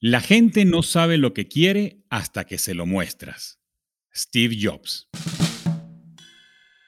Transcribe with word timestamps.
La 0.00 0.20
gente 0.20 0.64
no 0.64 0.84
sabe 0.84 1.18
lo 1.18 1.34
que 1.34 1.48
quiere 1.48 2.04
hasta 2.08 2.44
que 2.44 2.58
se 2.58 2.72
lo 2.72 2.86
muestras. 2.86 3.58
Steve 4.14 4.56
Jobs. 4.62 5.08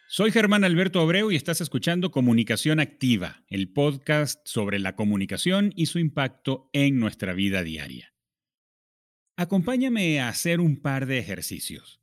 Soy 0.08 0.30
Germán 0.30 0.62
Alberto 0.62 1.00
Abreu 1.00 1.32
y 1.32 1.34
estás 1.34 1.60
escuchando 1.60 2.12
Comunicación 2.12 2.78
Activa, 2.78 3.44
el 3.48 3.72
podcast 3.72 4.46
sobre 4.46 4.78
la 4.78 4.94
comunicación 4.94 5.72
y 5.74 5.86
su 5.86 5.98
impacto 5.98 6.70
en 6.72 7.00
nuestra 7.00 7.32
vida 7.32 7.64
diaria. 7.64 8.14
Acompáñame 9.36 10.20
a 10.20 10.28
hacer 10.28 10.60
un 10.60 10.80
par 10.80 11.06
de 11.06 11.18
ejercicios. 11.18 12.00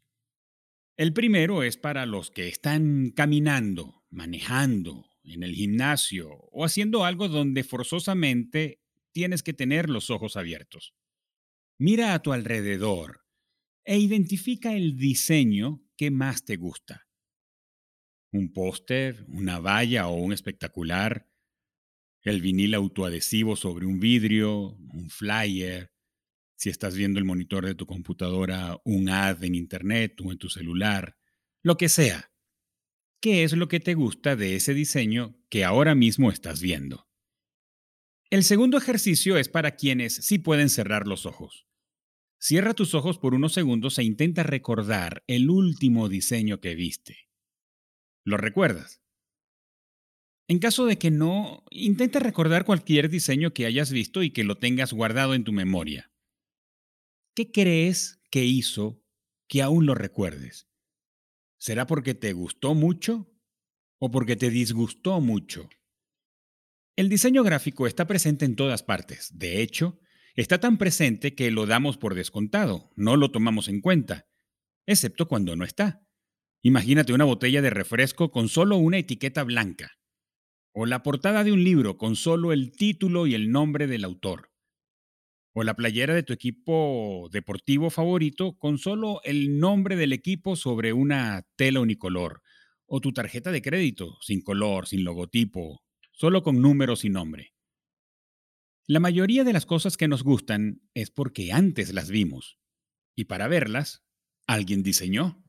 El 0.98 1.14
primero 1.14 1.64
es 1.64 1.78
para 1.78 2.06
los 2.06 2.32
que 2.32 2.50
están 2.50 3.12
caminando, 3.12 4.04
manejando, 4.10 5.06
en 5.24 5.44
el 5.44 5.56
gimnasio 5.56 6.32
o 6.52 6.66
haciendo 6.66 7.06
algo 7.06 7.30
donde 7.30 7.64
forzosamente 7.64 8.82
tienes 9.14 9.42
que 9.42 9.54
tener 9.54 9.90
los 9.90 10.10
ojos 10.10 10.36
abiertos. 10.36 10.97
Mira 11.80 12.16
a 12.16 12.22
tu 12.24 12.34
alrededor 12.34 13.24
e 13.86 14.00
identifica 14.00 14.74
el 14.74 14.98
diseño 14.98 15.84
que 15.96 16.10
más 16.10 16.44
te 16.44 16.56
gusta. 16.56 17.08
Un 18.32 18.52
póster, 18.52 19.24
una 19.28 19.60
valla 19.60 20.08
o 20.08 20.16
un 20.16 20.34
espectacular, 20.34 21.30
el 22.24 22.42
vinil 22.42 22.74
autoadhesivo 22.74 23.56
sobre 23.56 23.86
un 23.86 24.00
vidrio, 24.00 24.76
un 24.94 25.10
flyer, 25.10 25.94
si 26.58 26.70
estás 26.70 26.96
viendo 26.96 27.20
el 27.20 27.26
monitor 27.26 27.64
de 27.64 27.76
tu 27.76 27.86
computadora, 27.86 28.82
un 28.84 29.10
ad 29.10 29.44
en 29.44 29.54
internet 29.54 30.20
o 30.22 30.32
en 30.32 30.40
tu 30.40 30.50
celular, 30.50 31.16
lo 31.62 31.78
que 31.78 31.90
sea. 31.90 32.32
¿Qué 33.22 33.44
es 33.44 33.54
lo 33.54 33.68
que 33.68 33.80
te 33.80 33.94
gusta 33.94 34.36
de 34.36 34.56
ese 34.56 34.74
diseño 34.74 35.40
que 35.50 35.64
ahora 35.64 35.94
mismo 35.94 36.32
estás 36.32 36.60
viendo? 36.60 37.08
El 38.32 38.44
segundo 38.44 38.78
ejercicio 38.80 39.38
es 39.38 39.48
para 39.48 39.76
quienes 39.76 40.16
sí 40.16 40.40
pueden 40.40 40.70
cerrar 40.70 41.08
los 41.08 41.26
ojos. 41.26 41.67
Cierra 42.40 42.74
tus 42.74 42.94
ojos 42.94 43.18
por 43.18 43.34
unos 43.34 43.54
segundos 43.54 43.98
e 43.98 44.04
intenta 44.04 44.44
recordar 44.44 45.24
el 45.28 45.50
último 45.50 46.08
diseño 46.08 46.60
que 46.60 46.76
viste. 46.76 47.30
¿Lo 48.24 48.38
recuerdas? 48.38 49.02
En 50.48 50.60
caso 50.60 50.86
de 50.86 50.98
que 50.98 51.12
no, 51.12 51.66
intenta 51.72 52.20
recordar 52.20 52.64
cualquier 52.64 53.10
diseño 53.10 53.54
que 53.54 53.66
hayas 53.66 53.92
visto 53.92 54.24
y 54.24 54.32
que 54.32 54.44
lo 54.44 54.58
tengas 54.58 54.94
guardado 54.94 55.34
en 55.34 55.44
tu 55.44 55.52
memoria. 55.52 56.12
¿Qué 57.36 57.52
crees 57.52 58.22
que 58.30 58.46
hizo 58.46 59.04
que 59.48 59.62
aún 59.62 59.86
lo 59.86 59.96
recuerdes? 59.96 60.70
¿Será 61.60 61.88
porque 61.88 62.14
te 62.14 62.34
gustó 62.34 62.76
mucho 62.76 63.34
o 64.00 64.12
porque 64.12 64.36
te 64.36 64.50
disgustó 64.50 65.20
mucho? 65.22 65.70
El 66.96 67.10
diseño 67.10 67.44
gráfico 67.44 67.88
está 67.88 68.08
presente 68.08 68.46
en 68.46 68.56
todas 68.56 68.84
partes. 68.84 69.38
De 69.38 69.62
hecho, 69.62 70.00
está 70.42 70.60
tan 70.60 70.78
presente 70.78 71.34
que 71.36 71.52
lo 71.52 71.66
damos 71.66 71.98
por 71.98 72.16
descontado, 72.16 72.92
no 72.96 73.18
lo 73.18 73.32
tomamos 73.32 73.68
en 73.68 73.82
cuenta, 73.82 74.28
excepto 74.86 75.28
cuando 75.28 75.56
no 75.56 75.66
está. 75.66 76.04
Imagínate 76.62 77.14
una 77.14 77.26
botella 77.26 77.62
de 77.62 77.72
refresco 77.72 78.32
con 78.32 78.48
solo 78.48 78.78
una 78.78 79.00
etiqueta 79.00 79.44
blanca, 79.44 79.94
o 80.74 80.86
la 80.86 81.02
portada 81.02 81.44
de 81.44 81.52
un 81.52 81.64
libro 81.64 81.98
con 81.98 82.16
solo 82.16 82.54
el 82.54 82.72
título 82.72 83.26
y 83.26 83.34
el 83.34 83.52
nombre 83.52 83.88
del 83.88 84.04
autor, 84.04 84.52
o 85.54 85.64
la 85.64 85.76
playera 85.76 86.14
de 86.14 86.22
tu 86.22 86.34
equipo 86.34 87.30
deportivo 87.32 87.90
favorito 87.90 88.58
con 88.60 88.78
solo 88.78 89.22
el 89.24 89.60
nombre 89.60 89.96
del 89.96 90.14
equipo 90.14 90.56
sobre 90.56 90.94
una 90.94 91.48
tela 91.56 91.80
unicolor, 91.80 92.44
o 92.86 93.02
tu 93.02 93.12
tarjeta 93.12 93.52
de 93.52 93.64
crédito 93.64 94.18
sin 94.22 94.42
color, 94.42 94.88
sin 94.88 95.04
logotipo, 95.04 95.82
solo 96.12 96.44
con 96.44 96.62
números 96.62 97.06
y 97.06 97.10
nombre. 97.10 97.57
La 98.90 99.02
mayoría 99.02 99.44
de 99.44 99.52
las 99.52 99.66
cosas 99.66 99.98
que 99.98 100.08
nos 100.08 100.24
gustan 100.24 100.82
es 100.94 101.12
porque 101.12 101.52
antes 101.52 101.94
las 101.94 102.10
vimos, 102.10 102.58
y 103.18 103.26
para 103.26 103.50
verlas, 103.50 104.06
alguien 104.48 104.82
diseñó. 104.82 105.44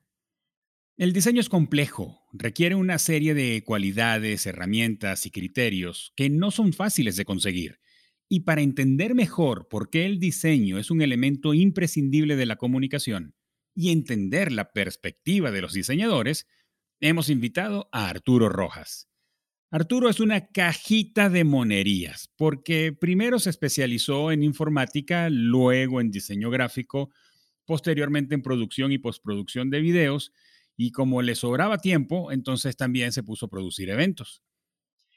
El 0.96 1.12
diseño 1.12 1.40
es 1.40 1.48
complejo, 1.48 2.26
requiere 2.32 2.74
una 2.74 2.98
serie 2.98 3.34
de 3.34 3.62
cualidades, 3.64 4.44
herramientas 4.46 5.24
y 5.24 5.30
criterios 5.30 6.12
que 6.16 6.30
no 6.30 6.50
son 6.50 6.72
fáciles 6.72 7.14
de 7.14 7.24
conseguir. 7.24 7.78
Y 8.28 8.40
para 8.40 8.60
entender 8.60 9.14
mejor 9.14 9.68
por 9.68 9.88
qué 9.88 10.04
el 10.04 10.18
diseño 10.18 10.76
es 10.76 10.90
un 10.90 11.00
elemento 11.00 11.54
imprescindible 11.54 12.34
de 12.34 12.46
la 12.46 12.56
comunicación 12.56 13.36
y 13.72 13.92
entender 13.92 14.50
la 14.50 14.72
perspectiva 14.72 15.52
de 15.52 15.60
los 15.60 15.74
diseñadores, 15.74 16.48
hemos 16.98 17.30
invitado 17.30 17.88
a 17.92 18.08
Arturo 18.08 18.48
Rojas. 18.48 19.07
Arturo 19.70 20.08
es 20.08 20.18
una 20.18 20.46
cajita 20.46 21.28
de 21.28 21.44
monerías, 21.44 22.32
porque 22.36 22.94
primero 22.98 23.38
se 23.38 23.50
especializó 23.50 24.32
en 24.32 24.42
informática, 24.42 25.28
luego 25.28 26.00
en 26.00 26.10
diseño 26.10 26.50
gráfico, 26.50 27.10
posteriormente 27.66 28.34
en 28.34 28.40
producción 28.40 28.92
y 28.92 28.98
postproducción 28.98 29.68
de 29.68 29.80
videos, 29.80 30.32
y 30.74 30.90
como 30.90 31.20
le 31.20 31.34
sobraba 31.34 31.78
tiempo, 31.78 32.32
entonces 32.32 32.78
también 32.78 33.12
se 33.12 33.22
puso 33.22 33.46
a 33.46 33.50
producir 33.50 33.90
eventos. 33.90 34.42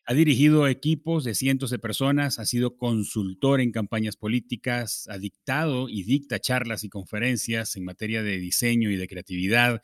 Ha 0.06 0.14
dirigido 0.14 0.68
equipos 0.68 1.24
de 1.24 1.34
cientos 1.34 1.70
de 1.70 1.80
personas, 1.80 2.38
ha 2.38 2.46
sido 2.46 2.76
consultor 2.76 3.62
en 3.62 3.72
campañas 3.72 4.18
políticas, 4.18 5.08
ha 5.10 5.18
dictado 5.18 5.88
y 5.88 6.04
dicta 6.04 6.40
charlas 6.40 6.84
y 6.84 6.90
conferencias 6.90 7.78
en 7.78 7.86
materia 7.86 8.22
de 8.22 8.38
diseño 8.38 8.90
y 8.90 8.98
de 8.98 9.08
creatividad, 9.08 9.82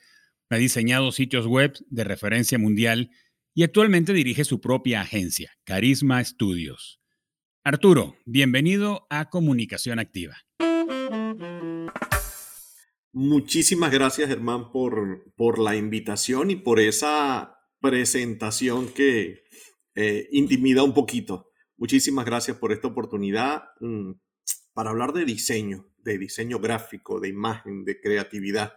ha 0.49 0.57
diseñado 0.57 1.11
sitios 1.13 1.45
web 1.45 1.77
de 1.89 2.03
referencia 2.03 2.57
mundial 2.57 3.11
y 3.57 3.63
actualmente 3.63 4.13
dirige 4.13 4.45
su 4.45 4.61
propia 4.61 5.01
agencia, 5.01 5.51
Carisma 5.63 6.23
Studios. 6.23 7.01
Arturo, 7.63 8.15
bienvenido 8.23 9.07
a 9.09 9.31
Comunicación 9.31 9.97
Activa. 9.97 10.35
Muchísimas 13.11 13.91
gracias, 13.91 14.29
Germán, 14.29 14.71
por, 14.71 15.33
por 15.35 15.57
la 15.57 15.75
invitación 15.75 16.51
y 16.51 16.57
por 16.57 16.79
esa 16.79 17.57
presentación 17.81 18.89
que 18.89 19.41
eh, 19.95 20.27
intimida 20.33 20.83
un 20.83 20.93
poquito. 20.93 21.49
Muchísimas 21.77 22.27
gracias 22.27 22.57
por 22.57 22.71
esta 22.71 22.89
oportunidad 22.89 23.63
mm, 23.79 24.11
para 24.73 24.91
hablar 24.91 25.13
de 25.13 25.25
diseño, 25.25 25.87
de 25.97 26.19
diseño 26.19 26.59
gráfico, 26.59 27.19
de 27.19 27.29
imagen, 27.29 27.85
de 27.85 27.99
creatividad. 27.99 28.73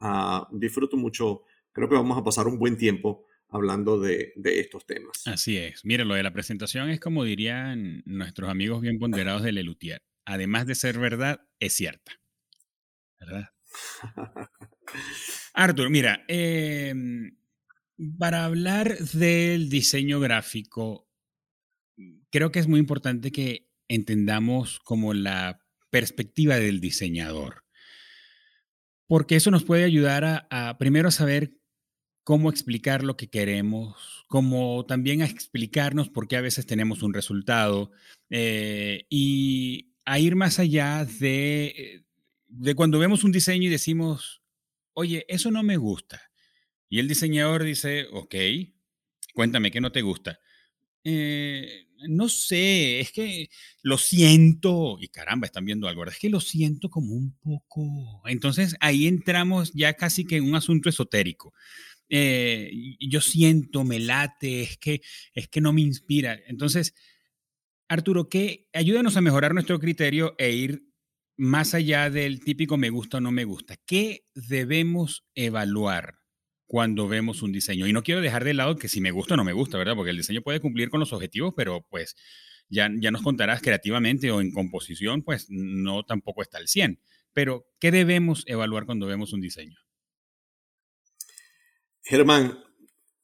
Ah, 0.00 0.48
disfruto 0.50 0.96
mucho, 0.96 1.42
creo 1.70 1.88
que 1.88 1.94
vamos 1.94 2.18
a 2.18 2.24
pasar 2.24 2.48
un 2.48 2.58
buen 2.58 2.76
tiempo 2.76 3.24
hablando 3.48 4.00
de, 4.00 4.32
estos 4.44 4.86
temas. 4.86 5.26
Así 5.26 5.56
es. 5.56 5.84
Mira, 5.84 6.04
lo 6.04 6.14
de 6.14 6.22
la 6.22 6.32
presentación 6.32 6.90
es 6.90 7.00
como 7.00 7.24
dirían 7.24 8.02
nuestros 8.06 8.50
amigos 8.50 8.80
bien 8.80 8.98
ponderados 8.98 9.42
de 9.42 9.52
Lelutier. 9.52 10.02
Además 10.24 10.66
de 10.66 10.74
ser 10.74 10.98
verdad, 10.98 11.40
es 11.60 11.74
cierta. 11.74 12.12
¿Verdad? 13.20 13.50
Arthur, 15.54 15.90
mira, 15.90 16.24
em, 16.28 17.36
para 18.18 18.44
hablar 18.44 18.98
del 18.98 19.68
diseño 19.68 20.20
gráfico, 20.20 21.08
creo 22.30 22.50
que 22.50 22.58
es 22.58 22.66
muy 22.66 22.80
importante 22.80 23.30
que 23.30 23.70
entendamos 23.88 24.80
como 24.80 25.14
la 25.14 25.64
perspectiva 25.90 26.56
del 26.56 26.80
diseñador. 26.80 27.64
Porque 29.06 29.36
eso 29.36 29.52
nos 29.52 29.62
puede 29.62 29.84
ayudar 29.84 30.24
a, 30.24 30.48
a 30.50 30.78
primero 30.78 31.12
saber 31.12 31.56
cómo 32.26 32.50
explicar 32.50 33.04
lo 33.04 33.16
que 33.16 33.28
queremos, 33.28 34.24
como 34.26 34.84
también 34.84 35.22
a 35.22 35.26
explicarnos 35.26 36.08
por 36.08 36.26
qué 36.26 36.36
a 36.36 36.40
veces 36.40 36.66
tenemos 36.66 37.04
un 37.04 37.14
resultado 37.14 37.92
eh, 38.30 39.06
y 39.08 39.92
a 40.04 40.18
ir 40.18 40.34
más 40.34 40.58
allá 40.58 41.04
de, 41.04 42.04
de 42.48 42.74
cuando 42.74 42.98
vemos 42.98 43.22
un 43.22 43.30
diseño 43.30 43.68
y 43.68 43.70
decimos, 43.70 44.42
oye, 44.92 45.24
eso 45.28 45.52
no 45.52 45.62
me 45.62 45.76
gusta. 45.76 46.20
Y 46.88 46.98
el 46.98 47.06
diseñador 47.06 47.62
dice, 47.62 48.08
ok, 48.10 48.34
cuéntame 49.32 49.70
qué 49.70 49.80
no 49.80 49.92
te 49.92 50.02
gusta. 50.02 50.40
Eh, 51.04 51.86
no 52.08 52.28
sé, 52.28 52.98
es 52.98 53.12
que 53.12 53.50
lo 53.82 53.98
siento, 53.98 54.98
y 55.00 55.06
caramba, 55.06 55.46
están 55.46 55.64
viendo 55.64 55.86
algo, 55.86 56.04
es 56.04 56.18
que 56.18 56.28
lo 56.28 56.40
siento 56.40 56.90
como 56.90 57.14
un 57.14 57.36
poco. 57.38 58.20
Entonces 58.26 58.74
ahí 58.80 59.06
entramos 59.06 59.72
ya 59.74 59.94
casi 59.94 60.24
que 60.24 60.38
en 60.38 60.48
un 60.48 60.56
asunto 60.56 60.88
esotérico. 60.88 61.54
Eh, 62.08 62.70
yo 63.00 63.20
siento, 63.20 63.84
me 63.84 63.98
late, 63.98 64.62
es 64.62 64.78
que, 64.78 65.00
es 65.32 65.48
que 65.48 65.60
no 65.60 65.72
me 65.72 65.80
inspira. 65.80 66.38
Entonces, 66.46 66.94
Arturo, 67.88 68.28
¿qué? 68.28 68.68
ayúdanos 68.72 69.16
a 69.16 69.20
mejorar 69.20 69.54
nuestro 69.54 69.78
criterio 69.78 70.34
e 70.38 70.52
ir 70.52 70.82
más 71.36 71.74
allá 71.74 72.10
del 72.10 72.40
típico 72.40 72.76
me 72.76 72.90
gusta 72.90 73.18
o 73.18 73.20
no 73.20 73.30
me 73.30 73.44
gusta. 73.44 73.76
¿Qué 73.86 74.26
debemos 74.34 75.26
evaluar 75.34 76.18
cuando 76.66 77.08
vemos 77.08 77.42
un 77.42 77.52
diseño? 77.52 77.86
Y 77.86 77.92
no 77.92 78.02
quiero 78.02 78.20
dejar 78.20 78.44
de 78.44 78.54
lado 78.54 78.76
que 78.76 78.88
si 78.88 79.00
me 79.00 79.10
gusta 79.10 79.34
o 79.34 79.36
no 79.36 79.44
me 79.44 79.52
gusta, 79.52 79.78
¿verdad? 79.78 79.94
Porque 79.94 80.10
el 80.10 80.16
diseño 80.16 80.42
puede 80.42 80.60
cumplir 80.60 80.90
con 80.90 81.00
los 81.00 81.12
objetivos, 81.12 81.52
pero 81.56 81.86
pues 81.90 82.16
ya, 82.68 82.90
ya 82.98 83.10
nos 83.10 83.22
contarás 83.22 83.60
creativamente 83.62 84.30
o 84.30 84.40
en 84.40 84.52
composición, 84.52 85.22
pues 85.22 85.46
no 85.50 86.04
tampoco 86.04 86.42
está 86.42 86.58
al 86.58 86.68
100. 86.68 87.00
Pero, 87.32 87.66
¿qué 87.80 87.90
debemos 87.90 88.44
evaluar 88.46 88.86
cuando 88.86 89.06
vemos 89.06 89.32
un 89.32 89.42
diseño? 89.42 89.85
Germán, 92.08 92.62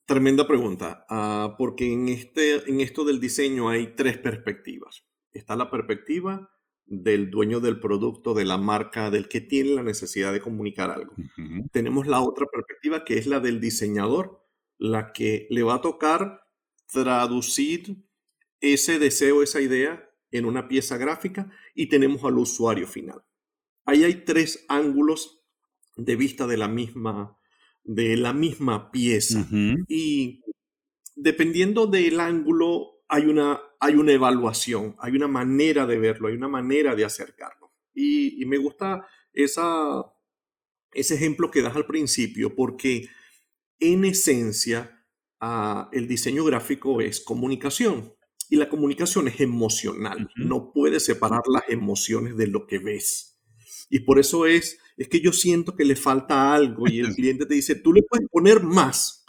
tremenda 0.05 0.45
pregunta, 0.45 1.05
ah, 1.07 1.55
porque 1.57 1.93
en, 1.93 2.09
este, 2.09 2.69
en 2.69 2.81
esto 2.81 3.05
del 3.05 3.21
diseño 3.21 3.69
hay 3.69 3.95
tres 3.95 4.17
perspectivas. 4.17 5.05
Está 5.31 5.55
la 5.55 5.71
perspectiva 5.71 6.51
del 6.85 7.31
dueño 7.31 7.61
del 7.61 7.79
producto, 7.79 8.33
de 8.33 8.43
la 8.43 8.57
marca, 8.57 9.09
del 9.09 9.29
que 9.29 9.39
tiene 9.39 9.75
la 9.75 9.83
necesidad 9.83 10.33
de 10.33 10.41
comunicar 10.41 10.91
algo. 10.91 11.13
Tenemos 11.71 12.07
la 12.07 12.19
otra 12.19 12.45
perspectiva 12.45 13.05
que 13.05 13.17
es 13.17 13.25
la 13.25 13.39
del 13.39 13.61
diseñador, 13.61 14.45
la 14.77 15.13
que 15.13 15.47
le 15.49 15.63
va 15.63 15.75
a 15.75 15.81
tocar 15.81 16.41
traducir 16.91 18.03
ese 18.59 18.99
deseo, 18.99 19.43
esa 19.43 19.61
idea 19.61 20.09
en 20.29 20.43
una 20.43 20.67
pieza 20.67 20.97
gráfica 20.97 21.49
y 21.73 21.87
tenemos 21.87 22.25
al 22.25 22.37
usuario 22.37 22.85
final. 22.85 23.23
Ahí 23.85 24.03
hay 24.03 24.25
tres 24.25 24.65
ángulos 24.67 25.41
de 25.95 26.17
vista 26.17 26.47
de 26.47 26.57
la 26.57 26.67
misma, 26.67 27.39
de 27.83 28.17
la 28.17 28.33
misma 28.33 28.91
pieza. 28.91 29.47
Y 29.87 30.41
dependiendo 31.15 31.87
del 31.87 32.19
ángulo, 32.19 33.03
hay 33.07 33.25
una, 33.25 33.61
hay 33.79 33.95
una 33.95 34.13
evaluación, 34.13 34.95
hay 34.99 35.13
una 35.13 35.27
manera 35.27 35.85
de 35.85 35.99
verlo, 35.99 36.27
hay 36.27 36.35
una 36.35 36.47
manera 36.47 36.95
de 36.95 37.05
acercarlo. 37.05 37.71
Y, 37.93 38.43
me 38.45 38.57
gusta 38.57 39.07
esa, 39.31 40.03
ese 40.91 41.15
ejemplo 41.15 41.51
que 41.51 41.61
das 41.61 41.75
al 41.75 41.85
principio, 41.85 42.55
porque 42.55 43.07
en 43.79 44.05
esencia 44.05 45.05
ah, 45.39 45.89
el 45.91 46.07
diseño 46.07 46.43
gráfico 46.43 47.01
es 47.01 47.21
comunicación. 47.21 48.13
Y 48.49 48.57
la 48.57 48.69
comunicación 48.69 49.27
es 49.27 49.39
emocional. 49.39 50.29
No 50.35 50.71
puedes 50.73 51.05
separar 51.05 51.41
las 51.51 51.63
emociones 51.69 52.37
de 52.37 52.47
lo 52.47 52.67
que 52.67 52.77
ves. 52.77 53.32
Y 53.93 53.99
por 53.99 54.17
eso 54.17 54.47
es, 54.47 54.79
es 54.97 55.07
que 55.07 55.21
yo 55.21 55.31
siento 55.31 55.75
que 55.75 55.85
le 55.85 55.95
falta 55.95 56.51
algo 56.51 56.87
y 56.89 56.99
el 56.99 57.13
cliente 57.15 57.45
te 57.45 57.53
dice, 57.53 57.75
tú 57.75 57.93
le 57.93 58.01
puedes 58.01 58.27
poner 58.27 58.63
más, 58.63 59.23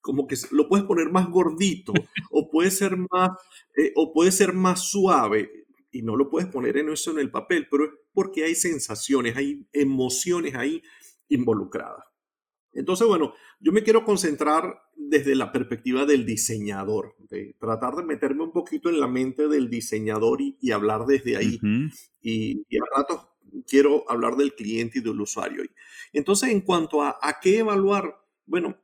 como 0.00 0.26
que 0.26 0.34
lo 0.50 0.68
puedes 0.68 0.84
poner 0.86 1.08
más 1.12 1.30
gordito 1.30 1.92
o 2.32 2.50
puede 2.50 2.72
ser 2.72 2.96
más, 2.96 3.30
eh, 3.76 3.92
o 3.94 4.12
puede 4.12 4.32
ser 4.32 4.54
más 4.54 4.90
suave 4.90 5.66
y 5.92 6.02
no 6.02 6.16
lo 6.16 6.30
puedes 6.30 6.48
poner 6.48 6.78
en 6.78 6.88
eso 6.88 7.12
en 7.12 7.20
el 7.20 7.30
papel, 7.30 7.68
pero 7.70 7.84
es 7.84 7.90
porque 8.12 8.42
hay 8.42 8.56
sensaciones, 8.56 9.36
hay 9.36 9.68
emociones 9.72 10.56
ahí 10.56 10.82
involucradas. 11.28 12.04
Entonces, 12.72 13.06
bueno, 13.06 13.34
yo 13.60 13.70
me 13.70 13.84
quiero 13.84 14.04
concentrar 14.04 14.82
desde 14.96 15.36
la 15.36 15.52
perspectiva 15.52 16.06
del 16.06 16.26
diseñador, 16.26 17.14
de 17.30 17.54
tratar 17.60 17.94
de 17.94 18.02
meterme 18.02 18.42
un 18.42 18.52
poquito 18.52 18.88
en 18.88 18.98
la 18.98 19.06
mente 19.06 19.46
del 19.46 19.70
diseñador 19.70 20.40
y, 20.42 20.72
hablar 20.72 21.06
desde 21.06 21.36
ahí. 21.36 21.60
y, 22.20 22.64
y, 22.68 22.76
a 22.78 22.82
ratos 22.96 23.28
quiero 23.66 24.04
hablar 24.08 24.36
del 24.36 24.54
cliente 24.54 24.98
y 24.98 25.02
del 25.02 25.20
usuario. 25.20 25.62
Entonces, 26.12 26.50
en 26.50 26.60
cuanto 26.60 27.02
a, 27.02 27.18
a 27.20 27.38
qué 27.40 27.58
evaluar, 27.58 28.24
bueno, 28.46 28.76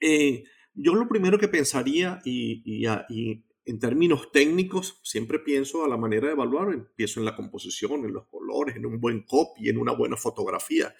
eh, 0.00 0.44
yo 0.74 0.94
lo 0.94 1.08
primero 1.08 1.38
que 1.38 1.48
pensaría 1.48 2.20
y, 2.24 2.62
y, 2.64 2.86
y, 3.08 3.44
en 3.66 3.78
términos 3.78 4.32
técnicos, 4.32 4.98
siempre 5.04 5.38
pienso 5.38 5.84
a 5.84 5.88
la 5.88 5.96
manera 5.96 6.26
de 6.26 6.32
evaluar, 6.32 6.72
empiezo 6.72 7.20
en 7.20 7.26
la 7.26 7.36
composición, 7.36 8.04
en 8.04 8.12
los 8.12 8.26
colores, 8.26 8.74
en 8.74 8.86
un 8.86 9.00
buen 9.00 9.22
copy, 9.22 9.68
en 9.68 9.78
una 9.78 9.92
buena 9.92 10.16
fotografía. 10.16 10.94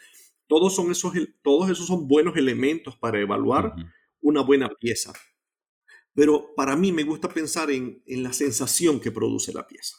Todos, 0.47 0.77
son 0.77 0.91
esos, 0.91 1.13
todos 1.43 1.71
esos 1.71 1.87
son 1.87 2.07
buenos 2.07 2.37
elementos 2.37 2.97
para 2.97 3.21
evaluar 3.21 3.75
una 4.21 4.43
buena 4.43 4.69
pieza. 4.69 5.13
Pero 6.15 6.55
para 6.55 6.77
mí 6.77 6.93
me 6.93 7.03
gusta 7.03 7.29
pensar 7.29 7.71
en, 7.71 8.03
en 8.07 8.23
la 8.23 8.33
sensación 8.33 9.01
que 9.01 9.11
produce 9.11 9.53
la 9.53 9.67
pieza. 9.67 9.97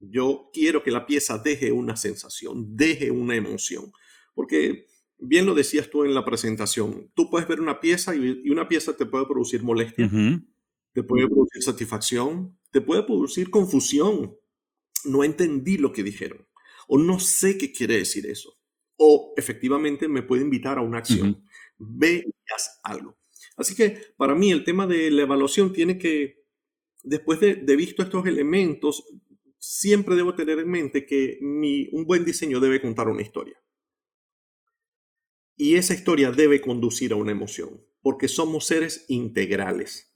Yo 0.00 0.50
quiero 0.52 0.82
que 0.82 0.90
la 0.90 1.06
pieza 1.06 1.38
deje 1.38 1.72
una 1.72 1.96
sensación, 1.96 2.76
deje 2.76 3.10
una 3.10 3.34
emoción, 3.34 3.92
porque 4.34 4.86
bien 5.18 5.46
lo 5.46 5.54
decías 5.54 5.90
tú 5.90 6.04
en 6.04 6.14
la 6.14 6.24
presentación, 6.24 7.10
tú 7.14 7.30
puedes 7.30 7.48
ver 7.48 7.60
una 7.60 7.80
pieza 7.80 8.14
y, 8.14 8.48
una 8.50 8.68
pieza 8.68 8.96
te 8.96 9.06
puede 9.06 9.26
producir 9.26 9.62
molestia, 9.62 10.08
te 10.92 11.02
puede 11.02 11.26
producir 11.26 11.62
satisfacción, 11.62 12.56
te 12.70 12.80
puede 12.80 13.02
producir 13.02 13.50
confusión. 13.50 14.36
No 15.04 15.22
entendí 15.22 15.78
lo 15.78 15.92
que 15.92 16.02
dijeron 16.02 16.46
o 16.88 16.98
no 16.98 17.20
sé 17.20 17.56
qué 17.56 17.70
quiere 17.72 17.98
decir 17.98 18.26
eso 18.26 18.58
o 18.98 19.32
efectivamente 19.36 20.08
me 20.08 20.22
puede 20.22 20.42
invitar 20.42 20.76
a 20.76 20.82
una 20.82 20.98
acción. 20.98 21.44
Ve 21.78 22.24
y 22.26 22.52
haz 22.54 22.80
algo. 22.82 23.16
Así 23.56 23.74
que 23.74 24.12
para 24.16 24.34
mí 24.34 24.50
el 24.50 24.64
tema 24.64 24.86
de 24.86 25.10
la 25.10 25.22
evaluación 25.22 25.72
tiene 25.72 25.98
que, 25.98 26.44
después 27.02 27.40
de, 27.40 27.54
visto 27.76 28.02
estos 28.02 28.26
elementos, 28.26 29.04
siempre 29.58 30.16
debo 30.16 30.34
tener 30.34 30.58
en 30.58 30.70
mente 30.70 31.06
que 31.06 31.38
mi, 31.40 31.88
un 31.92 32.04
buen 32.04 32.24
diseño 32.24 32.60
debe 32.60 32.80
contar 32.80 33.08
una 33.08 33.22
historia. 33.22 33.60
Y 35.56 35.74
esa 35.74 35.94
historia 35.94 36.30
debe 36.30 36.60
conducir 36.60 37.12
a 37.12 37.16
una 37.16 37.32
emoción, 37.32 37.84
porque 38.00 38.28
somos 38.28 38.66
seres 38.66 39.04
integrales. 39.08 40.14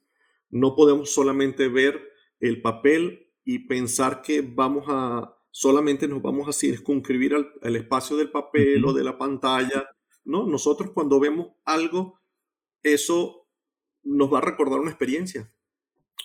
No 0.50 0.76
podemos 0.76 1.10
solamente 1.10 1.68
ver 1.68 2.00
el 2.38 2.62
papel 2.62 3.32
y 3.44 3.66
pensar 3.66 4.22
que 4.22 4.42
vamos 4.42 4.84
a 4.88 5.36
solamente 5.52 6.08
nos 6.08 6.22
vamos 6.22 6.48
a 6.48 6.52
circunscribir 6.52 7.34
al, 7.34 7.76
espacio 7.76 8.16
del 8.16 8.30
papel 8.30 8.84
o 8.84 8.92
de 8.92 9.04
la 9.04 9.16
pantalla. 9.16 9.88
¿no? 10.24 10.46
Nosotros 10.46 10.90
cuando 10.92 11.20
vemos 11.20 11.52
algo, 11.64 12.20
eso 12.82 13.46
nos 14.02 14.32
va 14.32 14.38
a 14.38 14.42
recordar 14.42 14.80
una 14.80 14.90
experiencia. 14.90 15.54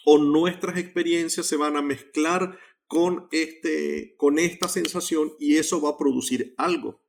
O 0.06 0.18
nuestras 0.18 0.78
experiencias 0.78 1.46
se 1.46 1.58
van 1.58 1.75
a 1.75 1.81
mezclar 1.81 2.58
con, 2.88 3.28
este, 3.31 4.16
con 4.18 4.39
esta 4.39 4.68
sensación 4.68 5.34
y 5.39 5.57
eso 5.57 5.81
va 5.81 5.92
a 5.92 5.98
producir 5.98 6.54
algo, 6.57 7.01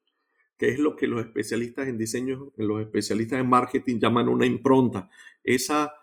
que 0.56 0.68
es 0.68 0.78
lo 0.78 0.96
que 0.96 1.06
los 1.06 1.24
especialistas 1.24 1.88
en 1.88 1.96
diseño, 1.96 2.52
los 2.56 2.80
especialistas 2.80 3.40
en 3.40 3.48
marketing 3.48 3.98
llaman 3.98 4.28
una 4.28 4.44
impronta. 4.44 5.08
Esa 5.44 5.94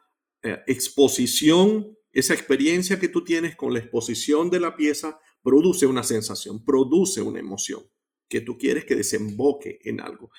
eh, 0.41 0.59
exposición, 0.67 1.97
esa 2.13 2.33
experiencia 2.33 2.99
que 2.99 3.09
tú 3.09 3.23
tienes 3.23 3.55
con 3.55 3.73
la 3.73 3.79
exposición 3.79 4.49
de 4.49 4.61
la 4.61 4.75
pieza 4.75 5.19
produce 5.43 5.85
una 5.85 6.03
sensación, 6.03 6.63
produce 6.63 7.21
una 7.21 7.39
emoción 7.39 7.83
que 8.29 8.41
tú 8.41 8.57
quieres 8.57 8.85
que 8.85 8.95
desemboque 8.95 9.79
en 9.83 9.99
algo. 9.99 10.31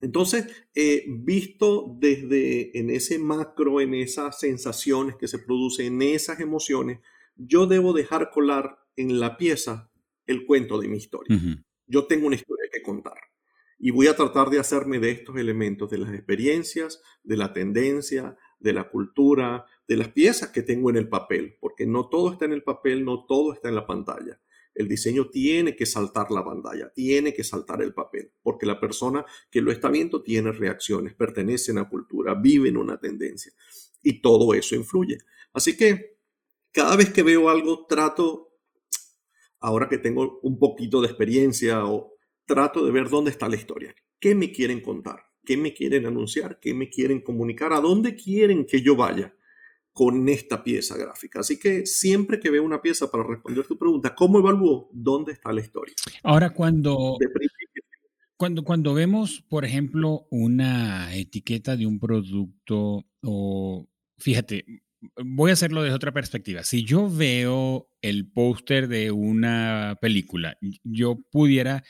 Entonces, 0.00 0.46
eh, 0.74 1.04
visto 1.08 1.96
desde 1.98 2.78
en 2.78 2.88
ese 2.90 3.18
macro, 3.18 3.80
en 3.80 3.94
esas 3.94 4.38
sensaciones 4.38 5.16
que 5.16 5.26
se 5.26 5.40
producen, 5.40 5.86
en 5.86 6.02
esas 6.02 6.38
emociones, 6.38 7.00
yo 7.38 7.66
debo 7.66 7.92
dejar 7.92 8.30
colar 8.30 8.78
en 8.96 9.20
la 9.20 9.36
pieza 9.36 9.90
el 10.26 10.44
cuento 10.44 10.78
de 10.78 10.88
mi 10.88 10.98
historia. 10.98 11.38
Yo 11.86 12.06
tengo 12.06 12.26
una 12.26 12.36
historia 12.36 12.68
que 12.70 12.82
contar 12.82 13.18
y 13.78 13.92
voy 13.92 14.08
a 14.08 14.16
tratar 14.16 14.50
de 14.50 14.58
hacerme 14.58 14.98
de 14.98 15.12
estos 15.12 15.36
elementos, 15.36 15.88
de 15.88 15.98
las 15.98 16.12
experiencias, 16.12 17.00
de 17.22 17.36
la 17.36 17.52
tendencia, 17.52 18.36
de 18.58 18.72
la 18.72 18.90
cultura, 18.90 19.64
de 19.86 19.96
las 19.96 20.08
piezas 20.08 20.50
que 20.50 20.62
tengo 20.62 20.90
en 20.90 20.96
el 20.96 21.08
papel, 21.08 21.56
porque 21.60 21.86
no 21.86 22.08
todo 22.08 22.32
está 22.32 22.44
en 22.44 22.52
el 22.52 22.64
papel, 22.64 23.04
no 23.04 23.24
todo 23.24 23.52
está 23.52 23.68
en 23.68 23.76
la 23.76 23.86
pantalla. 23.86 24.40
El 24.74 24.88
diseño 24.88 25.28
tiene 25.30 25.76
que 25.76 25.86
saltar 25.86 26.30
la 26.30 26.44
pantalla, 26.44 26.92
tiene 26.92 27.32
que 27.32 27.44
saltar 27.44 27.82
el 27.82 27.94
papel, 27.94 28.32
porque 28.42 28.66
la 28.66 28.80
persona 28.80 29.24
que 29.50 29.60
lo 29.60 29.70
está 29.70 29.88
viendo 29.88 30.22
tiene 30.22 30.52
reacciones, 30.52 31.14
pertenece 31.14 31.70
a 31.70 31.74
una 31.74 31.88
cultura, 31.88 32.34
vive 32.34 32.68
en 32.68 32.76
una 32.76 32.98
tendencia 32.98 33.52
y 34.02 34.20
todo 34.20 34.54
eso 34.54 34.74
influye. 34.74 35.18
Así 35.52 35.76
que 35.76 36.17
cada 36.78 36.96
vez 36.96 37.12
que 37.12 37.22
veo 37.22 37.48
algo, 37.48 37.86
trato, 37.86 38.52
ahora 39.60 39.88
que 39.88 39.98
tengo 39.98 40.38
un 40.42 40.58
poquito 40.58 41.00
de 41.00 41.08
experiencia, 41.08 41.84
o 41.84 42.14
trato 42.46 42.84
de 42.84 42.92
ver 42.92 43.08
dónde 43.08 43.32
está 43.32 43.48
la 43.48 43.56
historia, 43.56 43.94
qué 44.20 44.34
me 44.34 44.52
quieren 44.52 44.80
contar 44.80 45.28
qué 45.48 45.56
me 45.56 45.72
quieren 45.72 46.04
anunciar, 46.04 46.60
qué 46.60 46.74
me 46.74 46.90
quieren 46.90 47.22
comunicar, 47.22 47.72
a 47.72 47.80
dónde 47.80 48.14
quieren 48.14 48.66
que 48.66 48.82
yo 48.82 48.94
vaya 48.94 49.34
con 49.94 50.28
esta 50.28 50.62
pieza 50.62 50.94
gráfica. 50.98 51.40
Así 51.40 51.58
que 51.58 51.86
siempre 51.86 52.38
que 52.38 52.50
veo 52.50 52.62
una 52.62 52.82
pieza 52.82 53.10
para 53.10 53.24
responder 53.24 53.66
tu 53.66 53.78
pregunta, 53.78 54.14
¿cómo 54.14 54.40
evalúo 54.40 54.90
dónde 54.92 55.32
está 55.32 55.50
la 55.50 55.62
historia? 55.62 55.94
Ahora, 56.22 56.50
cuando, 56.50 57.16
cuando, 58.36 58.62
cuando 58.62 58.92
vemos, 58.92 59.42
por 59.48 59.64
ejemplo, 59.64 60.26
una 60.30 61.16
etiqueta 61.16 61.78
de 61.78 61.86
un 61.86 61.98
producto 61.98 63.06
o, 63.22 63.88
fíjate, 64.18 64.66
voy 65.16 65.50
a 65.50 65.54
hacerlo 65.54 65.82
desde 65.82 65.96
otra 65.96 66.12
perspectiva. 66.12 66.62
Si 66.64 66.84
yo 66.84 67.08
veo 67.10 67.88
el 68.02 68.30
póster 68.30 68.88
de 68.88 69.10
una 69.10 69.96
película, 70.00 70.56
yo 70.84 71.20
pudiera 71.30 71.84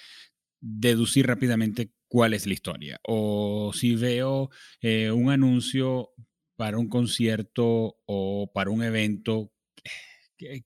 deducir 0.60 1.26
rápidamente 1.26 1.92
cuál 2.08 2.34
es 2.34 2.46
la 2.46 2.54
historia. 2.54 3.00
O 3.06 3.72
si 3.74 3.94
veo 3.94 4.50
eh, 4.80 5.10
un 5.10 5.30
anuncio 5.30 6.10
para 6.56 6.78
un 6.78 6.88
concierto 6.88 7.96
o 8.06 8.50
para 8.52 8.70
un 8.70 8.82
evento, 8.82 9.52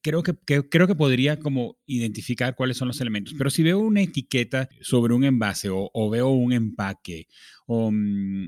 creo 0.02 0.22
que, 0.22 0.34
creo 0.68 0.86
que 0.86 0.94
podría 0.94 1.38
como 1.38 1.78
identificar 1.86 2.54
cuáles 2.54 2.76
son 2.76 2.88
los 2.88 3.00
elementos. 3.00 3.34
Pero 3.36 3.50
si 3.50 3.62
veo 3.62 3.78
una 3.78 4.02
etiqueta 4.02 4.68
sobre 4.80 5.14
un 5.14 5.24
envase 5.24 5.68
o, 5.70 6.10
veo 6.10 6.30
un 6.30 6.52
empaque 6.52 7.28
mm, 7.66 8.46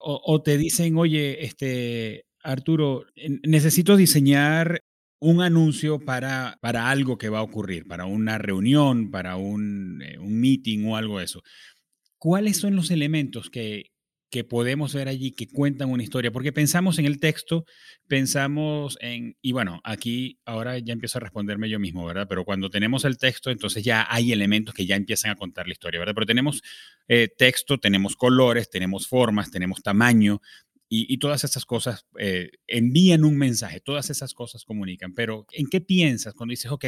o, 0.00 0.22
o, 0.24 0.42
te 0.42 0.56
dicen, 0.58 0.96
oye, 0.96 1.44
este, 1.44 2.27
Arturo, 2.42 3.06
necesito 3.42 3.96
diseñar 3.96 4.82
un 5.20 5.42
anuncio 5.42 5.98
para, 5.98 6.58
para 6.60 6.90
algo 6.90 7.18
que 7.18 7.28
va 7.28 7.40
a 7.40 7.42
ocurrir, 7.42 7.86
para 7.86 8.06
una 8.06 8.38
reunión, 8.38 9.10
para 9.10 9.36
un, 9.36 10.00
eh, 10.02 10.18
un 10.18 10.40
meeting 10.40 10.86
o 10.86 10.96
algo 10.96 11.18
de 11.18 11.24
eso. 11.24 11.42
¿Cuáles 12.18 12.58
son 12.58 12.76
los 12.76 12.90
elementos 12.90 13.50
que, 13.50 13.90
que 14.30 14.44
podemos 14.44 14.94
ver 14.94 15.08
allí 15.08 15.32
que 15.32 15.48
cuentan 15.48 15.90
una 15.90 16.02
historia, 16.02 16.30
porque 16.30 16.52
pensamos 16.52 16.98
en 16.98 17.06
el 17.06 17.18
texto, 17.18 17.64
pensamos 18.06 18.98
en, 19.00 19.36
y 19.40 19.52
bueno, 19.52 19.80
aquí 19.84 20.38
ahora 20.44 20.78
ya 20.78 20.92
empiezo 20.92 21.18
a 21.18 21.20
responderme 21.20 21.70
yo 21.70 21.78
mismo, 21.78 22.04
¿verdad? 22.04 22.26
Pero 22.28 22.44
cuando 22.44 22.68
tenemos 22.68 23.04
el 23.04 23.16
texto, 23.16 23.50
entonces 23.50 23.84
ya 23.84 24.06
hay 24.08 24.32
elementos 24.32 24.74
que 24.74 24.86
ya 24.86 24.96
empiezan 24.96 25.30
a 25.30 25.36
contar 25.36 25.66
la 25.66 25.72
historia, 25.72 26.00
¿verdad? 26.00 26.14
Pero 26.14 26.26
tenemos 26.26 26.62
eh, 27.08 27.28
texto, 27.36 27.78
tenemos 27.78 28.16
colores, 28.16 28.68
tenemos 28.68 29.08
formas, 29.08 29.50
tenemos 29.50 29.82
tamaño, 29.82 30.40
y, 30.90 31.18
todas 31.18 31.44
esas 31.44 31.66
cosas 31.66 32.06
eh, 32.18 32.50
envían 32.66 33.24
un 33.24 33.36
mensaje, 33.36 33.80
todas 33.80 34.08
esas 34.08 34.32
cosas 34.32 34.64
comunican, 34.64 35.12
pero 35.14 35.46
¿en 35.52 35.66
qué 35.66 35.80
piensas 35.80 36.34
cuando 36.34 36.52
dices, 36.52 36.70
ok, 36.70 36.86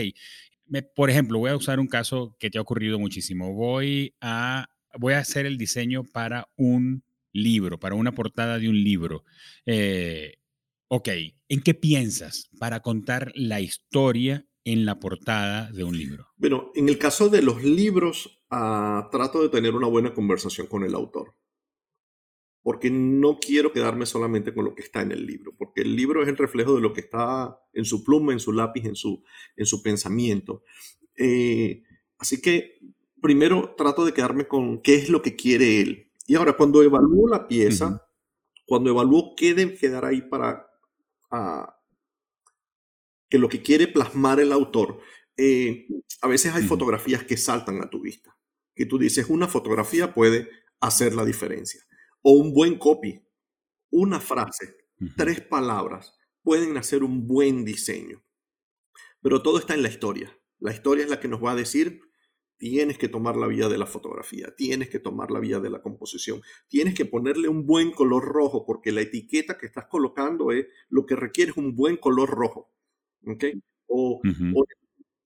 por 0.95 1.11
ejemplo, 1.11 1.39
voy 1.39 1.51
a 1.51 1.57
usar 1.57 1.81
un 1.81 1.87
caso 1.87 2.37
que 2.39 2.51
te 2.51 2.59
ha 2.59 2.63
ocurrido 2.63 2.99
muchísimo, 2.99 3.53
voy 3.53 4.15
a, 4.21 4.69
voy 4.99 5.15
a 5.15 5.19
hacer 5.19 5.47
el 5.47 5.59
diseño 5.59 6.05
para 6.05 6.49
un 6.57 7.05
libro, 7.33 7.79
para 7.79 7.95
una 7.95 8.13
portada 8.13 8.59
de 8.59 8.69
un 8.69 8.83
libro. 8.83 9.25
Eh, 9.67 10.37
ok, 10.89 11.09
¿en 11.49 11.61
qué 11.61 11.75
piensas 11.75 12.49
para 12.59 12.81
contar 12.81 13.33
la 13.35 13.61
historia 13.61 14.47
en 14.65 14.85
la 14.85 14.99
portada 14.99 15.71
de 15.73 15.85
un 15.85 15.97
libro? 15.97 16.29
Bueno, 16.37 16.71
en 16.75 16.89
el 16.89 16.99
caso 16.99 17.29
de 17.29 17.43
los 17.43 17.63
libros, 17.63 18.43
ah, 18.51 19.09
trato 19.11 19.43
de 19.43 19.49
tener 19.49 19.75
una 19.75 19.89
buena 19.89 20.15
conversación 20.15 20.67
con 20.67 20.85
el 20.85 20.95
autor. 20.95 21.35
Porque 22.63 22.91
no 22.91 23.39
quiero 23.41 23.73
quedarme 23.73 24.05
solamente 24.07 24.53
con 24.53 24.65
lo 24.65 24.75
que 24.75 24.83
está 24.83 25.01
en 25.03 25.13
el 25.13 25.27
libro, 25.27 25.55
porque 25.57 25.81
el 25.81 25.97
libro 25.97 26.23
es 26.23 26.29
el 26.29 26.37
reflejo 26.37 26.75
de 26.75 26.83
lo 26.83 26.93
que 26.93 27.01
está 27.01 27.59
en 27.73 27.85
su 27.85 28.05
pluma, 28.05 28.33
en 28.33 28.41
su 28.41 28.53
lápiz, 28.53 28.85
en 28.85 28.97
su, 28.97 29.25
en 29.57 29.67
su 29.67 29.83
pensamiento. 29.83 30.63
Eh, 31.17 31.83
así 32.19 32.41
que 32.41 32.79
primero 33.23 33.75
trato 33.77 34.05
de 34.05 34.13
quedarme 34.13 34.47
con 34.47 34.83
qué 34.83 34.97
es 34.97 35.09
lo 35.09 35.23
que 35.23 35.37
quiere 35.37 35.81
él 35.81 36.11
y 36.31 36.37
ahora, 36.37 36.53
cuando 36.53 36.81
evalúo 36.81 37.29
la 37.29 37.49
pieza, 37.49 38.09
cuando 38.65 38.91
evalúo 38.91 39.35
qué 39.37 39.53
debe 39.53 39.77
quedar 39.77 40.05
ahí 40.05 40.23
para 40.23 40.65
ah, 41.33 41.77
que 43.29 43.37
lo 43.37 43.49
que 43.49 43.63
quiere 43.63 43.89
plasmar 43.89 44.39
el 44.39 44.53
autor, 44.53 45.01
eh, 45.37 45.89
a 46.23 46.29
veces 46.29 46.55
hay 46.55 46.63
fotografías 46.63 47.25
que 47.25 47.37
saltan 47.37 47.83
a 47.83 47.91
tu 47.91 48.01
vista. 48.01 48.39
Que 48.77 48.87
tú 48.87 48.97
dices, 48.97 49.27
una 49.29 49.49
fotografía 49.49 50.15
puede 50.15 50.49
hacer 50.79 51.17
la 51.17 51.25
diferencia. 51.25 51.81
O 52.23 52.33
un 52.33 52.53
buen 52.53 52.79
copy, 52.79 53.23
una 53.91 54.21
frase, 54.21 54.77
tres 55.17 55.41
palabras, 55.41 56.19
pueden 56.43 56.77
hacer 56.77 57.03
un 57.03 57.27
buen 57.27 57.65
diseño. 57.65 58.23
Pero 59.23 59.43
todo 59.43 59.59
está 59.59 59.75
en 59.75 59.83
la 59.83 59.89
historia. 59.89 60.37
La 60.59 60.73
historia 60.73 61.05
es 61.05 61.11
la 61.11 61.21
que 61.21 61.29
nos 61.29 61.43
va 61.43 61.53
a 61.53 61.57
decir 61.57 62.01
Tienes 62.61 62.99
que 62.99 63.09
tomar 63.09 63.37
la 63.37 63.47
vía 63.47 63.71
de 63.71 63.79
la 63.79 63.87
fotografía, 63.87 64.55
tienes 64.55 64.91
que 64.91 64.99
tomar 64.99 65.31
la 65.31 65.41
vía 65.41 65.61
de 65.61 65.71
la 65.71 65.81
composición, 65.81 66.43
tienes 66.69 66.93
que 66.95 67.07
ponerle 67.07 67.49
un 67.49 67.65
buen 67.65 67.91
color 67.91 68.23
rojo, 68.23 68.67
porque 68.67 68.93
la 68.93 69.01
etiqueta 69.01 69.57
que 69.57 69.65
estás 69.65 69.87
colocando 69.87 70.53
es 70.53 70.67
lo 70.91 71.07
que 71.07 71.17
requiere 71.17 71.53
es 71.53 71.57
un 71.57 71.75
buen 71.75 71.97
color 71.97 72.29
rojo. 72.29 72.71
¿Ok? 73.27 73.45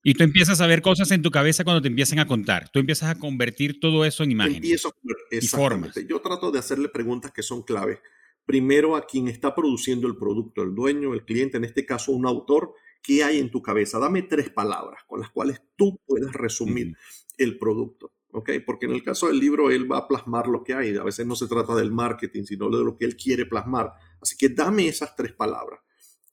Y 0.07 0.13
tú 0.13 0.23
empiezas 0.23 0.61
a 0.61 0.67
ver 0.67 0.83
cosas 0.83 1.09
en 1.09 1.23
tu 1.23 1.31
cabeza 1.31 1.63
cuando 1.63 1.81
te 1.81 1.87
empiezan 1.87 2.19
a 2.19 2.27
contar. 2.27 2.69
Tú 2.69 2.77
empiezas 2.77 3.09
a 3.09 3.15
convertir 3.15 3.79
todo 3.79 4.05
eso 4.05 4.23
en 4.23 4.33
imágenes. 4.33 4.57
Empiezo 4.57 4.93
y 5.31 5.47
formas. 5.47 5.95
Yo 6.07 6.21
trato 6.21 6.51
de 6.51 6.59
hacerle 6.59 6.89
preguntas 6.89 7.31
que 7.31 7.41
son 7.41 7.63
claves. 7.63 7.97
Primero 8.45 8.95
a 8.95 9.07
quien 9.07 9.27
está 9.27 9.55
produciendo 9.55 10.07
el 10.07 10.15
producto, 10.15 10.61
el 10.61 10.75
dueño, 10.75 11.15
el 11.15 11.25
cliente, 11.25 11.57
en 11.57 11.63
este 11.63 11.87
caso 11.87 12.11
un 12.11 12.27
autor, 12.27 12.75
¿qué 13.01 13.23
hay 13.23 13.39
en 13.39 13.49
tu 13.49 13.63
cabeza? 13.63 13.97
Dame 13.97 14.21
tres 14.21 14.51
palabras 14.51 15.01
con 15.07 15.21
las 15.21 15.31
cuales 15.31 15.59
tú 15.75 15.99
puedes 16.05 16.31
resumir 16.33 16.95
el 17.39 17.57
producto. 17.57 18.13
¿ok? 18.31 18.51
Porque 18.63 18.85
en 18.85 18.91
el 18.91 19.03
caso 19.03 19.25
del 19.25 19.39
libro 19.39 19.71
él 19.71 19.91
va 19.91 19.97
a 19.97 20.07
plasmar 20.07 20.45
lo 20.45 20.63
que 20.63 20.75
hay. 20.75 20.95
A 20.95 21.03
veces 21.03 21.25
no 21.25 21.35
se 21.35 21.47
trata 21.47 21.73
del 21.73 21.91
marketing, 21.91 22.43
sino 22.43 22.69
de 22.69 22.83
lo 22.83 22.95
que 22.95 23.05
él 23.05 23.17
quiere 23.17 23.47
plasmar. 23.47 23.93
Así 24.21 24.37
que 24.37 24.49
dame 24.49 24.87
esas 24.87 25.15
tres 25.15 25.33
palabras 25.33 25.79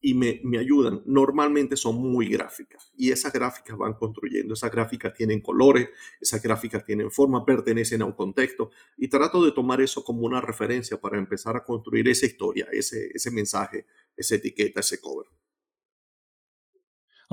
y 0.03 0.15
me, 0.15 0.41
me, 0.43 0.59
ayudan. 0.59 1.01
Normalmente 1.07 1.77
son 1.77 1.97
muy 1.97 2.29
gráficas 2.29 2.93
y 2.97 3.13
esas 3.13 3.33
gráficas 3.33 3.79
van 3.79 3.95
construyendo. 3.95 4.55
Esas 4.55 4.73
gráficas 4.73 5.15
tienen 5.15 5.41
colores, 5.41 5.89
esas 6.21 6.43
gráficas 6.43 6.85
tienen 6.85 7.11
forma, 7.11 7.47
pertenecen 7.47 8.03
a 8.03 8.07
un 8.07 8.13
contexto 8.13 8.71
y 8.99 9.09
trato 9.09 9.45
de 9.45 9.53
tomar 9.53 9.81
eso 9.81 10.03
como 10.03 10.27
una 10.27 10.41
referencia 10.41 11.01
para 11.01 11.19
empezar 11.19 11.57
a 11.57 11.65
construir 11.65 12.09
esa 12.09 12.27
historia, 12.27 12.67
ese, 12.73 13.11
ese 13.15 13.31
mensaje, 13.31 13.87
esa 14.17 14.35
etiqueta, 14.35 14.81
ese 14.81 15.01
cover. 15.01 15.27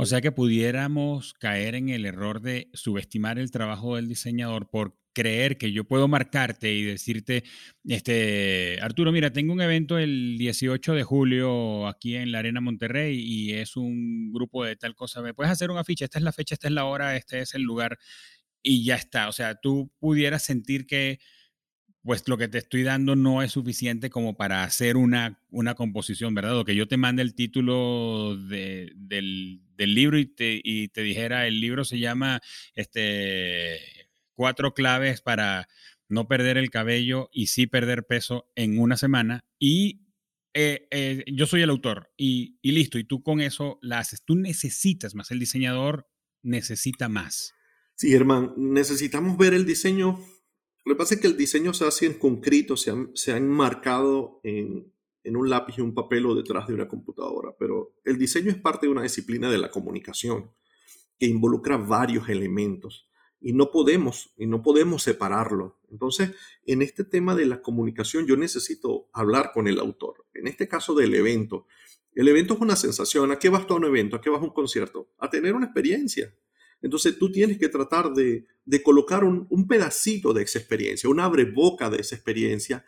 O 0.02 0.06
sea 0.06 0.22
que 0.22 0.32
pudiéramos 0.32 1.34
caer 1.34 1.76
en 1.76 1.90
el 1.90 2.06
error 2.06 2.40
de 2.40 2.70
subestimar 2.74 3.38
el 3.38 3.52
trabajo 3.52 3.98
del 3.98 4.08
diseñador 4.08 4.70
por 4.70 4.98
creer 5.12 5.58
que 5.58 5.74
yo 5.74 5.84
puedo 5.84 6.08
marcarte 6.08 6.72
y 6.72 6.84
decirte, 6.84 7.44
este, 7.84 8.80
Arturo, 8.82 9.12
mira, 9.12 9.34
tengo 9.34 9.52
un 9.52 9.60
evento 9.60 9.98
el 9.98 10.38
18 10.38 10.94
de 10.94 11.04
julio 11.04 11.86
aquí 11.86 12.16
en 12.16 12.32
la 12.32 12.40
Arena 12.40 12.62
Monterrey 12.62 13.20
y 13.20 13.52
es 13.56 13.76
un 13.76 14.32
grupo 14.32 14.64
de 14.64 14.78
tal 14.78 14.96
cosa. 14.96 15.22
¿Me 15.22 15.34
puedes 15.34 15.52
hacer 15.52 15.70
una 15.70 15.84
ficha? 15.84 16.06
Esta 16.06 16.18
es 16.18 16.24
la 16.24 16.32
fecha, 16.32 16.56
esta 16.56 16.70
es 16.70 16.74
la 16.74 16.86
hora, 16.86 17.18
este 17.18 17.42
es 17.42 17.54
el 17.54 17.64
lugar 17.64 17.98
y 18.64 18.86
ya 18.86 18.96
está. 18.96 19.28
O 19.28 19.34
sea, 19.34 19.56
tú 19.56 19.92
pudieras 20.00 20.44
sentir 20.44 20.88
que 20.88 21.20
pues 22.04 22.28
lo 22.28 22.38
que 22.38 22.48
te 22.48 22.58
estoy 22.58 22.84
dando 22.84 23.16
no 23.16 23.44
es 23.44 23.52
suficiente 23.52 24.10
como 24.10 24.38
para 24.38 24.64
hacer 24.64 24.96
una, 24.98 25.42
una 25.50 25.76
composición, 25.76 26.34
¿verdad? 26.34 26.58
O 26.58 26.66
que 26.66 26.76
yo 26.76 26.88
te 26.88 26.98
mande 26.98 27.22
el 27.22 27.36
título 27.36 28.38
del, 28.38 29.62
libro 29.78 30.18
y 30.18 30.26
te, 30.26 30.62
y 30.64 30.88
te, 30.90 31.02
dijera, 31.02 31.48
el 31.48 31.60
libro 31.60 31.84
se 31.84 32.00
llama 32.00 32.42
este, 32.74 33.80
Cuatro 34.34 34.74
claves 34.74 35.22
para 35.22 35.68
no 36.08 36.28
perder 36.28 36.58
el 36.58 36.70
cabello 36.70 37.30
y 37.34 37.48
sí 37.48 37.68
perder 37.68 38.06
peso 38.06 38.50
en 38.56 38.80
una 38.80 38.96
semana. 38.96 39.44
Y 39.60 40.08
eh, 40.54 40.88
eh, 40.92 41.26
yo 41.28 41.46
soy 41.46 41.62
el 41.62 41.70
autor 41.70 42.12
y, 42.16 42.58
y 42.62 42.72
listo, 42.72 42.98
y 42.98 43.04
tú 43.04 43.22
con 43.22 43.42
eso 43.42 43.78
la 43.82 44.00
haces. 44.00 44.24
Tú 44.24 44.36
necesitas 44.36 45.16
más, 45.16 45.32
el 45.32 45.40
diseñador 45.40 46.08
necesita 46.42 47.10
más. 47.10 47.54
Sí, 47.96 48.10
Germán, 48.10 48.54
necesitamos 48.56 49.38
ver 49.38 49.54
el 49.54 49.66
diseño 49.66 50.18
lo 50.90 50.96
que 50.96 50.98
pasa 50.98 51.16
es 51.16 51.22
que 51.22 51.28
el 51.28 51.38
diseño 51.38 51.74
se 51.74 51.86
hace 51.86 52.08
en 52.08 52.16
concreto, 52.16 52.76
se 52.76 52.90
ha, 52.90 52.96
se 53.14 53.32
ha 53.32 53.38
enmarcado 53.38 54.40
en, 54.44 54.92
en 55.24 55.36
un 55.36 55.50
lápiz 55.50 55.78
y 55.78 55.82
un 55.82 55.94
papel 55.94 56.26
o 56.26 56.34
detrás 56.34 56.68
de 56.68 56.74
una 56.74 56.88
computadora, 56.88 57.56
pero 57.60 57.94
el 58.04 58.18
diseño 58.18 58.50
es 58.50 58.58
parte 58.58 58.88
de 58.88 58.92
una 58.92 59.04
disciplina 59.04 59.52
de 59.52 59.60
la 59.60 59.70
comunicación 59.70 60.52
que 61.20 61.28
involucra 61.28 61.78
varios 61.78 62.28
elementos 62.28 63.08
y 63.40 63.54
no 63.54 63.70
podemos 63.70 64.34
y 64.36 64.48
no 64.48 64.64
podemos 64.64 65.04
separarlo. 65.04 65.80
Entonces, 65.92 66.32
en 66.66 66.82
este 66.82 67.04
tema 67.04 67.36
de 67.36 67.46
la 67.46 67.62
comunicación 67.62 68.26
yo 68.26 68.36
necesito 68.36 69.10
hablar 69.14 69.52
con 69.54 69.68
el 69.68 69.80
autor. 69.80 70.26
En 70.34 70.48
este 70.48 70.68
caso 70.68 70.96
del 70.96 71.14
evento, 71.14 71.68
el 72.14 72.28
evento 72.28 72.56
es 72.56 72.62
una 72.62 72.76
sensación. 72.76 73.32
¿A 73.32 73.38
qué 73.38 73.50
vas 73.50 73.68
tú 73.68 73.76
a 73.76 73.78
un 73.78 73.86
evento? 73.86 74.16
¿A 74.16 74.22
qué 74.22 74.32
vas 74.32 74.42
a 74.42 74.46
un 74.46 74.54
concierto? 74.54 75.12
A 75.20 75.30
tener 75.30 75.54
una 75.54 75.68
experiencia. 75.68 76.34
Entonces 76.82 77.18
tú 77.18 77.32
tienes 77.32 77.58
que 77.58 77.70
tratar 77.70 78.14
de, 78.14 78.46
colocar 78.84 79.24
un, 79.24 79.68
pedacito 79.68 80.34
de 80.34 80.44
esa 80.44 80.60
experiencia, 80.60 81.10
un 81.10 81.20
abre 81.20 81.46
boca 81.46 81.90
de 81.90 81.98
esa 81.98 82.16
experiencia 82.16 82.86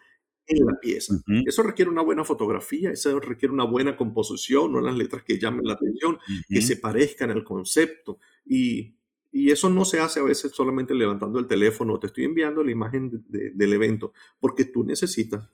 en 0.47 0.65
la 0.65 0.79
pieza. 0.79 1.15
Eso 1.45 1.63
requiere 1.63 1.91
una 1.91 2.01
buena 2.01 2.23
fotografía, 2.23 2.91
eso 2.91 3.19
requiere 3.19 3.53
una 3.53 3.63
buena 3.63 3.95
composición, 3.95 4.75
unas 4.75 4.95
letras 4.95 5.23
que 5.23 5.39
llamen 5.39 5.65
la 5.65 5.73
atención, 5.73 6.17
que 6.47 6.61
se 6.61 6.77
parezcan 6.77 7.31
al 7.31 7.43
concepto. 7.43 8.19
Y, 8.45 8.95
eso 9.33 9.69
no 9.69 9.85
se 9.85 10.01
hace 10.01 10.19
a 10.19 10.23
veces 10.23 10.51
solamente 10.51 10.93
levantando 10.93 11.39
el 11.39 11.47
teléfono, 11.47 11.97
te 11.97 12.07
estoy 12.07 12.25
enviando 12.25 12.65
la 12.65 12.71
imagen 12.71 13.23
del 13.29 13.73
evento, 13.73 14.11
porque 14.41 14.65
tú 14.65 14.83
necesitas 14.83 15.49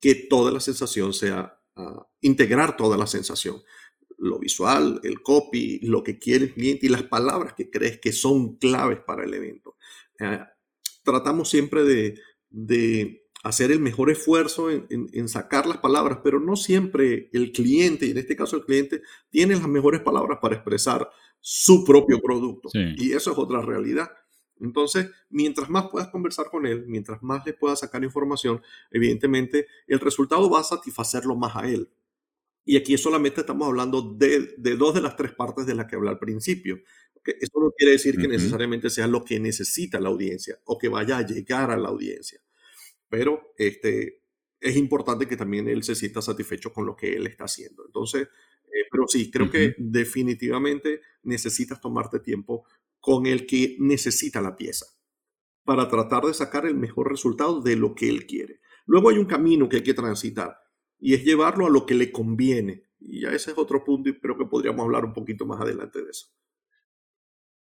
que 0.00 0.16
toda 0.16 0.50
la 0.50 0.58
sensación 0.58 1.12
sea, 1.12 1.60
ah, 1.76 2.08
integrar 2.22 2.76
toda 2.76 2.96
la 2.96 3.06
sensación 3.06 3.62
lo 4.18 4.38
visual, 4.38 5.00
el 5.04 5.22
copy, 5.22 5.80
lo 5.80 6.02
que 6.02 6.18
quiere 6.18 6.46
el 6.46 6.54
cliente 6.54 6.86
y 6.86 6.90
las 6.90 7.04
palabras 7.04 7.54
que 7.54 7.70
crees 7.70 7.98
que 7.98 8.12
son 8.12 8.56
claves 8.56 8.98
para 9.06 9.24
el 9.24 9.32
evento. 9.32 9.76
Eh, 10.18 10.40
tratamos 11.02 11.48
siempre 11.48 11.84
de, 11.84 13.24
hacer 13.44 13.70
el 13.70 13.78
mejor 13.78 14.10
esfuerzo 14.10 14.68
en, 14.70 15.28
sacar 15.28 15.66
las 15.66 15.78
palabras, 15.78 16.18
pero 16.24 16.40
no 16.40 16.56
siempre 16.56 17.30
el 17.32 17.52
cliente, 17.52 18.06
y 18.06 18.10
en 18.10 18.18
este 18.18 18.36
caso 18.36 18.56
el 18.56 18.64
cliente, 18.64 19.02
tiene 19.30 19.54
las 19.54 19.68
mejores 19.68 20.00
palabras 20.00 20.38
para 20.42 20.56
expresar 20.56 21.08
su 21.40 21.84
propio 21.84 22.20
producto. 22.20 22.68
Y 22.74 23.12
eso 23.12 23.30
es 23.32 23.38
otra 23.38 23.62
realidad. 23.62 24.10
Entonces, 24.60 25.10
mientras 25.30 25.70
más 25.70 25.88
puedas 25.88 26.08
conversar 26.08 26.46
con 26.50 26.66
él, 26.66 26.84
mientras 26.88 27.22
más 27.22 27.46
le 27.46 27.52
puedas 27.52 27.78
sacar 27.78 28.02
información, 28.02 28.60
evidentemente 28.90 29.66
el 29.86 30.00
resultado 30.00 30.50
va 30.50 30.60
a 30.60 30.64
satisfacerlo 30.64 31.36
más 31.36 31.54
a 31.56 31.68
él. 31.68 31.88
Y 32.70 32.76
aquí 32.76 32.98
solamente 32.98 33.40
estamos 33.40 33.66
hablando 33.66 34.02
de, 34.02 34.54
dos 34.76 34.92
de 34.92 35.00
las 35.00 35.16
tres 35.16 35.32
partes 35.32 35.64
de 35.64 35.74
las 35.74 35.86
que 35.86 35.96
hablé 35.96 36.10
al 36.10 36.18
principio. 36.18 36.78
Esto 37.24 37.60
no 37.60 37.70
quiere 37.70 37.92
decir 37.92 38.18
que 38.18 38.28
necesariamente 38.28 38.90
sea 38.90 39.06
lo 39.06 39.24
que 39.24 39.40
necesita 39.40 39.98
la 39.98 40.10
audiencia 40.10 40.60
o 40.66 40.76
que 40.76 40.88
vaya 40.88 41.16
a 41.16 41.26
llegar 41.26 41.70
a 41.70 41.78
la 41.78 41.88
audiencia. 41.88 42.42
Pero 43.08 43.54
este, 43.56 44.20
es 44.60 44.76
importante 44.76 45.26
que 45.26 45.38
también 45.38 45.66
él 45.66 45.82
se 45.82 45.94
sienta 45.94 46.20
satisfecho 46.20 46.70
con 46.70 46.84
lo 46.84 46.94
que 46.94 47.16
él 47.16 47.26
está 47.26 47.44
haciendo. 47.44 47.86
Entonces, 47.86 48.24
eh, 48.66 48.84
pero 48.90 49.08
sí, 49.08 49.30
creo 49.30 49.50
que 49.50 49.74
definitivamente 49.78 51.00
necesitas 51.22 51.80
tomarte 51.80 52.20
tiempo 52.20 52.66
con 53.00 53.24
el 53.24 53.46
que 53.46 53.76
necesita 53.78 54.42
la 54.42 54.56
pieza 54.56 54.84
para 55.64 55.88
tratar 55.88 56.24
de 56.24 56.34
sacar 56.34 56.66
el 56.66 56.74
mejor 56.74 57.08
resultado 57.08 57.62
de 57.62 57.76
lo 57.76 57.94
que 57.94 58.10
él 58.10 58.26
quiere. 58.26 58.60
Luego 58.84 59.08
hay 59.08 59.16
un 59.16 59.24
camino 59.24 59.70
que 59.70 59.76
hay 59.76 59.82
que 59.82 59.94
transitar 59.94 60.67
y 60.98 61.14
es 61.14 61.24
llevarlo 61.24 61.66
a 61.66 61.70
lo 61.70 61.86
que 61.86 61.94
le 61.94 62.10
conviene. 62.12 62.84
Y 63.00 63.20
ya 63.20 63.30
ese 63.30 63.52
es 63.52 63.58
otro 63.58 63.84
punto 63.84 64.08
y 64.08 64.18
creo 64.18 64.36
que 64.36 64.46
podríamos 64.46 64.84
hablar 64.84 65.04
un 65.04 65.12
poquito 65.12 65.46
más 65.46 65.60
adelante 65.60 66.02
de 66.02 66.10
eso. 66.10 66.26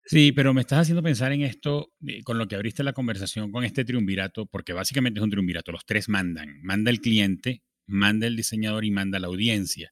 Sí, 0.06 0.32
pero 0.32 0.54
me 0.54 0.62
estás 0.62 0.80
haciendo 0.80 1.04
pensar 1.04 1.32
en 1.34 1.42
esto 1.42 1.92
con 2.24 2.40
lo 2.40 2.48
que 2.48 2.56
abriste 2.56 2.84
la 2.84 2.94
conversación 2.94 3.52
con 3.52 3.64
este 3.64 3.86
triunvirato, 3.86 4.48
porque 4.48 4.74
básicamente 4.74 5.20
es 5.20 5.24
un 5.24 5.30
triunvirato, 5.30 5.72
los 5.72 5.86
tres 5.86 6.10
mandan, 6.10 6.60
manda 6.64 6.90
el 6.90 7.00
cliente, 7.00 7.62
manda 7.86 8.26
el 8.26 8.36
diseñador 8.36 8.86
y 8.86 8.92
manda 8.92 9.20
la 9.20 9.28
audiencia 9.28 9.92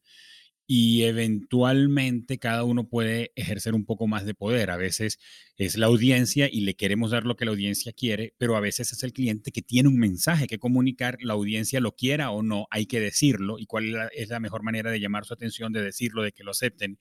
y 0.67 1.03
eventualmente 1.03 2.39
cada 2.39 2.65
uno 2.65 2.89
puede 2.89 3.31
ejercer 3.36 3.74
un 3.74 3.86
poco 3.86 4.05
más 4.05 4.25
de 4.25 4.33
poder. 4.33 4.69
A 4.69 4.75
veces 4.75 5.17
es 5.55 5.77
la 5.77 5.86
audiencia 5.88 6.50
y 6.51 6.62
le 6.62 6.75
queremos 6.75 7.12
dar 7.12 7.25
lo 7.25 7.38
que 7.38 7.45
la 7.45 7.51
audiencia 7.51 7.93
quiere, 7.93 8.33
pero 8.38 8.57
a 8.57 8.59
veces 8.59 8.91
es 8.91 9.01
el 9.03 9.13
cliente 9.13 9.53
que 9.53 9.62
tiene 9.62 9.88
un 9.88 9.97
mensaje 9.97 10.45
que 10.45 10.59
comunicar, 10.59 11.17
la 11.21 11.33
audiencia 11.33 11.79
lo 11.79 11.93
quiera 11.95 12.31
o 12.31 12.43
no, 12.43 12.67
hay 12.69 12.86
que 12.86 13.00
decirlo 13.00 13.57
y 13.59 13.65
cuál 13.65 14.09
es 14.13 14.27
la 14.29 14.41
mejor 14.41 14.62
manera 14.62 14.91
de 14.91 15.00
llamar 15.00 15.25
su 15.25 15.33
atención, 15.33 15.71
de 15.71 15.81
decirlo, 15.81 16.21
de 16.21 16.33
que 16.33 16.43
lo 16.43 16.51
acepten. 16.51 17.00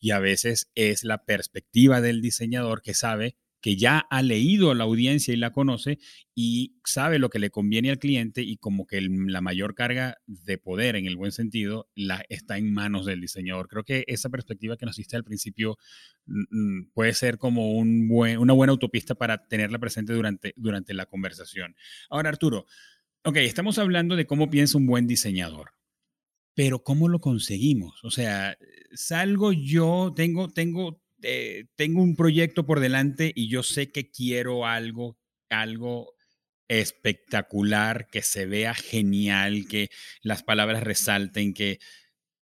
Y 0.00 0.10
a 0.10 0.18
veces 0.18 0.70
es 0.74 1.04
la 1.04 1.24
perspectiva 1.24 2.00
del 2.00 2.20
diseñador 2.20 2.82
que 2.82 2.94
sabe 2.94 3.36
que 3.64 3.76
ya 3.76 4.00
ha 4.10 4.20
leído 4.20 4.70
a 4.70 4.74
la 4.74 4.84
audiencia 4.84 5.32
y 5.32 5.38
la 5.38 5.50
conoce 5.50 5.98
y 6.34 6.76
sabe 6.84 7.18
lo 7.18 7.30
que 7.30 7.38
le 7.38 7.48
conviene 7.48 7.88
al 7.88 7.98
cliente 7.98 8.42
y 8.42 8.58
como 8.58 8.86
que 8.86 9.00
la 9.00 9.40
mayor 9.40 9.74
carga 9.74 10.18
de 10.26 10.58
poder 10.58 10.96
en 10.96 11.06
el 11.06 11.16
buen 11.16 11.32
sentido 11.32 11.88
la, 11.94 12.22
está 12.28 12.58
en 12.58 12.74
manos 12.74 13.06
del 13.06 13.22
diseñador. 13.22 13.68
Creo 13.68 13.82
que 13.82 14.04
esa 14.06 14.28
perspectiva 14.28 14.76
que 14.76 14.84
nos 14.84 14.96
diste 14.96 15.16
al 15.16 15.24
principio 15.24 15.78
puede 16.92 17.14
ser 17.14 17.38
como 17.38 17.72
un 17.72 18.06
buen, 18.06 18.36
una 18.36 18.52
buena 18.52 18.72
autopista 18.72 19.14
para 19.14 19.38
tenerla 19.46 19.78
presente 19.78 20.12
durante, 20.12 20.52
durante 20.56 20.92
la 20.92 21.06
conversación. 21.06 21.74
Ahora, 22.10 22.28
Arturo, 22.28 22.66
ok, 23.24 23.36
estamos 23.36 23.78
hablando 23.78 24.14
de 24.14 24.26
cómo 24.26 24.50
piensa 24.50 24.76
un 24.76 24.84
buen 24.84 25.06
diseñador 25.06 25.70
pero 26.54 26.84
¿cómo 26.84 27.08
lo 27.08 27.18
conseguimos? 27.20 28.04
O 28.04 28.10
sea, 28.12 28.56
salgo 28.92 29.52
yo, 29.52 30.12
tengo, 30.14 30.48
tengo, 30.50 31.02
eh, 31.22 31.66
tengo 31.76 32.02
un 32.02 32.16
proyecto 32.16 32.66
por 32.66 32.80
delante 32.80 33.32
y 33.34 33.48
yo 33.48 33.62
sé 33.62 33.90
que 33.90 34.10
quiero 34.10 34.66
algo, 34.66 35.18
algo 35.48 36.14
espectacular, 36.68 38.08
que 38.10 38.22
se 38.22 38.46
vea 38.46 38.74
genial, 38.74 39.66
que 39.68 39.90
las 40.22 40.42
palabras 40.42 40.82
resalten, 40.82 41.54
que, 41.54 41.78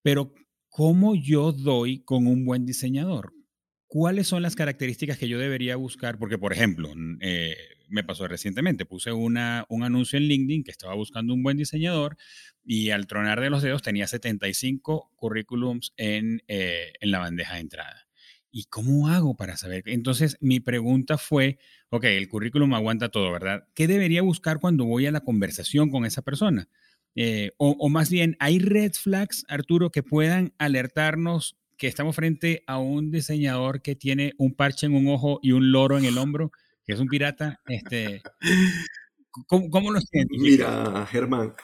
pero 0.02 0.32
¿cómo 0.68 1.14
yo 1.14 1.52
doy 1.52 2.02
con 2.04 2.26
un 2.26 2.44
buen 2.44 2.66
diseñador? 2.66 3.32
¿Cuáles 3.86 4.26
son 4.26 4.42
las 4.42 4.56
características 4.56 5.18
que 5.18 5.28
yo 5.28 5.38
debería 5.38 5.76
buscar? 5.76 6.18
Porque, 6.18 6.38
por 6.38 6.52
ejemplo, 6.52 6.90
eh, 7.20 7.56
me 7.88 8.04
pasó 8.04 8.26
recientemente, 8.26 8.86
puse 8.86 9.12
una, 9.12 9.66
un 9.68 9.82
anuncio 9.82 10.16
en 10.16 10.24
LinkedIn 10.24 10.64
que 10.64 10.70
estaba 10.70 10.94
buscando 10.94 11.34
un 11.34 11.42
buen 11.42 11.58
diseñador 11.58 12.16
y 12.64 12.88
al 12.88 13.06
tronar 13.06 13.40
de 13.40 13.50
los 13.50 13.62
dedos 13.62 13.82
tenía 13.82 14.06
75 14.06 15.10
currículums 15.14 15.92
en, 15.98 16.42
eh, 16.48 16.94
en 17.00 17.10
la 17.10 17.18
bandeja 17.18 17.54
de 17.54 17.60
entrada. 17.60 18.06
¿Y 18.54 18.64
cómo 18.64 19.08
hago 19.08 19.34
para 19.34 19.56
saber? 19.56 19.82
Entonces, 19.86 20.36
mi 20.40 20.60
pregunta 20.60 21.16
fue, 21.16 21.58
ok, 21.88 22.04
el 22.04 22.28
currículum 22.28 22.74
aguanta 22.74 23.08
todo, 23.08 23.32
¿verdad? 23.32 23.66
¿Qué 23.74 23.86
debería 23.86 24.20
buscar 24.20 24.60
cuando 24.60 24.84
voy 24.84 25.06
a 25.06 25.10
la 25.10 25.22
conversación 25.22 25.90
con 25.90 26.04
esa 26.04 26.20
persona? 26.20 26.68
Eh, 27.14 27.52
o, 27.56 27.88
más 27.88 28.10
bien, 28.10 28.36
¿hay 28.40 28.58
red 28.58 28.92
flags, 28.92 29.46
Arturo, 29.48 29.90
que 29.90 30.02
puedan 30.02 30.52
alertarnos 30.58 31.58
que 31.78 31.86
estamos 31.88 32.14
frente 32.14 32.62
a 32.66 32.78
un 32.78 33.10
diseñador 33.10 33.80
que 33.80 33.96
tiene 33.96 34.34
un 34.36 34.54
parche 34.54 34.86
en 34.86 34.94
un 34.94 35.08
ojo 35.08 35.40
y 35.42 35.52
un 35.52 35.72
loro 35.72 35.96
en 35.96 36.04
el 36.04 36.18
hombro, 36.18 36.52
que 36.84 36.92
es 36.92 37.00
un 37.00 37.08
pirata? 37.08 37.60
Este, 37.66 38.22
¿cómo, 39.46 39.70
cómo 39.70 39.92
lo 39.92 40.00
Mira, 40.28 41.06
Germán, 41.06 41.54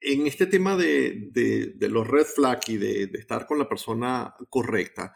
en 0.00 0.26
este 0.26 0.46
tema 0.46 0.74
de, 0.74 1.28
de, 1.32 1.88
los 1.90 2.06
red 2.06 2.24
flags 2.24 2.68
y 2.70 2.78
de, 2.78 3.08
de, 3.08 3.18
estar 3.18 3.46
con 3.46 3.58
la 3.58 3.68
persona 3.68 4.34
correcta, 4.48 5.14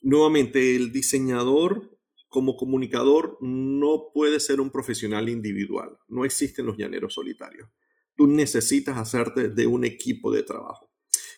nuevamente, 0.00 0.76
el 0.76 0.92
diseñador 0.92 1.98
como 2.30 2.56
comunicador 2.56 3.36
no 3.40 4.10
puede 4.14 4.38
ser 4.40 4.60
un 4.60 4.70
profesional 4.70 5.28
individual. 5.28 5.98
No 6.08 6.24
existen 6.24 6.64
los 6.64 6.76
llaneros 6.78 7.14
solitarios. 7.14 7.68
Tú 8.16 8.26
necesitas 8.28 8.96
hacerte 8.96 9.48
de 9.48 9.66
un 9.66 9.84
equipo 9.84 10.32
de 10.32 10.44
trabajo. 10.44 10.90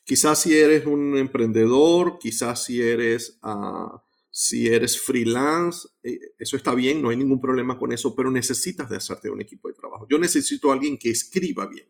Quizás 0.05 0.43
si 0.43 0.57
eres 0.57 0.85
un 0.85 1.17
emprendedor, 1.17 2.19
quizás 2.19 2.65
si 2.65 2.83
eres, 2.83 3.39
ah, 3.43 4.05
si 4.31 4.67
eres 4.67 5.01
freelance, 5.01 5.89
eh, 6.03 6.19
eso 6.39 6.57
está 6.57 6.75
bien, 6.75 7.01
no 7.01 7.09
hay 7.09 7.17
ningún 7.17 7.41
problema 7.41 7.79
con 7.79 7.93
eso, 7.93 8.15
pero 8.15 8.31
necesitas 8.31 8.91
de 8.91 8.97
hacerte 8.97 9.29
de 9.29 9.35
un 9.35 9.41
equipo 9.41 9.69
de 9.69 9.75
trabajo. 9.75 10.07
Yo 10.11 10.19
necesito 10.19 10.71
a 10.71 10.75
alguien 10.75 10.99
que 10.99 11.11
escriba 11.11 11.67
bien, 11.67 11.87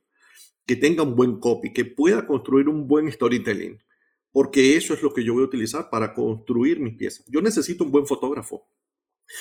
que 0.66 0.76
tenga 0.76 1.02
un 1.02 1.16
buen 1.16 1.40
copy, 1.40 1.72
que 1.72 1.86
pueda 1.86 2.26
construir 2.26 2.68
un 2.68 2.86
buen 2.86 3.10
storytelling, 3.10 3.82
porque 4.32 4.76
eso 4.76 4.94
es 4.94 5.02
lo 5.02 5.12
que 5.12 5.22
yo 5.22 5.34
voy 5.34 5.42
a 5.42 5.46
utilizar 5.46 5.90
para 5.90 6.14
construir 6.14 6.80
mis 6.80 6.96
piezas. 6.96 7.24
Yo 7.28 7.42
necesito 7.42 7.84
un 7.84 7.92
buen 7.92 8.06
fotógrafo, 8.06 8.66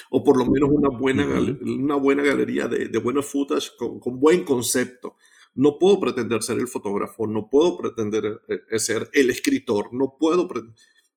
o 0.09 0.23
por 0.23 0.37
lo 0.37 0.45
menos 0.45 0.69
una 0.71 0.89
buena, 0.89 1.25
una 1.61 1.95
buena 1.95 2.23
galería 2.23 2.67
de, 2.67 2.87
de 2.89 2.99
buenos 2.99 3.25
footage 3.25 3.71
con, 3.77 4.19
buen 4.19 4.43
concepto. 4.43 5.15
No 5.53 5.77
puedo 5.79 5.99
pretender 5.99 6.43
ser 6.43 6.59
el 6.59 6.67
fotógrafo, 6.67 7.27
no 7.27 7.49
puedo 7.49 7.77
pretender 7.77 8.41
eh, 8.47 8.61
eh, 8.69 8.79
ser 8.79 9.09
el 9.13 9.29
escritor, 9.29 9.93
no 9.93 10.17
puedo, 10.19 10.47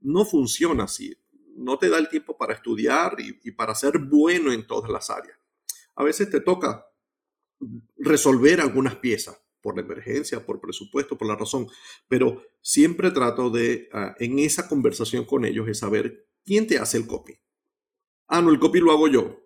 no 0.00 0.24
funciona 0.24 0.84
así. 0.84 1.16
No 1.56 1.78
te 1.78 1.88
da 1.88 1.98
el 1.98 2.08
tiempo 2.08 2.36
para 2.36 2.54
estudiar 2.54 3.16
y, 3.20 3.38
y 3.44 3.52
para 3.52 3.76
ser 3.76 3.98
bueno 3.98 4.52
en 4.52 4.66
todas 4.66 4.90
las 4.90 5.10
áreas. 5.10 5.38
A 5.94 6.02
veces 6.02 6.28
te 6.30 6.40
toca 6.40 6.86
resolver 7.96 8.60
algunas 8.60 8.96
piezas, 8.96 9.40
por 9.64 9.76
la 9.76 9.82
emergencia, 9.82 10.44
por 10.44 10.60
presupuesto, 10.60 11.16
por 11.16 11.26
la 11.26 11.36
razón, 11.36 11.66
pero 12.06 12.42
siempre 12.60 13.10
trato 13.10 13.48
de, 13.48 13.88
ah, 13.94 14.14
en 14.20 14.38
esa 14.38 14.68
conversación 14.68 15.24
con 15.24 15.46
ellos, 15.46 15.66
es 15.68 15.78
saber 15.78 16.28
quién 16.44 16.66
te 16.66 16.78
hace 16.78 16.98
el 16.98 17.06
copy. 17.06 17.32
Ah, 18.28 18.42
no, 18.42 18.50
el 18.50 18.58
copy 18.58 18.80
lo 18.80 18.92
hago 18.92 19.08
yo. 19.08 19.40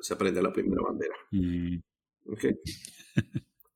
Se 0.00 0.16
prende 0.16 0.42
la 0.42 0.52
primera 0.52 0.82
bandera. 0.82 1.14
Mm. 1.30 1.76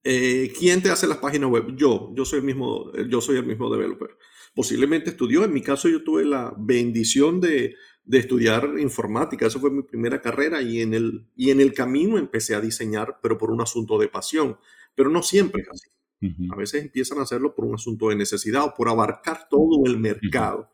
Eh, 0.08 0.52
¿Quién 0.56 0.80
te 0.80 0.90
hace 0.90 1.08
las 1.08 1.18
páginas 1.18 1.50
web? 1.50 1.74
Yo, 1.74 2.12
yo 2.14 2.24
soy 2.24 2.38
el 2.38 2.44
mismo, 2.44 2.92
yo 3.08 3.20
soy 3.20 3.38
el 3.38 3.44
mismo 3.44 3.68
developer. 3.68 4.10
Posiblemente 4.54 5.10
estudió, 5.10 5.42
en 5.42 5.52
mi 5.52 5.62
caso 5.62 5.88
yo 5.88 6.04
tuve 6.04 6.24
la 6.24 6.54
bendición 6.56 7.40
de, 7.40 7.74
de 8.04 8.18
estudiar 8.18 8.78
informática, 8.78 9.46
eso 9.46 9.58
fue 9.58 9.72
mi 9.72 9.82
primera 9.82 10.22
carrera 10.22 10.62
y 10.62 10.80
en, 10.80 10.94
el, 10.94 11.26
y 11.34 11.50
en 11.50 11.60
el 11.60 11.72
camino 11.74 12.18
empecé 12.18 12.54
a 12.54 12.60
diseñar, 12.60 13.18
pero 13.20 13.36
por 13.36 13.50
un 13.50 13.60
asunto 13.60 13.98
de 13.98 14.06
pasión. 14.06 14.58
Pero 14.96 15.10
no 15.10 15.22
siempre 15.22 15.62
es 15.62 15.68
así. 15.68 15.88
A 16.50 16.56
veces 16.56 16.82
empiezan 16.82 17.18
a 17.18 17.22
hacerlo 17.22 17.54
por 17.54 17.66
un 17.66 17.74
asunto 17.74 18.08
de 18.08 18.16
necesidad 18.16 18.64
o 18.64 18.74
por 18.74 18.88
abarcar 18.88 19.46
todo 19.48 19.84
el 19.84 19.98
mercado. 19.98 20.70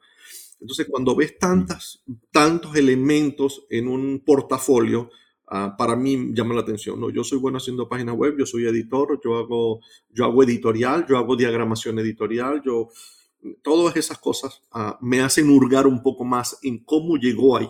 Entonces, 0.61 0.87
cuando 0.89 1.17
ves 1.17 1.37
tantas, 1.39 2.05
tantos 2.31 2.77
elementos 2.77 3.67
en 3.69 3.89
un 3.89 4.23
portafolio, 4.25 5.11
ah, 5.49 5.75
para 5.77 5.97
mí 5.97 6.31
llama 6.33 6.55
la 6.55 6.61
atención. 6.61 7.01
¿no? 7.01 7.11
Yo 7.11 7.25
soy 7.25 7.39
bueno 7.39 7.59
haciendo 7.59 7.89
páginas 7.89 8.15
web, 8.15 8.37
yo 8.39 8.47
soy 8.47 8.67
editor, 8.67 9.21
yo 9.23 9.39
hago, 9.39 9.81
yo 10.09 10.25
hago 10.25 10.45
editorial, 10.45 11.05
yo 11.09 11.19
hago 11.19 11.37
diagramación 11.37 11.99
editorial, 11.99 12.63
yo... 12.65 12.89
Todas 13.61 13.97
esas 13.97 14.19
cosas 14.19 14.63
ah, 14.71 14.97
me 15.03 15.21
hacen 15.21 15.51
hurgar 15.51 15.89
un 15.89 16.01
poco 16.01 16.23
más 16.23 16.61
en 16.63 16.85
cómo 16.85 17.17
llegó 17.17 17.57
ahí. 17.57 17.69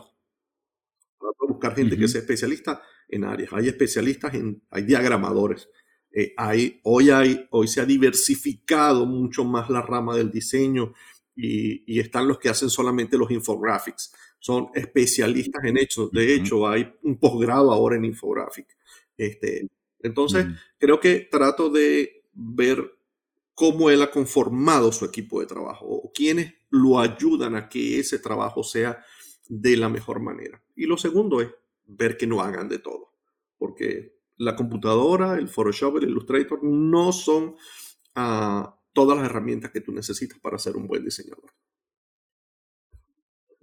Para 1.19 1.33
buscar 1.49 1.75
gente 1.75 1.97
que 1.97 2.09
sea 2.09 2.21
especialista 2.21 2.83
en 3.09 3.25
áreas. 3.25 3.55
Hay 3.55 3.69
especialistas 3.69 4.35
en, 4.35 4.63
hay 4.69 4.83
diagramadores, 4.83 5.71
eh, 6.13 6.35
hoy, 6.83 7.11
hay, 7.11 7.47
hoy 7.51 7.69
se 7.69 7.81
ha 7.81 7.87
diversificado 7.87 9.07
mucho 9.07 9.45
más 9.45 9.71
la 9.71 9.83
rama 9.83 10.15
del 10.17 10.31
diseño 10.31 10.93
y, 11.35 11.99
están 11.99 12.29
los 12.29 12.39
que 12.39 12.49
hacen 12.49 12.69
solamente 12.69 13.17
los 13.17 13.31
infographics. 13.31 14.13
Son 14.39 14.69
especialistas 14.75 15.65
en 15.65 15.79
hechos. 15.79 16.11
De 16.11 16.35
hecho, 16.35 16.69
hay 16.69 16.93
un 17.03 17.19
posgrado 17.19 17.73
ahora 17.73 17.97
en 17.97 18.05
infographic. 18.05 18.67
Este, 19.17 19.69
entonces, 20.01 20.47
creo 20.79 21.01
que 21.01 21.29
trato 21.31 21.71
de 21.71 22.25
ver 22.33 22.99
cómo 23.55 23.89
él 23.91 24.03
ha 24.03 24.11
conformado 24.11 24.91
su 24.91 25.05
equipo 25.05 25.41
de 25.41 25.47
trabajo 25.47 25.87
o 25.87 26.13
quiénes 26.13 26.55
lo 26.71 26.99
ayudan 26.99 27.55
a 27.55 27.69
que 27.69 28.01
ese 28.01 28.19
trabajo 28.19 28.65
sea 28.65 29.05
de 29.49 29.77
la 29.77 29.89
mejor 29.89 30.21
manera. 30.21 30.63
Y 30.75 30.87
lo 30.87 30.97
segundo 30.97 31.41
es 31.41 31.51
ver 31.87 32.17
que 32.17 32.27
no 32.27 32.41
hagan 32.41 32.69
de 32.69 32.79
todo, 32.79 33.13
porque 33.59 34.22
la 34.43 34.57
computadora, 34.57 35.39
el 35.39 35.49
Photoshop, 35.49 35.99
el 35.99 36.11
Illustrator 36.11 36.63
no 36.65 37.13
son 37.13 37.55
ah, 38.17 38.77
todas 38.93 39.17
las 39.17 39.27
herramientas 39.27 39.71
que 39.71 39.81
tú 39.81 39.93
necesitas 39.93 40.39
para 40.41 40.59
ser 40.59 40.77
un 40.77 40.89
buen 40.89 41.05
diseñador. 41.05 41.53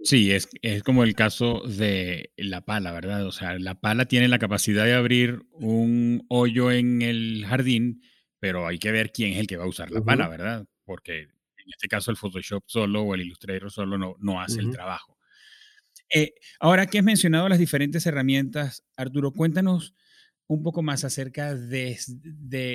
Sí, 0.01 0.31
es, 0.31 0.47
es, 0.61 0.81
como 0.83 1.03
el 1.03 1.13
caso 1.13 1.61
de 1.67 2.31
la 2.37 2.61
pala, 2.61 2.93
¿verdad? 2.93 3.25
O 3.25 3.33
sea, 3.33 3.59
la 3.59 3.81
pala 3.81 4.05
tiene 4.05 4.29
la 4.29 4.39
capacidad 4.39 4.85
de 4.85 4.93
abrir 4.93 5.41
un 5.51 6.25
hoyo 6.29 6.71
en 6.71 7.01
el 7.01 7.45
jardín, 7.45 8.01
pero 8.39 8.65
hay 8.65 8.79
que 8.79 8.93
ver 8.93 9.11
quién 9.11 9.33
es 9.33 9.39
el 9.39 9.47
que 9.47 9.57
va 9.57 9.65
a 9.65 9.69
usar 9.69 9.91
la 9.91 10.01
pala, 10.01 10.29
¿verdad? 10.29 10.65
Porque 10.85 11.23
en 11.23 11.69
este 11.69 11.89
caso 11.89 12.11
el 12.11 12.17
Photoshop 12.17 12.63
solo 12.67 13.01
o 13.01 13.13
el 13.13 13.21
Illustrator 13.21 13.69
solo 13.69 13.97
no, 13.97 14.15
no 14.19 14.39
hace 14.39 14.61
el 14.61 14.71
trabajo. 14.71 15.17
Eh, 16.15 16.33
ahora 16.61 16.87
que 16.87 16.99
has 16.99 17.03
mencionado 17.03 17.49
las 17.49 17.59
diferentes 17.59 18.05
herramientas, 18.05 18.85
Arturo, 18.95 19.33
cuéntanos 19.33 19.93
un 20.49 20.63
poco 20.63 20.81
más 20.81 21.03
acerca 21.03 21.55
de, 21.55 21.99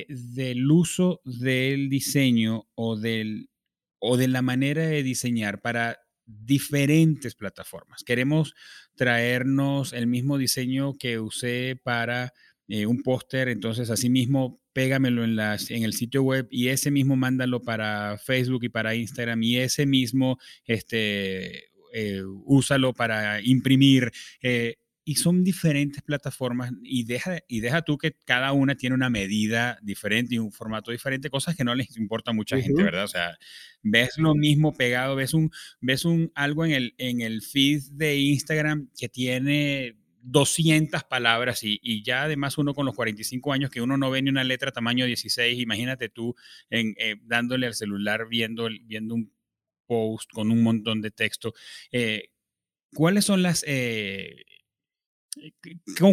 del 0.08 0.70
uso 0.70 1.20
del 1.24 1.88
diseño 1.88 2.68
o, 2.76 2.96
del, 2.96 3.50
o 3.98 4.16
de 4.16 4.28
la 4.28 4.42
manera 4.42 4.87
de 4.87 5.02
diseñar 5.02 5.60
para 5.60 5.98
diferentes 6.24 7.34
plataformas. 7.34 8.04
Queremos 8.04 8.54
traernos 8.94 9.92
el 9.92 10.06
mismo 10.06 10.38
diseño 10.38 10.94
que 10.96 11.18
usé 11.18 11.76
para 11.82 12.32
eh, 12.68 12.87
un 12.87 13.02
póster, 13.02 13.48
entonces 13.48 13.90
asimismo 13.90 14.62
pégamelo 14.72 15.24
en, 15.24 15.34
las, 15.34 15.72
en 15.72 15.82
el 15.82 15.94
sitio 15.94 16.22
web 16.22 16.46
y 16.50 16.68
ese 16.68 16.92
mismo 16.92 17.16
mándalo 17.16 17.60
para 17.60 18.18
Facebook 18.18 18.62
y 18.62 18.68
para 18.68 18.94
Instagram 18.94 19.42
y 19.42 19.56
ese 19.56 19.84
mismo 19.84 20.38
este, 20.64 21.64
eh, 21.92 22.22
úsalo 22.44 22.92
para 22.92 23.40
imprimir. 23.42 24.12
Eh, 24.42 24.76
y 25.04 25.16
son 25.16 25.44
diferentes 25.44 26.02
plataformas 26.02 26.72
y 26.82 27.04
deja, 27.04 27.40
y 27.46 27.60
deja 27.60 27.82
tú 27.82 27.98
que 27.98 28.16
cada 28.24 28.52
una 28.52 28.74
tiene 28.74 28.94
una 28.94 29.10
medida 29.10 29.78
diferente 29.82 30.34
y 30.34 30.38
un 30.38 30.50
formato 30.50 30.90
diferente, 30.90 31.28
cosas 31.28 31.54
que 31.56 31.64
no 31.64 31.74
les 31.74 31.96
importa 31.98 32.30
a 32.30 32.34
mucha 32.34 32.58
gente, 32.60 32.82
¿verdad? 32.82 33.04
O 33.04 33.08
sea, 33.08 33.38
ves 33.82 34.16
lo 34.16 34.34
mismo 34.34 34.72
pegado, 34.72 35.14
ves 35.14 35.34
un, 35.34 35.50
ves 35.80 36.04
un 36.04 36.32
algo 36.34 36.64
en 36.64 36.72
el, 36.72 36.94
en 36.96 37.20
el 37.20 37.42
feed 37.42 37.82
de 37.92 38.16
Instagram 38.16 38.88
que 38.98 39.08
tiene 39.10 39.96
200 40.22 41.04
palabras 41.04 41.62
y, 41.64 41.78
y, 41.82 42.02
ya 42.02 42.22
además 42.22 42.56
uno 42.56 42.72
con 42.72 42.86
los 42.86 42.94
45 42.94 43.52
años 43.52 43.70
que 43.70 43.82
uno 43.82 43.98
no 43.98 44.10
ve 44.10 44.22
ni 44.22 44.30
una 44.30 44.42
letra 44.42 44.72
tamaño 44.72 45.04
16, 45.04 45.60
imagínate 45.60 46.08
tú 46.08 46.34
en, 46.70 46.94
eh, 46.98 47.16
dándole 47.24 47.66
al 47.66 47.74
celular 47.74 48.26
viendo, 48.26 48.68
viendo 48.84 49.14
un 49.14 49.30
post 49.86 50.30
con 50.32 50.50
un 50.50 50.62
montón 50.62 51.02
de 51.02 51.10
texto. 51.10 51.52
Eh, 51.92 52.30
¿Cuáles 52.94 53.26
son 53.26 53.42
las... 53.42 53.64
Eh, 53.66 54.44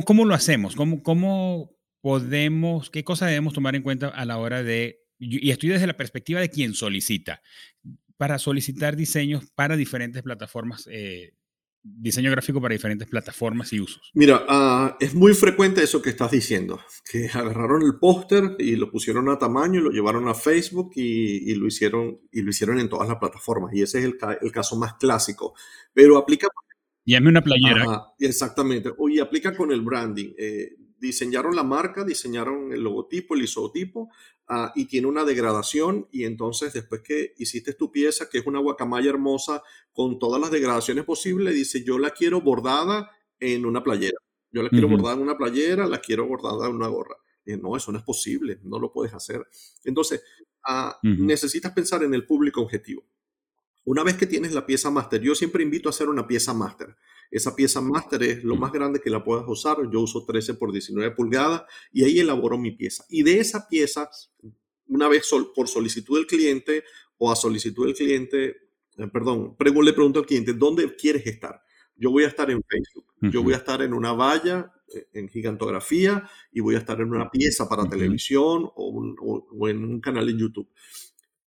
¿cómo, 0.05 0.25
lo 0.25 0.34
hacemos? 0.34 0.75
¿Cómo, 0.75 1.03
¿Cómo 1.03 1.75
podemos, 2.01 2.89
qué 2.89 3.03
cosas 3.03 3.29
debemos 3.29 3.53
tomar 3.53 3.75
en 3.75 3.84
cuenta 3.84 4.07
a 4.10 4.25
la 4.25 4.38
hora 4.38 4.63
de, 4.63 5.03
y 5.19 5.51
estoy 5.51 5.69
desde 5.69 5.88
la 5.88 5.97
perspectiva 5.97 6.39
de 6.39 6.49
quien 6.49 6.73
solicita, 6.73 7.41
para 8.17 8.38
solicitar 8.38 8.95
diseños 8.95 9.49
para 9.55 9.75
diferentes 9.75 10.21
plataformas, 10.21 10.88
eh, 10.91 11.34
diseño 11.84 12.29
gráfico 12.31 12.62
para 12.62 12.73
diferentes 12.73 13.07
plataformas 13.07 13.73
y 13.73 13.79
usos? 13.79 14.12
Mira, 14.13 14.45
uh, 14.47 14.95
es 14.99 15.13
muy 15.15 15.34
frecuente 15.34 15.84
eso 15.84 16.01
que 16.01 16.12
estás 16.12 16.31
diciendo, 16.31 16.79
que 17.10 17.29
agarraron 17.34 17.81
el 17.81 17.97
póster 17.97 18.55
y 18.60 18.75
lo 18.75 18.91
pusieron 18.91 19.29
a 19.29 19.39
tamaño 19.39 19.79
y 19.79 19.84
lo 19.84 19.89
llevaron 19.89 20.27
a 20.27 20.36
Facebook 20.36 20.91
y, 20.95 21.51
y, 21.51 21.55
lo, 21.55 21.67
hicieron, 21.67 22.19
y 22.31 22.41
lo 22.41 22.51
hicieron 22.51 22.79
en 22.79 22.89
todas 22.89 23.07
las 23.07 23.17
plataformas. 23.17 23.73
Y 23.73 23.81
ese 23.81 23.99
es 23.99 24.05
el, 24.05 24.17
el 24.41 24.51
caso 24.51 24.75
más 24.75 24.93
clásico. 24.95 25.55
Pero 25.93 26.17
aplica 26.17 26.47
Llame 27.06 27.30
una 27.30 27.42
playera. 27.42 27.84
Ajá, 27.84 28.14
exactamente. 28.20 28.92
Oye, 28.98 29.22
aplica 29.22 29.56
con 29.56 29.72
el 29.72 29.82
branding. 29.82 30.34
Eh, 30.38 30.76
diseñaron 31.00 31.56
la 31.56 31.64
marca, 31.64 32.04
diseñaron 32.04 32.72
el 32.72 32.82
logotipo, 32.82 33.34
el 33.34 33.42
isotipo, 33.42 34.10
uh, 34.50 34.68
y 34.76 34.86
tiene 34.86 35.08
una 35.08 35.26
degradación. 35.26 36.08
Y 36.12 36.26
entonces, 36.26 36.74
después 36.74 37.02
que 37.02 37.34
hiciste 37.38 37.74
tu 37.74 37.92
pieza, 37.92 38.30
que 38.30 38.38
es 38.38 38.46
una 38.46 38.60
guacamaya 38.60 39.10
hermosa 39.10 39.64
con 39.92 40.20
todas 40.20 40.40
las 40.40 40.52
degradaciones 40.52 41.04
posibles, 41.04 41.56
dice: 41.56 41.84
Yo 41.84 41.98
la 41.98 42.12
quiero 42.12 42.42
bordada 42.42 43.10
en 43.40 43.66
una 43.66 43.84
playera. 43.84 44.18
Yo 44.52 44.62
la 44.62 44.70
quiero 44.70 44.88
uh 44.88 44.92
-huh. 44.92 44.94
bordada 44.94 45.16
en 45.16 45.22
una 45.24 45.38
playera, 45.38 45.88
la 45.88 46.00
quiero 46.00 46.28
bordada 46.28 46.68
en 46.70 46.76
una 46.76 46.88
gorra. 46.88 47.16
Y 47.46 47.58
no, 47.58 47.76
eso 47.76 47.92
no 47.92 47.98
es 47.98 48.04
posible, 48.04 48.60
no 48.64 48.78
lo 48.78 48.92
puedes 48.92 49.14
hacer. 49.14 49.44
Entonces, 49.84 50.22
uh, 50.70 50.90
uh 50.90 50.92
-huh. 51.02 51.18
necesitas 51.26 51.72
pensar 51.72 52.04
en 52.04 52.14
el 52.14 52.26
público 52.26 52.62
objetivo. 52.62 53.04
Una 53.84 54.04
vez 54.04 54.15
que 54.15 54.28
tienes 54.28 54.54
la 54.54 54.65
pieza 54.65 54.91
máster, 54.91 55.22
yo 55.22 55.34
siempre 55.34 55.63
invito 55.63 55.89
a 55.89 55.91
hacer 55.91 56.08
una 56.08 56.28
pieza 56.28 56.54
máster. 56.54 56.96
Esa 57.32 57.56
pieza 57.56 57.82
máster 57.82 58.22
es 58.24 58.44
lo 58.44 58.56
más 58.56 58.72
grande 58.72 59.00
que 59.00 59.10
la 59.10 59.24
puedas 59.24 59.46
usar. 59.48 59.78
Yo 59.91 60.02
uso 60.02 60.26
13 60.26 60.56
por 60.56 60.72
19 60.72 61.12
pulgadas 61.12 61.63
y 61.91 62.04
ahí 62.04 62.20
elaboro 62.20 62.58
mi 62.58 62.72
pieza. 62.72 63.06
Y 63.10 63.24
de 63.24 63.39
esa 63.39 63.67
pieza, 63.67 64.10
una 64.88 65.08
vez 65.08 65.26
sol, 65.26 65.52
por 65.56 65.67
solicitud 65.67 66.17
del 66.17 66.28
cliente 66.28 66.84
o 67.17 67.32
a 67.32 67.36
solicitud 67.36 67.86
del 67.86 67.96
cliente, 67.96 68.48
eh, 68.98 69.08
perdón, 69.12 69.56
le 69.60 69.94
pregunto 69.94 70.20
al 70.20 70.26
cliente, 70.26 70.54
¿dónde 70.54 70.96
quieres 70.96 71.26
estar? 71.26 71.62
Yo 71.96 72.12
voy 72.12 72.26
a 72.26 72.28
estar 72.28 72.52
en 72.52 72.62
Facebook, 72.67 73.06
uh 73.22 73.26
-huh. 73.26 73.32
yo 73.32 73.44
voy 73.44 73.54
a 73.54 73.58
estar 73.58 73.82
en 73.82 73.94
una 73.94 74.12
valla, 74.12 74.74
eh, 74.94 75.08
en 75.13 75.30
gigantografía 75.30 76.30
y 76.52 76.60
voy 76.60 76.76
a 76.76 76.80
estar 76.80 77.00
en 77.00 77.12
una 77.12 77.32
pieza 77.32 77.70
para 77.70 77.84
uh 77.84 77.86
-huh. 77.86 77.91
televisión 77.91 78.70
o, 78.76 78.89
un, 78.89 79.15
o, 79.22 79.48
o 79.52 79.70
en 79.70 79.84
un 79.84 80.02
canal 80.02 80.30
en 80.30 80.38
YouTube 80.38 80.70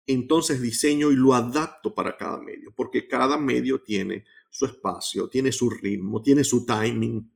entonces 0.09 0.61
diseño 0.61 1.13
y 1.13 1.17
lo 1.17 1.35
adapto 1.35 1.95
para 1.95 2.17
cada 2.17 2.41
medio, 2.41 2.73
porque 2.75 3.07
cada 3.07 3.37
medio 3.39 3.83
tiene 3.83 4.25
su 4.51 4.65
espacio, 4.65 5.29
tiene 5.29 5.53
su 5.53 5.71
ritmo, 5.71 6.23
tiene 6.23 6.43
su 6.45 6.65
timing. 6.65 7.31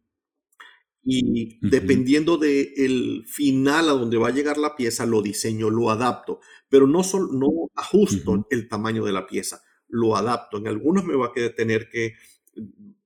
Y 1.04 1.22
uh 1.22 1.66
-huh. 1.66 1.70
dependiendo 1.70 2.38
del 2.38 2.72
el 2.76 3.24
final 3.26 3.90
a 3.90 3.92
donde 3.92 4.16
va 4.16 4.28
a 4.28 4.32
llegar 4.32 4.56
la 4.56 4.74
pieza, 4.74 5.04
lo 5.04 5.20
diseño, 5.20 5.68
lo 5.68 5.90
adapto, 5.90 6.40
pero 6.68 6.87
no, 6.87 7.04
solo, 7.04 7.28
no 7.32 7.48
ajusto 7.74 8.32
uh 8.32 8.37
-huh. 8.37 8.46
el 8.50 8.68
tamaño 8.68 9.04
de 9.04 9.12
la 9.12 9.26
pieza, 9.26 9.62
lo 9.88 10.16
adapto. 10.16 10.56
En 10.56 10.68
algunos 10.68 11.04
me 11.04 11.14
va 11.14 11.26
a 11.26 11.54
tener 11.54 11.90
que, 11.90 12.14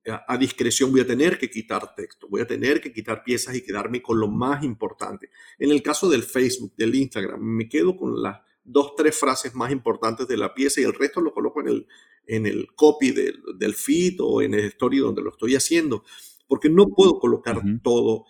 a 0.05 0.37
discreción 0.37 0.91
voy 0.91 1.01
a 1.01 1.07
tener 1.07 1.37
que 1.37 1.49
quitar 1.49 1.93
texto, 1.95 2.27
voy 2.29 2.41
a 2.41 2.47
tener 2.47 2.79
que 2.79 2.93
quitar 2.93 3.23
piezas 3.23 3.55
y 3.55 3.61
quedarme 3.61 4.01
con 4.01 4.17
lo 4.19 4.29
más 4.29 4.63
importante. 4.63 5.29
En 5.59 5.71
el 5.71 5.81
caso 5.81 6.09
del 6.09 6.23
Facebook, 6.23 6.73
del 6.77 6.95
Instagram, 6.95 7.41
me 7.41 7.67
quedo 7.67 7.97
con 7.97 8.21
las 8.21 8.39
dos, 8.67 8.93
tres 8.95 9.17
frases 9.17 9.55
más 9.55 9.71
importantes 9.71 10.27
de 10.27 10.37
la 10.37 10.53
pieza 10.53 10.81
y 10.81 10.83
el 10.83 10.93
resto 10.93 11.21
lo 11.21 11.33
coloco 11.33 11.61
en 11.61 11.69
el, 11.69 11.87
en 12.27 12.45
el 12.45 12.67
copy 12.75 13.11
del, 13.11 13.41
del 13.57 13.73
feed 13.73 14.17
o 14.19 14.41
en 14.41 14.53
el 14.53 14.65
story 14.65 14.99
donde 14.99 15.21
lo 15.21 15.31
estoy 15.31 15.55
haciendo, 15.55 16.03
porque 16.47 16.69
no 16.69 16.87
puedo 16.89 17.19
colocar 17.19 17.57
uh 17.57 17.61
-huh. 17.61 17.81
todo 17.81 18.25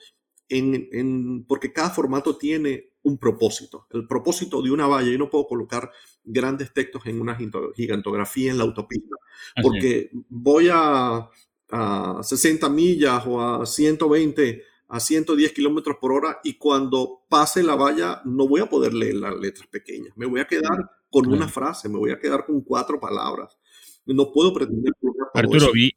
en, 0.47 0.87
en, 0.91 1.45
porque 1.45 1.73
cada 1.73 1.89
formato 1.89 2.37
tiene 2.37 2.91
un 3.01 3.17
propósito. 3.17 3.87
El 3.91 4.05
propósito 4.07 4.61
de 4.61 4.71
una 4.71 4.85
valla, 4.85 5.09
yo 5.09 5.17
no 5.17 5.29
puedo 5.29 5.47
colocar 5.47 5.91
grandes 6.23 6.73
textos 6.73 7.05
en 7.05 7.19
una 7.19 7.37
gigantografía 7.75 8.51
en 8.51 8.57
la 8.57 8.63
autopista, 8.63 9.15
porque 9.61 10.11
voy 10.29 10.69
a, 10.71 11.29
a 11.69 12.19
60 12.21 12.69
millas 12.69 13.23
o 13.25 13.41
a 13.41 13.65
120 13.65 14.63
a 14.89 14.99
110 14.99 15.53
kilómetros 15.53 15.97
por 15.97 16.11
hora 16.11 16.39
y 16.43 16.53
cuando 16.53 17.23
pase 17.29 17.63
la 17.63 17.75
valla 17.75 18.21
no 18.25 18.47
voy 18.47 18.61
a 18.61 18.69
poder 18.69 18.93
leer 18.93 19.15
las 19.15 19.35
letras 19.35 19.67
pequeñas. 19.67 20.15
Me 20.15 20.25
voy 20.25 20.39
a 20.39 20.47
quedar 20.47 20.77
con 21.09 21.27
una 21.27 21.47
frase, 21.47 21.89
me 21.89 21.97
voy 21.97 22.11
a 22.11 22.19
quedar 22.19 22.45
con 22.45 22.61
cuatro 22.61 22.99
palabras. 22.99 23.57
No 24.05 24.31
puedo 24.31 24.53
pretender. 24.53 24.93
Arturo, 25.33 25.71
vi, 25.73 25.91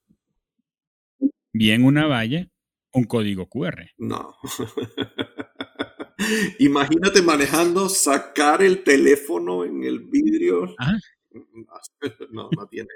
vi 1.53 1.71
en 1.71 1.85
una 1.85 2.07
valla 2.07 2.49
un 2.93 3.05
código 3.05 3.49
QR. 3.49 3.91
No. 3.99 4.37
Imagínate 6.59 7.23
manejando, 7.23 7.89
sacar 7.89 8.63
el 8.63 8.83
teléfono 8.83 9.65
en 9.65 9.85
el 9.85 10.01
vidrio. 10.01 10.75
Ajá. 10.79 10.99
No, 12.31 12.49
no 12.57 12.67
tiene. 12.67 12.89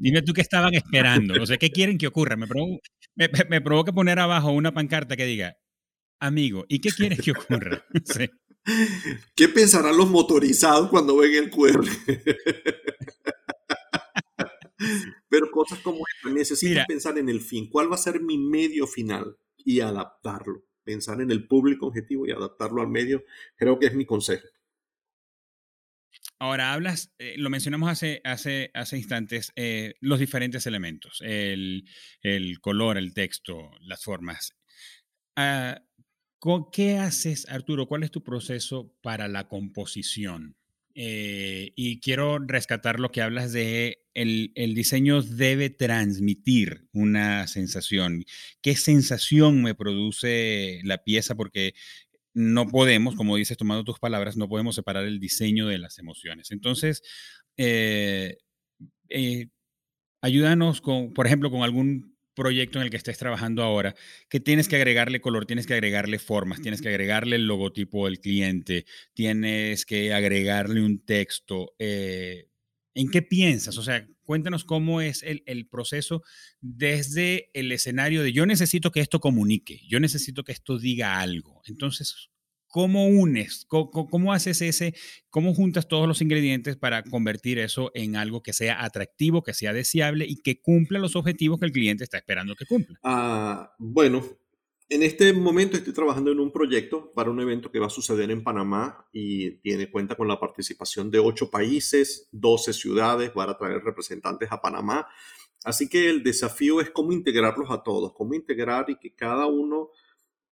Dime 0.00 0.22
tú 0.22 0.32
qué 0.32 0.40
estaban 0.40 0.72
esperando. 0.72 1.42
O 1.42 1.46
sea, 1.46 1.58
¿qué 1.58 1.70
quieren 1.70 1.98
que 1.98 2.06
ocurra? 2.06 2.34
Me, 2.34 2.46
provo 2.46 2.80
me, 3.14 3.28
me, 3.50 3.60
provoca 3.60 3.92
poner 3.92 4.18
abajo 4.18 4.50
una 4.50 4.72
pancarta 4.72 5.14
que 5.14 5.26
diga, 5.26 5.56
amigo, 6.18 6.64
¿y 6.68 6.80
qué 6.80 6.88
quieres 6.90 7.20
que 7.20 7.32
ocurra? 7.32 7.84
Sí. 8.04 8.30
¿Qué 9.34 9.48
pensarán 9.48 9.96
los 9.96 10.08
motorizados 10.08 10.90
cuando 10.90 11.16
ven 11.16 11.34
el 11.34 11.50
QR? 11.50 11.86
Pero 15.28 15.50
cosas 15.50 15.78
como 15.80 15.98
esta, 16.16 16.30
necesito 16.30 16.70
Mira, 16.70 16.86
pensar 16.86 17.18
en 17.18 17.28
el 17.28 17.40
fin. 17.40 17.68
¿Cuál 17.70 17.90
va 17.90 17.94
a 17.96 17.98
ser 17.98 18.20
mi 18.20 18.38
medio 18.38 18.86
final? 18.86 19.36
Y 19.56 19.80
adaptarlo. 19.80 20.62
Pensar 20.82 21.20
en 21.20 21.30
el 21.30 21.46
público 21.46 21.86
objetivo 21.86 22.26
y 22.26 22.30
adaptarlo 22.30 22.80
al 22.80 22.88
medio, 22.88 23.22
creo 23.56 23.78
que 23.78 23.86
es 23.86 23.94
mi 23.94 24.06
consejo. 24.06 24.46
Ahora 26.38 26.72
hablas, 26.72 27.12
eh, 27.18 27.34
lo 27.36 27.50
mencionamos 27.50 27.90
hace, 27.90 28.22
hace, 28.24 28.70
hace 28.72 28.96
instantes, 28.96 29.52
eh, 29.56 29.94
los 30.00 30.18
diferentes 30.18 30.66
elementos, 30.66 31.20
el, 31.20 31.84
color, 32.62 32.96
el 32.96 33.12
texto, 33.12 33.70
las 33.82 34.02
formas. 34.02 34.56
Uh, 35.36 36.70
¿Qué 36.72 36.96
haces, 36.96 37.46
Arturo? 37.50 37.86
¿Cuál 37.86 38.04
es 38.04 38.10
tu 38.10 38.24
proceso 38.24 38.94
para 39.02 39.28
la 39.28 39.48
composición? 39.48 40.56
Eh, 40.94 41.72
y 41.76 42.00
quiero 42.00 42.38
rescatar 42.38 42.98
lo 42.98 43.10
que 43.12 43.22
hablas 43.22 43.52
de 43.52 44.06
el, 44.14 44.52
el, 44.54 44.74
diseño 44.74 45.22
debe 45.22 45.70
transmitir 45.70 46.88
una 46.92 47.46
sensación. 47.46 48.24
¿Qué 48.60 48.74
sensación 48.74 49.62
me 49.62 49.74
produce 49.74 50.80
la 50.84 51.04
pieza? 51.04 51.36
Porque 51.36 51.74
no 52.34 52.68
podemos, 52.68 53.16
como 53.16 53.36
dices, 53.36 53.56
tomando 53.56 53.84
tus 53.84 53.98
palabras, 53.98 54.36
no 54.36 54.48
podemos 54.48 54.74
separar 54.74 55.04
el 55.04 55.20
diseño 55.20 55.66
de 55.66 55.78
las 55.78 55.98
emociones. 55.98 56.50
Entonces, 56.50 57.02
eh, 57.56 58.38
eh, 59.08 59.48
ayúdanos 60.22 60.80
con, 60.80 61.12
por 61.12 61.26
ejemplo, 61.26 61.50
con 61.50 61.62
algún 61.62 62.16
proyecto 62.34 62.78
en 62.78 62.84
el 62.84 62.90
que 62.90 62.96
estés 62.96 63.18
trabajando 63.18 63.62
ahora, 63.62 63.94
que 64.28 64.40
tienes 64.40 64.68
que 64.68 64.76
agregarle 64.76 65.20
color, 65.20 65.46
tienes 65.46 65.66
que 65.66 65.74
agregarle 65.74 66.18
formas, 66.18 66.62
tienes 66.62 66.80
que 66.80 66.88
agregarle 66.88 67.36
el 67.36 67.46
logotipo 67.46 68.06
del 68.06 68.20
cliente, 68.20 68.86
tienes 69.14 69.84
que 69.84 70.14
agregarle 70.14 70.82
un 70.82 71.04
texto. 71.04 71.74
Eh, 71.78 72.49
¿En 72.94 73.10
qué 73.10 73.22
piensas? 73.22 73.78
O 73.78 73.82
sea, 73.82 74.06
cuéntanos 74.24 74.64
cómo 74.64 75.00
es 75.00 75.22
el, 75.22 75.68
proceso 75.68 76.22
desde 76.60 77.50
el 77.54 77.70
escenario 77.72 78.22
de 78.22 78.32
yo 78.32 78.46
necesito 78.46 78.90
que 78.90 79.00
esto 79.00 79.20
comunique, 79.20 79.80
yo 79.88 80.00
necesito 80.00 80.44
que 80.44 80.52
esto 80.52 80.78
diga 80.78 81.20
algo. 81.20 81.62
Entonces, 81.66 82.30
¿cómo 82.66 83.06
unes? 83.06 83.64
¿Cómo, 83.68 83.90
cómo 83.90 84.32
haces 84.32 84.60
ese? 84.62 84.94
¿Cómo 85.30 85.54
juntas 85.54 85.88
todos 85.88 86.08
los 86.08 86.20
ingredientes 86.20 86.76
para 86.76 87.02
convertir 87.02 87.58
eso 87.58 87.90
en 87.94 88.16
algo 88.16 88.42
que 88.42 88.52
sea 88.52 88.84
atractivo, 88.84 89.42
que 89.42 89.54
sea 89.54 89.72
deseable 89.72 90.26
y 90.28 90.36
que 90.36 90.60
cumpla 90.60 90.98
los 90.98 91.16
objetivos 91.16 91.60
que 91.60 91.66
el 91.66 91.72
cliente 91.72 92.04
está 92.04 92.18
esperando 92.18 92.54
que 92.56 92.66
cumpla? 92.66 92.98
Ah, 93.04 93.72
bueno, 93.78 94.22
en 94.90 95.04
este 95.04 95.32
momento 95.32 95.76
estoy 95.76 95.92
trabajando 95.92 96.32
en 96.32 96.40
un 96.40 96.50
proyecto 96.50 97.12
para 97.12 97.30
un 97.30 97.40
evento 97.40 97.70
que 97.70 97.78
va 97.78 97.86
a 97.86 97.90
suceder 97.90 98.28
en 98.32 98.42
Panamá 98.42 99.06
y 99.12 99.52
tiene 99.58 99.88
cuenta 99.88 100.16
con 100.16 100.26
la 100.26 100.40
participación 100.40 101.12
de 101.12 101.20
ocho 101.20 101.48
países, 101.48 102.28
12 102.32 102.72
ciudades, 102.72 103.32
van 103.32 103.50
a 103.50 103.56
traer 103.56 103.84
representantes 103.84 104.50
a 104.50 104.60
Panamá. 104.60 105.06
Así 105.62 105.88
que 105.88 106.10
el 106.10 106.24
desafío 106.24 106.80
es 106.80 106.90
cómo 106.90 107.12
integrarlos 107.12 107.70
a 107.70 107.84
todos, 107.84 108.12
cómo 108.14 108.34
integrar 108.34 108.90
y 108.90 108.96
que 108.96 109.14
cada 109.14 109.46
uno, 109.46 109.90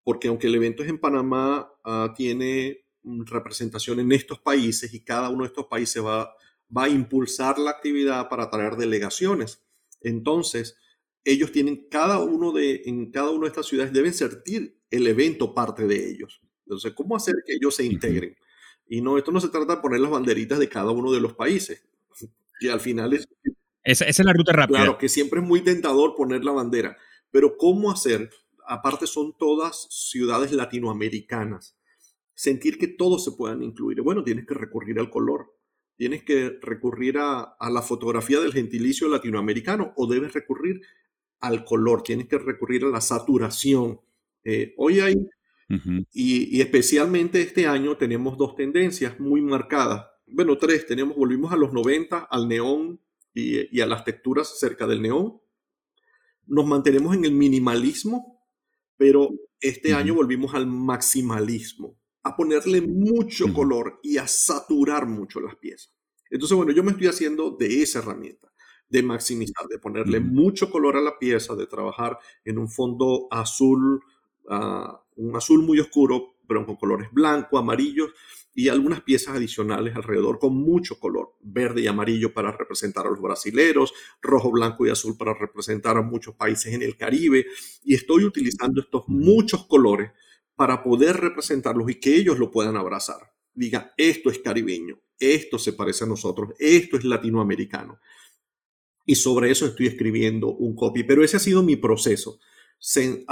porque 0.04 0.28
aunque 0.28 0.46
el 0.46 0.54
evento 0.54 0.84
es 0.84 0.88
en 0.88 1.00
Panamá, 1.00 1.72
uh, 1.84 2.14
tiene 2.14 2.84
representación 3.02 3.98
en 3.98 4.12
estos 4.12 4.38
países 4.38 4.94
y 4.94 5.00
cada 5.00 5.30
uno 5.30 5.42
de 5.42 5.48
estos 5.48 5.66
países 5.66 6.04
va, 6.04 6.32
va 6.74 6.84
a 6.84 6.88
impulsar 6.88 7.58
la 7.58 7.70
actividad 7.70 8.28
para 8.28 8.48
traer 8.50 8.76
delegaciones. 8.76 9.64
Entonces, 10.00 10.76
ellos 11.28 11.52
tienen 11.52 11.88
cada 11.90 12.20
uno 12.20 12.52
de, 12.52 12.82
en 12.86 13.10
cada 13.10 13.30
una 13.30 13.42
de 13.42 13.48
estas 13.48 13.66
ciudades 13.66 13.92
deben 13.92 14.14
sentir 14.14 14.80
el 14.90 15.06
evento 15.06 15.54
parte 15.54 15.86
de 15.86 16.10
ellos. 16.10 16.40
Entonces, 16.64 16.94
¿cómo 16.94 17.16
hacer 17.16 17.34
que 17.46 17.54
ellos 17.54 17.74
se 17.76 17.84
integren? 17.84 18.34
Y 18.86 19.02
no, 19.02 19.18
esto 19.18 19.30
no 19.30 19.40
se 19.40 19.50
trata 19.50 19.76
de 19.76 19.82
poner 19.82 20.00
las 20.00 20.10
banderitas 20.10 20.58
de 20.58 20.70
cada 20.70 20.90
uno 20.90 21.12
de 21.12 21.20
los 21.20 21.34
países, 21.34 21.86
que 22.60 22.70
al 22.70 22.80
final 22.80 23.12
es... 23.12 23.28
Esa, 23.84 24.06
esa 24.06 24.22
es 24.22 24.26
la 24.26 24.32
ruta 24.32 24.52
rápida. 24.52 24.78
Claro, 24.78 24.98
que 24.98 25.10
siempre 25.10 25.40
es 25.40 25.46
muy 25.46 25.60
tentador 25.60 26.14
poner 26.14 26.44
la 26.44 26.52
bandera, 26.52 26.96
pero 27.30 27.58
¿cómo 27.58 27.90
hacer? 27.90 28.30
Aparte 28.66 29.06
son 29.06 29.36
todas 29.36 29.86
ciudades 29.90 30.52
latinoamericanas. 30.52 31.76
Sentir 32.34 32.78
que 32.78 32.88
todos 32.88 33.24
se 33.24 33.32
puedan 33.32 33.62
incluir. 33.62 34.00
Bueno, 34.00 34.24
tienes 34.24 34.46
que 34.46 34.54
recurrir 34.54 34.98
al 34.98 35.10
color 35.10 35.58
tienes 35.98 36.22
que 36.22 36.56
recurrir 36.62 37.18
a, 37.18 37.40
a, 37.40 37.70
la 37.70 37.82
fotografía 37.82 38.38
del 38.38 38.52
gentilicio 38.52 39.08
latinoamericano 39.08 39.92
o 39.96 40.06
debes 40.06 40.32
recurrir 40.32 40.80
al 41.40 41.64
color, 41.64 42.02
tienes 42.02 42.28
que 42.28 42.38
recurrir 42.38 42.84
a 42.84 42.88
la 42.88 43.00
saturación. 43.00 44.00
Eh, 44.44 44.74
hoy 44.76 45.00
hay, 45.00 45.14
uh 45.14 45.74
-huh. 45.74 46.06
y, 46.12 46.56
y, 46.56 46.60
especialmente 46.60 47.40
este 47.40 47.66
año 47.66 47.96
tenemos 47.96 48.36
dos 48.36 48.56
tendencias 48.56 49.18
muy 49.20 49.40
marcadas. 49.40 50.06
Bueno, 50.26 50.58
tres, 50.58 50.86
tenemos, 50.86 51.16
volvimos 51.16 51.52
a 51.52 51.56
los 51.56 51.72
90, 51.72 52.18
al 52.18 52.48
neón 52.48 53.00
y, 53.34 53.76
y 53.76 53.80
a 53.80 53.86
las 53.86 54.04
texturas 54.04 54.58
cerca 54.58 54.86
del 54.86 55.02
neón. 55.02 55.40
Nos 56.46 56.66
mantenemos 56.66 57.14
en 57.14 57.24
el 57.24 57.32
minimalismo, 57.32 58.44
pero 58.96 59.28
este 59.60 59.92
uh 59.92 59.96
-huh. 59.96 59.98
año 59.98 60.14
volvimos 60.14 60.54
al 60.54 60.66
maximalismo, 60.66 61.98
a 62.22 62.36
ponerle 62.36 62.80
mucho 62.80 63.44
uh 63.44 63.48
-huh. 63.48 63.54
color 63.54 64.00
y 64.02 64.18
a 64.18 64.26
saturar 64.26 65.06
mucho 65.06 65.40
las 65.40 65.56
piezas. 65.56 65.94
Entonces, 66.30 66.56
bueno, 66.56 66.72
yo 66.72 66.82
me 66.82 66.90
estoy 66.90 67.06
haciendo 67.06 67.56
de 67.58 67.82
esa 67.82 68.00
herramienta 68.00 68.48
de 68.88 69.02
maximizar, 69.02 69.66
de 69.68 69.78
ponerle 69.78 70.20
mucho 70.20 70.70
color 70.70 70.96
a 70.96 71.00
la 71.00 71.18
pieza, 71.18 71.54
de 71.54 71.66
trabajar 71.66 72.18
en 72.44 72.58
un 72.58 72.68
fondo 72.68 73.28
azul, 73.30 74.02
uh, 74.48 74.92
un 75.16 75.36
azul 75.36 75.62
muy 75.62 75.78
oscuro, 75.80 76.36
pero 76.46 76.64
con 76.64 76.76
colores 76.76 77.08
blanco, 77.12 77.58
amarillos 77.58 78.12
y 78.54 78.70
algunas 78.70 79.02
piezas 79.02 79.36
adicionales 79.36 79.94
alrededor 79.94 80.38
con 80.38 80.56
mucho 80.56 80.98
color, 80.98 81.36
verde 81.40 81.82
y 81.82 81.86
amarillo 81.86 82.32
para 82.32 82.50
representar 82.50 83.06
a 83.06 83.10
los 83.10 83.20
brasileros, 83.20 83.92
rojo, 84.20 84.50
blanco 84.50 84.86
y 84.86 84.90
azul 84.90 85.16
para 85.16 85.34
representar 85.34 85.96
a 85.96 86.02
muchos 86.02 86.34
países 86.34 86.74
en 86.74 86.82
el 86.82 86.96
Caribe. 86.96 87.46
Y 87.84 87.94
estoy 87.94 88.24
utilizando 88.24 88.80
estos 88.80 89.04
muchos 89.06 89.66
colores 89.66 90.10
para 90.56 90.82
poder 90.82 91.18
representarlos 91.18 91.88
y 91.88 92.00
que 92.00 92.16
ellos 92.16 92.38
lo 92.38 92.50
puedan 92.50 92.76
abrazar. 92.76 93.32
Diga, 93.54 93.92
esto 93.96 94.30
es 94.30 94.38
caribeño, 94.40 94.98
esto 95.20 95.58
se 95.58 95.72
parece 95.72 96.04
a 96.04 96.08
nosotros, 96.08 96.50
esto 96.58 96.96
es 96.96 97.04
latinoamericano 97.04 98.00
y 99.08 99.14
sobre 99.14 99.50
eso 99.50 99.64
estoy 99.64 99.86
escribiendo 99.86 100.54
un 100.54 100.76
copy. 100.76 101.02
Pero 101.02 101.24
ese 101.24 101.38
ha 101.38 101.40
sido 101.40 101.62
mi 101.62 101.76
proceso. 101.76 102.38
Se, 102.78 103.24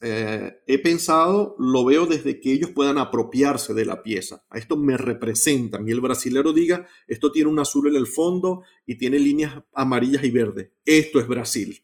eh, 0.00 0.52
he 0.64 0.78
pensado, 0.78 1.56
lo 1.58 1.84
veo 1.84 2.06
desde 2.06 2.38
que 2.38 2.52
ellos 2.52 2.70
puedan 2.70 2.98
apropiarse 2.98 3.74
de 3.74 3.84
la 3.84 4.04
pieza. 4.04 4.44
A 4.48 4.58
esto 4.58 4.76
me 4.76 4.96
representan. 4.96 5.88
Y 5.88 5.90
el 5.90 6.00
brasilero 6.00 6.52
diga, 6.52 6.86
esto 7.08 7.32
tiene 7.32 7.50
un 7.50 7.58
azul 7.58 7.88
en 7.88 7.96
el 7.96 8.06
fondo 8.06 8.62
y 8.86 8.96
tiene 8.96 9.18
líneas 9.18 9.60
amarillas 9.74 10.22
y 10.22 10.30
verdes. 10.30 10.70
Esto 10.84 11.18
es 11.18 11.26
Brasil. 11.26 11.82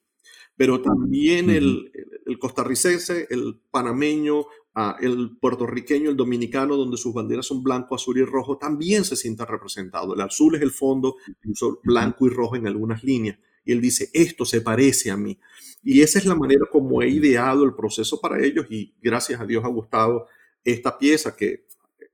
Pero 0.57 0.81
también 0.81 1.51
el, 1.51 1.91
el 2.27 2.39
costarricense, 2.39 3.27
el 3.31 3.61
panameño 3.73 4.47
uh, 4.77 5.05
el 5.05 5.37
puertorriqueño, 5.39 6.11
el 6.11 6.17
dominicano, 6.17 6.77
donde 6.77 6.97
sus 6.97 7.15
banderas 7.15 7.47
son 7.47 7.63
blanco, 7.63 7.95
azul 7.95 8.19
y 8.19 8.25
rojo, 8.25 8.59
también 8.59 9.05
se 9.05 9.17
sienta 9.17 9.45
representado. 9.45 10.15
El 10.15 10.21
azul 10.21 10.55
es 10.57 10.63
el 10.63 10.71
fondo, 10.71 11.17
incluso 11.27 11.81
blanco 11.83 12.27
y 12.27 12.31
rojo 12.31 12.57
en 12.57 12.67
algunas 12.67 13.05
líneas. 13.05 13.39
Y 13.65 13.73
él 13.73 13.81
dice, 13.81 14.11
esto 14.13 14.45
se 14.45 14.61
parece 14.61 15.11
a 15.11 15.17
mí. 15.17 15.39
Y 15.83 16.01
esa 16.01 16.19
es 16.19 16.27
la 16.27 16.35
manera 16.35 16.67
como 16.71 17.03
he 17.03 17.09
ideado 17.09 17.65
el 17.65 17.75
proceso 17.75 18.21
para 18.21 18.43
ellos 18.43 18.67
y 18.71 18.95
gracias 19.03 19.41
a 19.41 19.45
Dios 19.45 19.65
ha 19.65 19.69
gustado 19.69 20.27
esta 20.65 20.97
pieza 20.99 21.37
que 21.37 21.67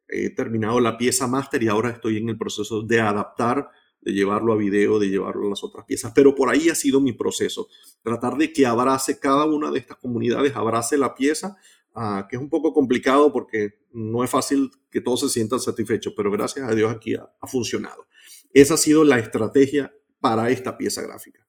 he 0.09 0.31
terminado 0.31 0.81
la 0.81 0.99
pieza 0.99 1.29
máster 1.29 1.63
y 1.63 1.69
ahora 1.69 1.91
estoy 1.91 2.17
en 2.17 2.29
el 2.29 2.37
proceso 2.37 2.83
de 2.83 3.01
adaptar, 3.01 3.71
de 4.01 4.13
llevarlo 4.13 4.53
a 4.53 4.57
video, 4.57 4.99
de 4.99 5.09
llevarlo 5.09 5.47
a 5.47 5.51
las 5.51 5.63
otras 5.63 5.87
piezas. 5.87 6.13
Pero 6.15 6.35
por 6.35 6.49
ahí 6.49 6.69
ha 6.69 6.75
sido 6.75 7.01
mi 7.01 7.13
proceso, 7.13 7.69
tratar 8.03 8.37
de 8.37 8.53
que 8.53 8.67
abrace 8.67 9.21
cada 9.21 9.45
una 9.45 9.71
de 9.71 9.79
estas 9.79 9.99
comunidades, 9.99 10.57
abrace 10.57 10.99
la 10.99 11.15
pieza 11.15 11.57
uh, 11.95 12.27
que 12.29 12.37
es 12.37 12.43
un 12.43 12.49
poco 12.49 12.73
complicado 12.73 13.33
porque 13.33 13.81
no 13.93 14.23
es 14.25 14.31
fácil 14.31 14.71
que 14.91 15.01
todos 15.01 15.21
se 15.21 15.29
sientan 15.29 15.61
satisfechos, 15.61 16.15
pero 16.17 16.31
gracias 16.31 16.69
a 16.69 16.75
Dios 16.75 16.91
aquí 16.91 17.15
ha, 17.15 17.29
ha 17.41 17.47
funcionado. 17.47 18.07
Esa 18.53 18.75
ha 18.75 18.79
sido 18.79 19.05
la 19.05 19.19
estrategia 19.19 19.93
para 20.21 20.51
esta 20.51 20.77
pieza 20.77 21.03
gráfica. 21.03 21.47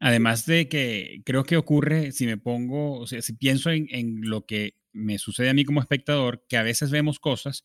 Además 0.00 0.46
de 0.46 0.68
que 0.68 1.22
creo 1.24 1.44
que 1.44 1.56
ocurre, 1.56 2.10
si 2.10 2.26
me 2.26 2.36
pongo, 2.36 2.98
o 2.98 3.06
sea, 3.06 3.22
si 3.22 3.34
pienso 3.34 3.70
en, 3.70 3.86
en, 3.90 4.22
lo 4.22 4.46
que 4.46 4.76
me 4.92 5.18
sucede 5.18 5.48
a 5.48 5.54
mí 5.54 5.64
como 5.64 5.80
espectador, 5.80 6.44
que 6.48 6.56
a 6.56 6.64
veces 6.64 6.90
vemos 6.90 7.20
cosas 7.20 7.62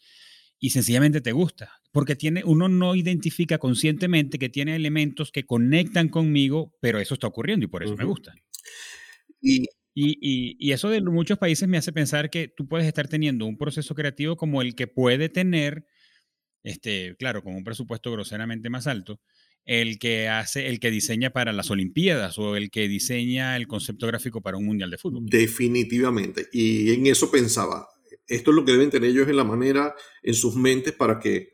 y 0.60 0.70
sencillamente 0.70 1.20
te 1.20 1.32
gusta, 1.32 1.72
porque 1.92 2.16
tiene, 2.16 2.44
uno 2.46 2.70
no 2.70 2.94
identifica 2.94 3.58
conscientemente 3.58 4.38
que 4.38 4.50
tiene 4.50 4.76
elementos 4.76 5.32
que 5.32 5.48
conectan 5.48 6.10
conmigo, 6.10 6.76
pero 6.80 7.00
eso 7.00 7.16
está 7.16 7.26
ocurriendo 7.26 7.66
y 7.66 7.70
por 7.70 7.84
eso 7.84 7.94
uh 7.94 7.96
-huh. 7.96 8.00
me 8.00 8.06
gusta. 8.06 8.36
Y 9.42 9.66
y, 10.00 10.12
y, 10.22 10.58
y, 10.60 10.74
eso 10.74 10.90
de 10.90 11.02
muchos 11.02 11.40
países 11.40 11.68
me 11.68 11.80
hace 11.80 11.92
pensar 11.92 12.30
que 12.30 12.48
tú 12.48 12.68
puedes 12.68 12.86
estar 12.86 13.08
teniendo 13.08 13.48
un 13.48 13.58
proceso 13.58 13.96
creativo 13.96 14.38
como 14.38 14.62
el 14.62 14.76
que 14.76 14.86
puede 14.86 15.28
tener, 15.28 15.88
este, 16.62 17.16
claro, 17.18 17.42
con 17.42 17.56
un 17.56 17.64
presupuesto 17.64 18.12
groseramente 18.12 18.70
más 18.70 18.86
alto, 18.86 19.20
el 19.66 19.98
que 19.98 20.30
hace, 20.30 20.68
el 20.68 20.80
que 20.80 20.92
diseña 20.92 21.32
para 21.32 21.52
las 21.52 21.72
Olimpiadas 21.72 22.38
o 22.38 22.56
el 22.56 22.70
que 22.70 22.88
diseña 22.88 23.56
el 23.56 23.66
concepto 23.66 24.06
gráfico 24.06 24.40
para 24.40 24.58
un 24.58 24.68
mundial 24.68 24.92
de 24.92 25.00
fútbol. 25.00 25.26
Definitivamente. 25.26 26.48
Y 26.54 26.94
en 26.94 27.08
eso 27.08 27.32
pensaba. 27.32 27.88
Esto 28.28 28.52
es 28.52 28.56
lo 28.56 28.66
que 28.66 28.74
deben 28.74 28.92
tener 28.92 29.10
ellos 29.10 29.28
en 29.28 29.36
la 29.36 29.46
manera, 29.46 29.96
en 30.22 30.36
sus 30.36 30.56
mentes, 30.56 30.94
para 30.94 31.18
que 31.18 31.54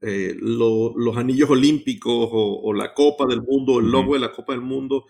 eh, 0.00 0.34
lo, 0.40 0.94
los 0.96 1.18
anillos 1.18 1.50
olímpicos 1.50 2.30
o, 2.32 2.62
o, 2.62 2.72
la 2.72 2.94
Copa 2.94 3.26
del 3.26 3.42
Mundo, 3.42 3.78
el 3.78 3.90
logo 3.90 4.04
uh 4.04 4.10
-huh. 4.12 4.14
de 4.14 4.20
la 4.20 4.32
Copa 4.32 4.54
del 4.54 4.62
Mundo, 4.62 5.04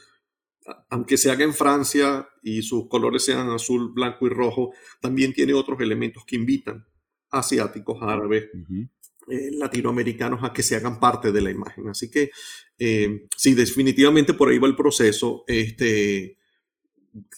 aunque 0.91 1.17
se 1.17 1.31
haga 1.31 1.45
en 1.45 1.55
Francia 1.55 2.29
y 2.43 2.63
sus 2.63 2.89
colores 2.89 3.25
sean 3.25 3.51
azul, 3.51 3.93
blanco 3.93 4.27
y 4.27 4.31
rojo, 4.31 4.73
también 5.01 5.33
tiene 5.33 5.55
otros 5.55 5.81
elementos 5.81 6.25
que 6.25 6.37
invitan 6.37 6.87
asiáticos, 7.31 7.99
árabes, 8.03 8.51
uh 8.53 8.59
-huh. 8.59 8.89
eh, 9.29 9.51
latinoamericanos 9.53 10.45
a 10.45 10.53
que 10.53 10.63
se 10.63 10.77
hagan 10.77 11.01
parte 11.01 11.33
de 11.33 11.41
la 11.41 11.51
imagen. 11.51 11.89
Así 11.89 12.11
que 12.11 12.31
eh, 12.79 13.27
sí, 13.37 13.55
definitivamente 13.55 14.35
por 14.35 14.49
ahí 14.49 14.59
va 14.59 14.69
el 14.69 14.77
proceso 14.77 15.45
este, 15.47 16.39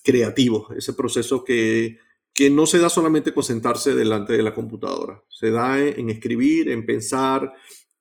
creativo, 0.03 0.69
ese 0.77 0.93
proceso 0.93 1.45
que, 1.45 1.99
que 2.33 2.51
no 2.51 2.67
se 2.67 2.79
da 2.79 2.89
solamente 2.89 3.33
con 3.33 3.45
sentarse 3.45 3.95
delante 3.95 4.35
de 4.35 4.43
la 4.43 4.55
computadora, 4.55 5.23
se 5.29 5.51
da 5.51 5.81
en, 5.81 6.01
en 6.01 6.11
escribir, 6.11 6.69
en 6.71 6.85
pensar, 6.85 7.53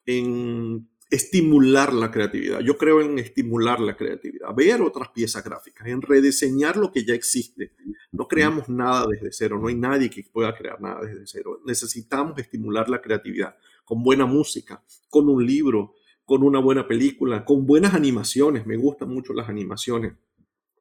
en 0.06 0.90
estimular 1.14 1.94
la 1.94 2.10
creatividad. 2.10 2.62
Yo 2.62 2.76
creo 2.76 3.00
en 3.00 3.20
estimular 3.20 3.80
la 3.80 3.96
creatividad, 3.96 4.48
ver 4.56 4.82
otras 4.82 5.10
piezas 5.10 5.44
gráficas, 5.44 5.88
en 5.88 6.02
rediseñar 6.02 6.76
lo 6.76 6.92
que 6.92 7.06
ya 7.06 7.14
existe. 7.14 7.74
No 8.12 8.28
creamos 8.28 8.68
nada 8.68 9.06
desde 9.08 9.32
cero, 9.32 9.60
no 9.62 9.68
hay 9.68 9.76
nadie 9.76 10.10
que 10.10 10.24
pueda 10.24 10.56
crear 10.56 10.82
nada 10.82 11.02
desde 11.06 11.28
cero. 11.28 11.60
Necesitamos 11.68 12.40
estimular 12.40 12.90
la 12.90 13.00
creatividad 13.00 13.56
con 13.86 14.02
buena 14.02 14.26
música, 14.26 14.84
con 15.08 15.30
un 15.30 15.46
libro, 15.46 15.94
con 16.26 16.42
una 16.42 16.60
buena 16.60 16.88
película, 16.88 17.46
con 17.46 17.68
buenas 17.68 17.94
animaciones. 17.94 18.66
Me 18.66 18.76
gustan 18.76 19.10
mucho 19.10 19.34
las 19.34 19.48
animaciones. 19.48 20.14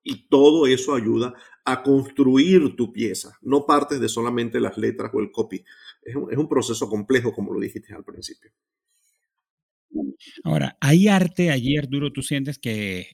Y 0.02 0.28
todo 0.28 0.66
eso 0.66 0.94
ayuda 0.94 1.34
a 1.66 1.82
construir 1.82 2.74
tu 2.74 2.90
pieza. 2.90 3.36
No 3.42 3.66
partes 3.66 4.00
de 4.00 4.08
solamente 4.08 4.60
las 4.60 4.78
letras 4.78 5.10
o 5.12 5.20
el 5.20 5.30
copy. 5.30 5.62
Es 6.02 6.16
un, 6.16 6.32
es 6.32 6.38
un 6.38 6.48
proceso 6.48 6.88
complejo, 6.88 7.34
como 7.34 7.52
lo 7.52 7.60
dijiste 7.60 7.94
al 7.94 8.02
principio. 8.02 8.50
Ahora, 10.44 10.76
¿hay 10.80 11.08
arte 11.08 11.50
allí, 11.50 11.76
Arturo? 11.76 12.12
¿Tú 12.12 12.22
sientes 12.22 12.58
que 12.58 13.06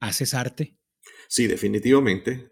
haces 0.00 0.34
arte? 0.34 0.76
Sí, 1.28 1.46
definitivamente. 1.46 2.50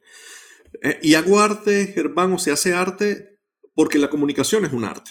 Eh, 0.83 0.99
y 1.03 1.15
hago 1.15 1.41
arte, 1.41 1.93
Germán, 1.95 2.33
o 2.33 2.39
se 2.39 2.51
hace 2.51 2.75
arte 2.75 3.39
porque 3.75 3.99
la 3.99 4.11
comunicación 4.11 4.65
es 4.65 4.73
un 4.73 4.85
arte. 4.85 5.11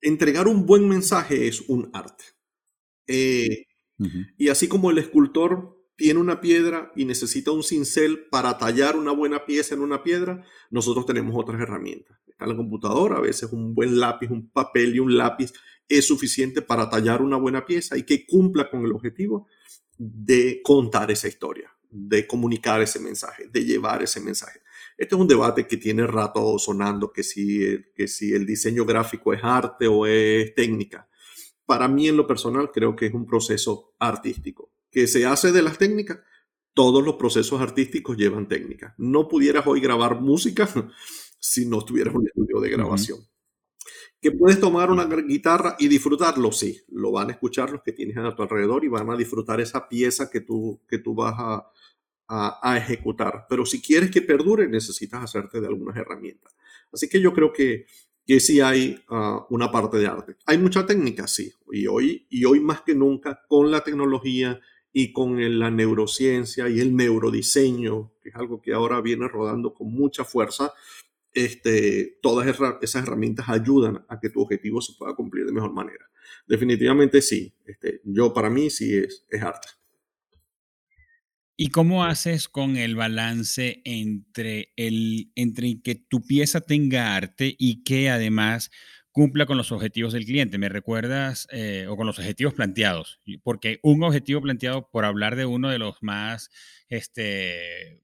Entregar 0.00 0.48
un 0.48 0.66
buen 0.66 0.88
mensaje 0.88 1.46
es 1.46 1.60
un 1.68 1.90
arte. 1.92 2.24
Eh, 3.06 3.66
y 4.38 4.48
así 4.48 4.66
como 4.66 4.90
el 4.90 4.98
escultor 4.98 5.76
tiene 5.96 6.20
una 6.20 6.40
piedra 6.40 6.90
y 6.96 7.04
necesita 7.04 7.50
un 7.50 7.62
cincel 7.62 8.26
para 8.30 8.56
tallar 8.56 8.96
una 8.96 9.12
buena 9.12 9.44
pieza 9.44 9.74
en 9.74 9.82
una 9.82 10.02
piedra, 10.02 10.46
nosotros 10.70 11.04
tenemos 11.04 11.34
otras 11.36 11.60
herramientas. 11.60 12.18
Está 12.40 12.50
la 12.50 12.56
computadora, 12.56 13.18
a 13.18 13.20
veces 13.20 13.52
un 13.52 13.74
buen 13.74 14.00
lápiz, 14.00 14.30
un 14.30 14.48
papel 14.48 14.94
y 14.94 14.98
un 14.98 15.14
lápiz 15.14 15.52
es 15.86 16.06
suficiente 16.06 16.62
para 16.62 16.88
tallar 16.88 17.20
una 17.20 17.36
buena 17.36 17.66
pieza 17.66 17.98
y 17.98 18.04
que 18.04 18.24
cumpla 18.24 18.70
con 18.70 18.82
el 18.82 18.92
objetivo 18.92 19.46
de 19.98 20.62
contar 20.64 21.10
esa 21.10 21.28
historia, 21.28 21.70
de 21.90 22.26
comunicar 22.26 22.80
ese 22.80 22.98
mensaje, 22.98 23.48
de 23.52 23.62
llevar 23.62 24.02
ese 24.02 24.20
mensaje. 24.20 24.60
Este 24.96 25.14
es 25.14 25.20
un 25.20 25.28
debate 25.28 25.66
que 25.66 25.76
tiene 25.76 26.06
rato 26.06 26.58
sonando, 26.58 27.12
que 27.12 27.22
si, 27.22 27.84
que 27.94 28.08
si 28.08 28.32
el 28.32 28.46
diseño 28.46 28.86
gráfico 28.86 29.34
es 29.34 29.40
arte 29.44 29.86
o 29.86 30.06
es 30.06 30.54
técnica. 30.54 31.10
Para 31.66 31.88
mí 31.88 32.08
en 32.08 32.16
lo 32.16 32.26
personal 32.26 32.70
creo 32.72 32.96
que 32.96 33.04
es 33.04 33.12
un 33.12 33.26
proceso 33.26 33.92
artístico 33.98 34.72
que 34.90 35.06
se 35.06 35.26
hace 35.26 35.52
de 35.52 35.60
las 35.60 35.76
técnicas, 35.76 36.20
todos 36.72 37.04
los 37.04 37.16
procesos 37.16 37.60
artísticos 37.60 38.16
llevan 38.16 38.48
técnicas. 38.48 38.94
No 38.96 39.28
pudieras 39.28 39.66
hoy 39.66 39.82
grabar 39.82 40.22
música 40.22 40.66
si 41.40 41.66
no 41.66 41.84
tuvieras 41.84 42.14
un 42.14 42.26
estudio 42.26 42.60
de 42.60 42.70
grabación. 42.70 43.18
¿Que 44.20 44.30
puedes 44.30 44.60
tomar 44.60 44.90
una 44.90 45.06
guitarra 45.06 45.76
y 45.78 45.88
disfrutarlo? 45.88 46.52
Sí, 46.52 46.82
lo 46.88 47.10
van 47.10 47.30
a 47.30 47.32
escuchar 47.32 47.70
los 47.70 47.82
que 47.82 47.92
tienes 47.92 48.18
a 48.18 48.34
tu 48.36 48.42
alrededor 48.42 48.84
y 48.84 48.88
van 48.88 49.10
a 49.10 49.16
disfrutar 49.16 49.60
esa 49.60 49.88
pieza 49.88 50.30
que 50.30 50.42
tú, 50.42 50.80
que 50.86 50.98
tú 50.98 51.14
vas 51.14 51.34
a, 51.38 51.72
a, 52.30 52.76
ejecutar. 52.76 53.46
Pero 53.48 53.66
si 53.66 53.80
quieres 53.80 54.10
que 54.10 54.22
perdure, 54.22 54.68
necesitas 54.68 55.24
hacerte 55.24 55.60
de 55.60 55.66
algunas 55.66 55.96
herramientas. 55.96 56.54
Así 56.92 57.08
que 57.08 57.20
yo 57.20 57.32
creo 57.32 57.52
que, 57.52 57.86
que 58.26 58.38
sí 58.38 58.60
hay 58.60 59.02
ah, 59.08 59.46
una 59.50 59.72
parte 59.72 59.98
de 59.98 60.06
arte. 60.06 60.36
Hay 60.46 60.58
mucha 60.58 60.86
técnica, 60.86 61.26
sí. 61.26 61.52
Y 61.72 61.86
hoy, 61.86 62.26
y 62.30 62.44
hoy 62.44 62.60
más 62.60 62.82
que 62.82 62.94
nunca, 62.94 63.42
con 63.48 63.70
la 63.70 63.82
tecnología 63.82 64.60
y 64.92 65.12
con 65.12 65.58
la 65.58 65.70
neurociencia 65.70 66.68
y 66.68 66.80
el 66.80 66.94
neurodiseño, 66.94 68.12
que 68.22 68.28
es 68.28 68.36
algo 68.36 68.60
que 68.60 68.72
ahora 68.72 69.00
viene 69.00 69.26
rodando 69.26 69.74
con 69.74 69.92
mucha 69.92 70.24
fuerza, 70.24 70.72
este, 71.34 72.18
todas 72.22 72.46
esas 72.82 73.02
herramientas 73.02 73.48
ayudan 73.48 74.04
a 74.08 74.18
que 74.20 74.30
tu 74.30 74.40
objetivo 74.40 74.80
se 74.80 74.94
pueda 74.98 75.14
cumplir 75.14 75.46
de 75.46 75.52
mejor 75.52 75.72
manera. 75.72 76.10
Definitivamente 76.46 77.22
sí, 77.22 77.54
este, 77.64 78.00
yo 78.04 78.32
para 78.32 78.50
mí 78.50 78.70
sí 78.70 78.96
es, 78.96 79.24
arte. 79.42 79.68
¿Y 81.56 81.68
cómo 81.68 82.04
haces 82.04 82.48
con 82.48 82.76
el 82.76 82.96
balance 82.96 83.82
entre, 83.84 84.72
el, 84.76 85.30
entre 85.34 85.82
que 85.82 85.94
tu 85.94 86.22
pieza 86.22 86.62
tenga 86.62 87.14
arte 87.14 87.54
y 87.58 87.82
que 87.84 88.08
además 88.08 88.70
cumpla 89.12 89.46
con 89.46 89.56
los 89.56 89.72
objetivos 89.72 90.12
del 90.12 90.24
cliente. 90.24 90.58
¿Me 90.58 90.68
recuerdas 90.68 91.46
eh, 91.50 91.86
o 91.88 91.96
con 91.96 92.06
los 92.06 92.18
objetivos 92.18 92.54
planteados? 92.54 93.20
Porque 93.42 93.80
un 93.82 94.02
objetivo 94.02 94.40
planteado, 94.40 94.88
por 94.90 95.04
hablar 95.04 95.36
de 95.36 95.46
uno 95.46 95.68
de 95.68 95.78
los 95.78 96.02
más 96.02 96.50
este, 96.88 98.00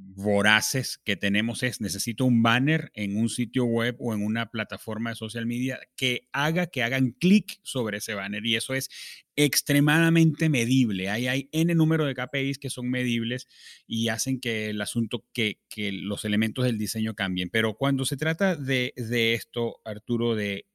voraces 0.00 1.00
que 1.04 1.16
tenemos 1.16 1.62
es 1.62 1.80
necesito 1.80 2.24
un 2.24 2.42
banner 2.42 2.90
en 2.94 3.16
un 3.16 3.28
sitio 3.28 3.64
web 3.64 3.96
o 3.98 4.14
en 4.14 4.24
una 4.24 4.50
plataforma 4.50 5.10
de 5.10 5.16
social 5.16 5.44
media 5.44 5.80
que 5.96 6.28
haga 6.32 6.68
que 6.68 6.84
hagan 6.84 7.10
clic 7.10 7.58
sobre 7.62 7.98
ese 7.98 8.14
banner 8.14 8.46
y 8.46 8.54
eso 8.54 8.74
es 8.74 8.88
extremadamente 9.34 10.48
medible. 10.48 11.10
Ahí 11.10 11.28
hay 11.28 11.48
N 11.52 11.74
número 11.74 12.04
de 12.06 12.14
KPIs 12.14 12.58
que 12.58 12.70
son 12.70 12.90
medibles 12.90 13.46
y 13.86 14.08
hacen 14.08 14.40
que 14.40 14.70
el 14.70 14.80
asunto, 14.80 15.24
que, 15.32 15.60
que 15.68 15.92
los 15.92 16.24
elementos 16.24 16.64
del 16.64 16.78
diseño 16.78 17.14
cambien. 17.14 17.48
Pero 17.48 17.74
cuando 17.74 18.04
se 18.04 18.16
trata 18.16 18.56
de, 18.56 18.94
de 18.96 19.34
esto, 19.34 19.80
Arturo, 19.84 20.34
de 20.34 20.67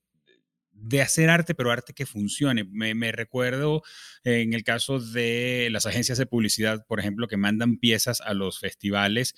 de 0.73 1.01
hacer 1.01 1.29
arte, 1.29 1.55
pero 1.55 1.71
arte 1.71 1.93
que 1.93 2.05
funcione. 2.05 2.63
Me, 2.63 3.11
recuerdo 3.11 3.83
en 4.23 4.53
el 4.53 4.63
caso 4.63 4.99
de 4.99 5.69
las 5.71 5.85
agencias 5.85 6.17
de 6.17 6.25
publicidad, 6.25 6.85
por 6.87 6.99
ejemplo, 6.99 7.27
que 7.27 7.37
mandan 7.37 7.77
piezas 7.77 8.21
a 8.21 8.33
los 8.33 8.59
festivales 8.59 9.35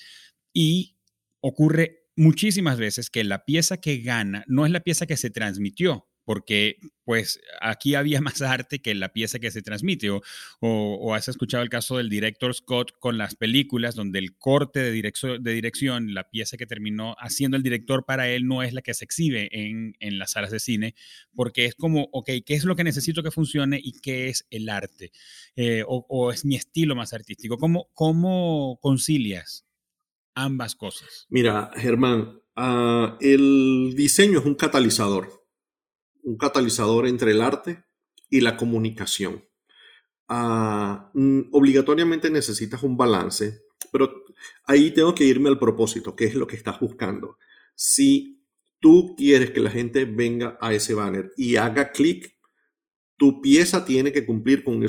y 0.54 0.98
ocurre 1.42 2.06
muchísimas 2.16 2.78
veces 2.78 3.10
que 3.10 3.24
la 3.24 3.46
pieza 3.46 3.78
que 3.78 3.98
gana 3.98 4.44
no 4.48 4.66
es 4.66 4.72
la 4.72 4.80
pieza 4.80 5.06
que 5.06 5.18
se 5.18 5.30
transmitió, 5.30 6.08
porque 6.26 6.80
pues 7.04 7.40
aquí 7.62 7.96
había 7.96 8.20
más 8.22 8.42
arte 8.42 8.80
que 8.80 8.94
la 8.96 9.14
pieza 9.14 9.40
que 9.40 9.52
se 9.52 9.62
transmite. 9.62 10.10
O, 10.10 10.22
o, 10.60 11.14
has 11.14 11.28
escuchado 11.28 11.64
el 11.64 11.70
caso 11.70 11.98
del 11.98 12.10
director 12.10 12.54
Scott 12.54 12.92
con 13.00 13.18
las 13.18 13.36
películas, 13.36 13.96
donde 13.96 14.20
el 14.20 14.36
corte 14.38 14.80
de, 14.82 14.92
dirección, 14.92 15.42
de 15.42 15.54
dirección, 15.54 16.14
la 16.14 16.30
pieza 16.30 16.58
que 16.58 16.66
terminó 16.66 17.16
haciendo 17.20 17.56
el 17.56 17.64
director 17.64 18.06
para 18.06 18.28
él 18.28 18.48
no 18.48 18.64
es 18.64 18.74
la 18.74 18.82
que 18.82 18.94
se 18.94 19.06
exhibe 19.06 19.50
en, 19.52 19.96
en, 20.00 20.20
las 20.20 20.32
salas 20.32 20.52
de 20.52 20.60
cine, 20.60 20.96
porque 21.34 21.66
es 21.66 21.76
como, 21.76 22.10
ok, 22.12 22.30
¿qué 22.46 22.56
es 22.56 22.66
lo 22.66 22.76
que 22.76 22.84
necesito 22.84 23.24
que 23.24 23.32
funcione 23.32 23.80
y 23.82 23.94
qué 24.02 24.30
es 24.30 24.46
el 24.50 24.70
arte? 24.70 25.12
Eh, 25.56 25.84
o, 25.88 26.06
o, 26.10 26.32
es 26.32 26.44
mi 26.44 26.56
estilo 26.56 26.96
más 26.96 27.14
artístico. 27.14 27.58
¿Cómo, 27.58 27.90
cómo 27.94 28.80
concilias 28.82 29.66
ambas 30.34 30.76
cosas? 30.76 31.28
Mira, 31.30 31.72
Germán, 31.76 32.42
uh, 32.58 33.18
el 33.22 33.94
diseño 33.96 34.40
es 34.40 34.46
un 34.46 34.56
catalizador 34.56 35.45
un 36.26 36.38
catalizador 36.38 37.08
entre 37.08 37.32
el 37.32 37.42
arte 37.42 37.84
y 38.30 38.42
la 38.42 38.58
comunicación. 38.58 39.46
Ah, 40.28 41.12
mm, 41.14 41.42
obligatoriamente 41.52 42.30
necesitas 42.30 42.84
un 42.84 42.98
balance, 42.98 43.62
pero 43.92 44.26
ahí 44.66 44.92
tengo 44.92 45.14
que 45.14 45.24
irme 45.24 45.50
al 45.50 45.60
propósito, 45.60 46.16
qué 46.16 46.26
es 46.26 46.36
lo 46.36 46.48
que 46.48 46.56
estás 46.56 46.80
buscando. 46.80 47.38
Si 47.76 48.42
tú 48.80 49.16
quieres 49.16 49.52
que 49.52 49.60
la 49.60 49.70
gente 49.70 50.06
venga 50.06 50.58
a 50.60 50.74
ese 50.74 50.96
banner 50.96 51.32
y 51.38 51.58
haga 51.58 51.92
clic, 51.92 52.36
tu 53.18 53.42
pieza 53.42 53.86
tiene 53.86 54.12
que 54.12 54.26
cumplir 54.26 54.64
con, 54.64 54.84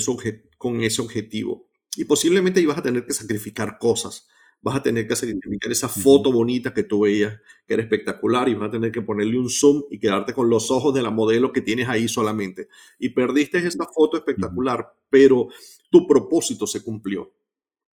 con 0.58 0.82
ese 0.82 1.02
objetivo. 1.02 1.70
Y 1.96 2.04
posiblemente 2.04 2.60
ibas 2.60 2.78
a 2.78 2.82
tener 2.82 3.06
que 3.06 3.12
sacrificar 3.12 3.78
cosas 3.78 4.26
vas 4.62 4.76
a 4.76 4.82
tener 4.82 5.06
que 5.06 5.14
identificar 5.14 5.70
esa 5.70 5.88
foto 5.88 6.32
bonita 6.32 6.74
que 6.74 6.82
tú 6.82 7.00
veías, 7.00 7.40
que 7.66 7.74
era 7.74 7.82
espectacular, 7.82 8.48
y 8.48 8.54
vas 8.54 8.68
a 8.68 8.72
tener 8.72 8.90
que 8.90 9.02
ponerle 9.02 9.38
un 9.38 9.48
zoom 9.48 9.84
y 9.90 9.98
quedarte 9.98 10.32
con 10.32 10.50
los 10.50 10.70
ojos 10.70 10.92
de 10.94 11.02
la 11.02 11.10
modelo 11.10 11.52
que 11.52 11.60
tienes 11.60 11.88
ahí 11.88 12.08
solamente. 12.08 12.68
Y 12.98 13.10
perdiste 13.10 13.58
esa 13.58 13.86
foto 13.86 14.16
espectacular, 14.16 14.94
pero 15.08 15.48
tu 15.90 16.06
propósito 16.06 16.66
se 16.66 16.82
cumplió. 16.82 17.32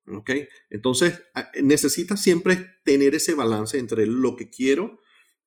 ¿Ok? 0.07 0.31
Entonces, 0.71 1.23
necesitas 1.63 2.21
siempre 2.21 2.79
tener 2.85 3.15
ese 3.15 3.35
balance 3.35 3.79
entre 3.79 4.07
lo 4.07 4.35
que 4.35 4.51
quiero 4.51 4.99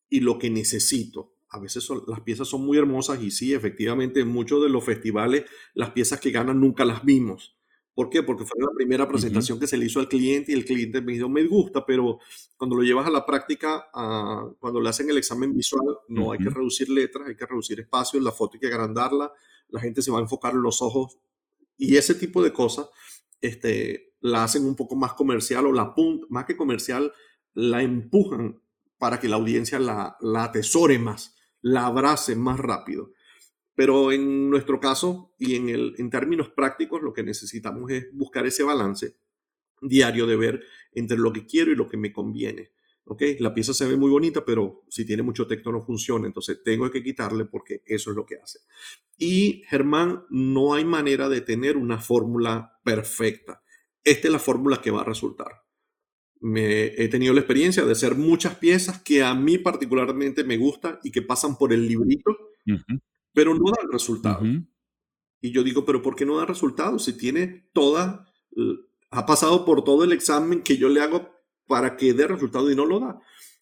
y 0.09 0.21
lo 0.21 0.39
que 0.39 0.49
necesito. 0.49 1.33
A 1.49 1.59
veces 1.59 1.87
las 2.07 2.21
piezas 2.21 2.47
son 2.47 2.65
muy 2.65 2.77
hermosas 2.77 3.21
y 3.21 3.31
sí, 3.31 3.53
efectivamente, 3.53 4.21
en 4.21 4.27
muchos 4.27 4.61
de 4.61 4.69
los 4.69 4.83
festivales 4.83 5.45
las 5.73 5.91
piezas 5.91 6.19
que 6.19 6.31
ganan 6.31 6.59
nunca 6.59 6.85
las 6.85 7.03
vimos 7.03 7.55
¿Por 7.95 8.09
qué? 8.09 8.23
Porque 8.23 8.43
fue 8.43 8.61
la 8.61 8.71
primera 8.75 9.07
presentación 9.07 9.57
que 9.57 9.67
se 9.67 9.77
le 9.77 9.85
hizo 9.85 10.01
al 10.01 10.09
cliente 10.09 10.51
y 10.51 10.55
el 10.55 10.65
cliente 10.65 11.01
me 11.01 11.13
dijo, 11.13 11.29
me 11.29 11.45
gusta, 11.47 11.85
pero 11.85 12.19
cuando 12.57 12.75
lo 12.75 12.83
llevas 12.83 13.07
a 13.07 13.09
la 13.09 13.25
práctica, 13.25 13.87
ah, 13.93 14.49
cuando 14.59 14.81
le 14.81 14.89
hacen 14.89 15.09
el 15.09 15.17
examen 15.17 15.53
visual, 15.53 15.97
no 16.09 16.33
hay 16.33 16.39
que 16.39 16.49
reducir 16.49 16.89
letras, 16.89 17.29
hay 17.29 17.37
que 17.37 17.45
reducir 17.45 17.79
espacios, 17.79 18.21
la 18.21 18.33
foto 18.33 18.55
hay 18.55 18.59
que 18.59 18.67
agrandarla, 18.67 19.31
la 19.69 19.79
gente 19.79 20.01
se 20.01 20.11
va 20.11 20.19
a 20.19 20.21
enfocar 20.21 20.53
en 20.53 20.61
los 20.61 20.81
ojos 20.81 21.17
y 21.77 21.95
ese 21.95 22.15
tipo 22.15 22.43
de 22.43 22.51
cosas 22.51 22.89
este, 23.39 24.13
la 24.19 24.43
hacen 24.43 24.65
un 24.65 24.75
poco 24.75 24.97
más 24.97 25.13
comercial 25.13 25.65
o 25.65 25.71
la 25.71 25.95
punta, 25.95 26.27
más 26.29 26.43
que 26.43 26.57
comercial, 26.57 27.13
la 27.53 27.81
empujan 27.81 28.61
para 28.97 29.21
que 29.21 29.29
la 29.29 29.37
audiencia 29.37 29.79
la, 29.79 30.17
la 30.19 30.43
atesore 30.43 30.99
más, 30.99 31.35
la 31.61 31.85
abrace 31.85 32.35
más 32.35 32.59
rápido. 32.59 33.11
Pero 33.75 34.11
en 34.11 34.49
nuestro 34.49 34.79
caso 34.79 35.33
y 35.37 35.55
en, 35.55 35.69
el, 35.69 35.95
en 35.97 36.09
términos 36.09 36.49
prácticos, 36.49 37.01
lo 37.01 37.13
que 37.13 37.23
necesitamos 37.23 37.91
es 37.91 38.07
buscar 38.13 38.45
ese 38.45 38.63
balance 38.63 39.17
diario 39.81 40.25
de 40.25 40.35
ver 40.37 40.63
entre 40.93 41.17
lo 41.17 41.33
que 41.33 41.45
quiero 41.45 41.71
y 41.71 41.75
lo 41.75 41.87
que 41.87 41.97
me 41.97 42.13
conviene. 42.13 42.71
¿okay? 43.05 43.37
La 43.39 43.53
pieza 43.53 43.73
se 43.73 43.85
ve 43.85 43.97
muy 43.97 44.09
bonita, 44.09 44.43
pero 44.45 44.83
si 44.89 45.05
tiene 45.05 45.23
mucho 45.23 45.47
texto 45.47 45.71
no 45.71 45.81
funciona, 45.81 46.27
entonces 46.27 46.61
tengo 46.63 46.89
que 46.89 47.03
quitarle 47.03 47.45
porque 47.45 47.83
eso 47.85 48.11
es 48.11 48.15
lo 48.15 48.25
que 48.25 48.37
hace. 48.37 48.59
Y 49.17 49.63
Germán, 49.67 50.23
no 50.29 50.73
hay 50.73 50.85
manera 50.85 51.29
de 51.29 51.41
tener 51.41 51.77
una 51.77 51.99
fórmula 51.99 52.79
perfecta. 52.83 53.61
Esta 54.03 54.27
es 54.27 54.31
la 54.31 54.39
fórmula 54.39 54.81
que 54.81 54.91
va 54.91 55.01
a 55.01 55.05
resultar. 55.05 55.63
Me, 56.41 56.85
he 57.01 57.07
tenido 57.07 57.33
la 57.33 57.39
experiencia 57.39 57.85
de 57.85 57.93
hacer 57.93 58.15
muchas 58.15 58.55
piezas 58.55 59.01
que 59.01 59.23
a 59.23 59.33
mí 59.33 59.57
particularmente 59.57 60.43
me 60.43 60.57
gustan 60.57 60.99
y 61.03 61.11
que 61.11 61.21
pasan 61.21 61.57
por 61.57 61.73
el 61.73 61.87
librito 61.87 62.37
pero 63.35 63.53
no 63.53 63.69
da 63.69 63.77
resultado. 63.91 64.43
Y 65.41 65.51
yo 65.51 65.61
digo, 65.61 65.85
pero 65.85 66.01
¿por 66.01 66.15
qué 66.15 66.25
no 66.25 66.37
da 66.37 66.45
resultado? 66.45 66.97
Si 66.97 67.15
tiene 67.15 67.69
toda, 67.73 68.33
ha 69.11 69.25
pasado 69.25 69.65
por 69.65 69.83
todo 69.83 70.05
el 70.05 70.13
examen 70.13 70.63
que 70.63 70.77
yo 70.77 70.89
le 70.89 71.01
hago 71.01 71.29
para 71.67 71.97
que 71.97 72.13
dé 72.13 72.25
resultado 72.25 72.71
y 72.71 72.75
no 72.75 72.85
lo 72.85 72.99
da. 72.99 73.19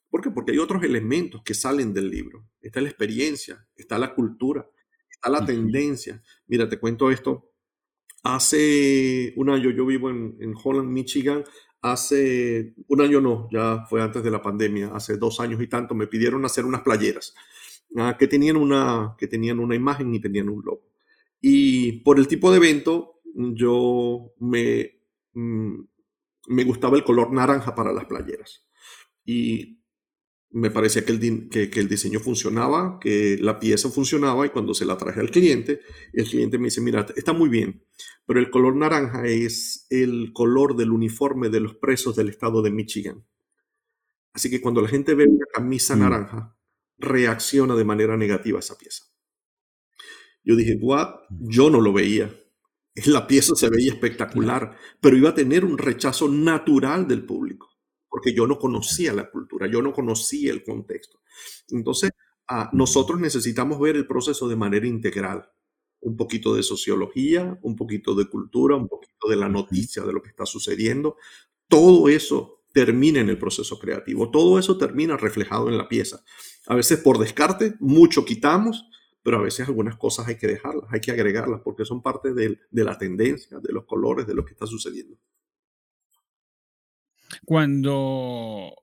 ¿Por 0.10 0.22
qué? 0.22 0.30
Porque 0.30 0.52
hay 0.52 0.60
otros 0.60 0.84
elementos 0.84 1.42
que 1.44 1.56
salen 1.56 1.92
del 1.92 2.10
libro. 2.10 2.48
Está 2.62 2.80
la 2.80 2.90
experiencia, 2.90 3.68
está 3.76 3.98
la 3.98 4.14
cultura, 4.14 4.70
está 5.10 5.30
la 5.30 5.44
tendencia. 5.44 6.22
Mira, 6.48 6.70
te 6.70 6.80
cuento 6.80 7.10
esto. 7.10 7.50
Hace 8.22 9.34
un 9.36 9.50
año, 9.50 9.72
yo 9.72 9.86
vivo 9.88 10.12
en, 10.12 10.38
en 10.40 10.54
Holland, 10.64 10.90
Michigan. 10.90 11.44
Hace 11.82 12.76
un 12.88 13.02
año 13.02 13.20
no, 13.20 13.50
ya 13.52 13.86
fue 13.90 14.02
antes 14.02 14.24
de 14.24 14.32
la 14.32 14.42
pandemia, 14.42 14.92
hace 14.94 15.18
dos 15.18 15.42
años 15.42 15.62
y 15.62 15.68
tanto, 15.68 15.96
me 15.96 16.08
pidieron 16.08 16.46
hacer 16.46 16.64
unas 16.64 16.82
playeras 16.82 17.34
ah, 17.98 18.16
que, 18.18 18.28
tenían 18.28 18.58
una, 18.58 19.16
que 19.18 19.28
tenían 19.28 19.60
una 19.60 19.76
imagen 19.76 20.14
y 20.14 20.22
tenían 20.22 20.50
un 20.50 20.64
logo. 20.64 20.90
Y 21.42 22.04
por 22.04 22.20
el 22.20 22.28
tipo 22.28 22.52
de 22.52 22.58
evento, 22.58 23.22
yo 23.34 24.34
me, 24.40 25.02
mm, 25.34 25.80
me 26.48 26.64
gustaba 26.64 26.98
el 26.98 27.04
color 27.04 27.32
naranja 27.32 27.76
para 27.76 27.94
las 27.94 28.06
playeras. 28.06 28.66
Y 29.26 29.84
me 30.54 30.70
parecía 30.70 31.04
que 31.04 31.12
el, 31.12 31.50
que, 31.50 31.80
el, 31.80 31.90
diseño 31.90 32.20
funcionaba, 32.20 33.00
que 33.00 33.38
la 33.42 33.60
pieza 33.60 33.90
funcionaba 33.90 34.46
y 34.46 34.50
cuando 34.50 34.76
se 34.76 34.86
la 34.86 34.98
traje 34.98 35.20
al 35.20 35.32
cliente, 35.32 35.82
el 36.14 36.30
cliente 36.30 36.60
me 36.60 36.66
dice, 36.66 36.80
mira, 36.80 37.08
está 37.16 37.34
muy 37.34 37.50
bien, 37.50 37.84
pero 38.28 38.40
el 38.40 38.52
color 38.52 38.76
naranja 38.76 39.26
es 39.26 39.88
el 39.90 40.32
color 40.32 40.76
del 40.76 40.92
uniforme 40.92 41.50
de 41.50 41.60
los 41.60 41.76
presos 41.76 42.16
del 42.16 42.30
estado 42.30 42.62
de 42.62 42.70
Michigan. 42.70 43.26
Así 44.32 44.52
que 44.52 44.62
cuando 44.62 44.82
la 44.82 44.90
gente 44.90 45.16
ve 45.16 45.26
una 45.26 45.46
camisa 45.52 45.96
mm. 45.96 46.00
naranja, 46.00 46.56
reacciona 47.04 47.76
de 47.76 47.86
manera 47.86 48.18
negativa 48.18 48.58
a 48.58 48.62
esa 48.62 48.78
pieza. 48.78 49.06
Yo 50.44 50.56
dije, 50.56 50.78
what? 50.82 51.22
Yo 51.30 51.70
no 51.70 51.80
lo 51.80 51.94
veía. 51.94 52.34
La 53.06 53.28
pieza 53.28 53.56
se 53.56 53.70
veía 53.70 53.94
espectacular, 53.94 54.78
pero 55.00 55.18
iba 55.18 55.30
a 55.30 55.36
tener 55.36 55.66
un 55.66 55.78
rechazo 55.78 56.28
natural 56.28 57.08
del 57.08 57.26
público, 57.26 57.70
porque 58.10 58.34
yo 58.34 58.46
no 58.46 58.60
conocía 58.60 59.14
la 59.14 59.32
cultura, 59.32 59.68
yo 59.68 59.82
no 59.82 59.94
conocía 59.94 60.52
el 60.52 60.64
contexto. 60.64 61.20
Entonces, 61.70 62.12
ah, 62.48 62.70
nosotros 62.74 63.20
necesitamos 63.20 63.80
ver 63.80 63.96
el 63.96 64.06
proceso 64.06 64.48
de 64.48 64.56
manera 64.56 64.86
integral. 64.86 65.50
Un 66.02 66.18
poquito 66.18 66.54
de 66.54 66.64
sociología, 66.64 67.58
un 67.64 67.76
poquito 67.76 68.14
de 68.14 68.26
cultura, 68.26 68.76
un 68.76 68.90
poquito 68.90 69.30
de 69.30 69.38
la 69.38 69.48
noticia 69.48 70.04
de 70.04 70.14
lo 70.14 70.22
que 70.22 70.30
está 70.30 70.46
sucediendo. 70.46 71.16
Todo 71.70 72.10
eso 72.10 72.64
termina 72.74 73.22
en 73.22 73.30
el 73.30 73.38
proceso 73.38 73.80
creativo. 73.80 74.30
Todo 74.30 74.60
eso 74.60 74.78
termina 74.78 75.16
reflejado 75.16 75.70
en 75.70 75.78
la 75.78 75.88
pieza. 75.88 76.24
A 76.68 76.76
veces 76.76 77.00
por 77.00 77.20
descarte, 77.20 77.76
mucho 77.80 78.24
quitamos, 78.26 78.86
pero 79.22 79.38
a 79.38 79.42
veces 79.42 79.68
algunas 79.68 79.98
cosas 79.98 80.28
hay 80.28 80.38
que 80.38 80.48
dejarlas, 80.48 80.86
hay 80.92 81.00
que 81.00 81.12
agregarlas, 81.12 81.62
porque 81.64 81.86
son 81.86 82.02
parte 82.02 82.34
de, 82.34 82.60
la 82.72 82.98
tendencia, 82.98 83.60
de 83.60 83.74
los 83.74 83.86
colores, 83.86 84.28
de 84.28 84.36
lo 84.36 84.46
que 84.46 84.52
está 84.54 84.68
sucediendo. 84.68 85.18
Cuando 87.46 88.76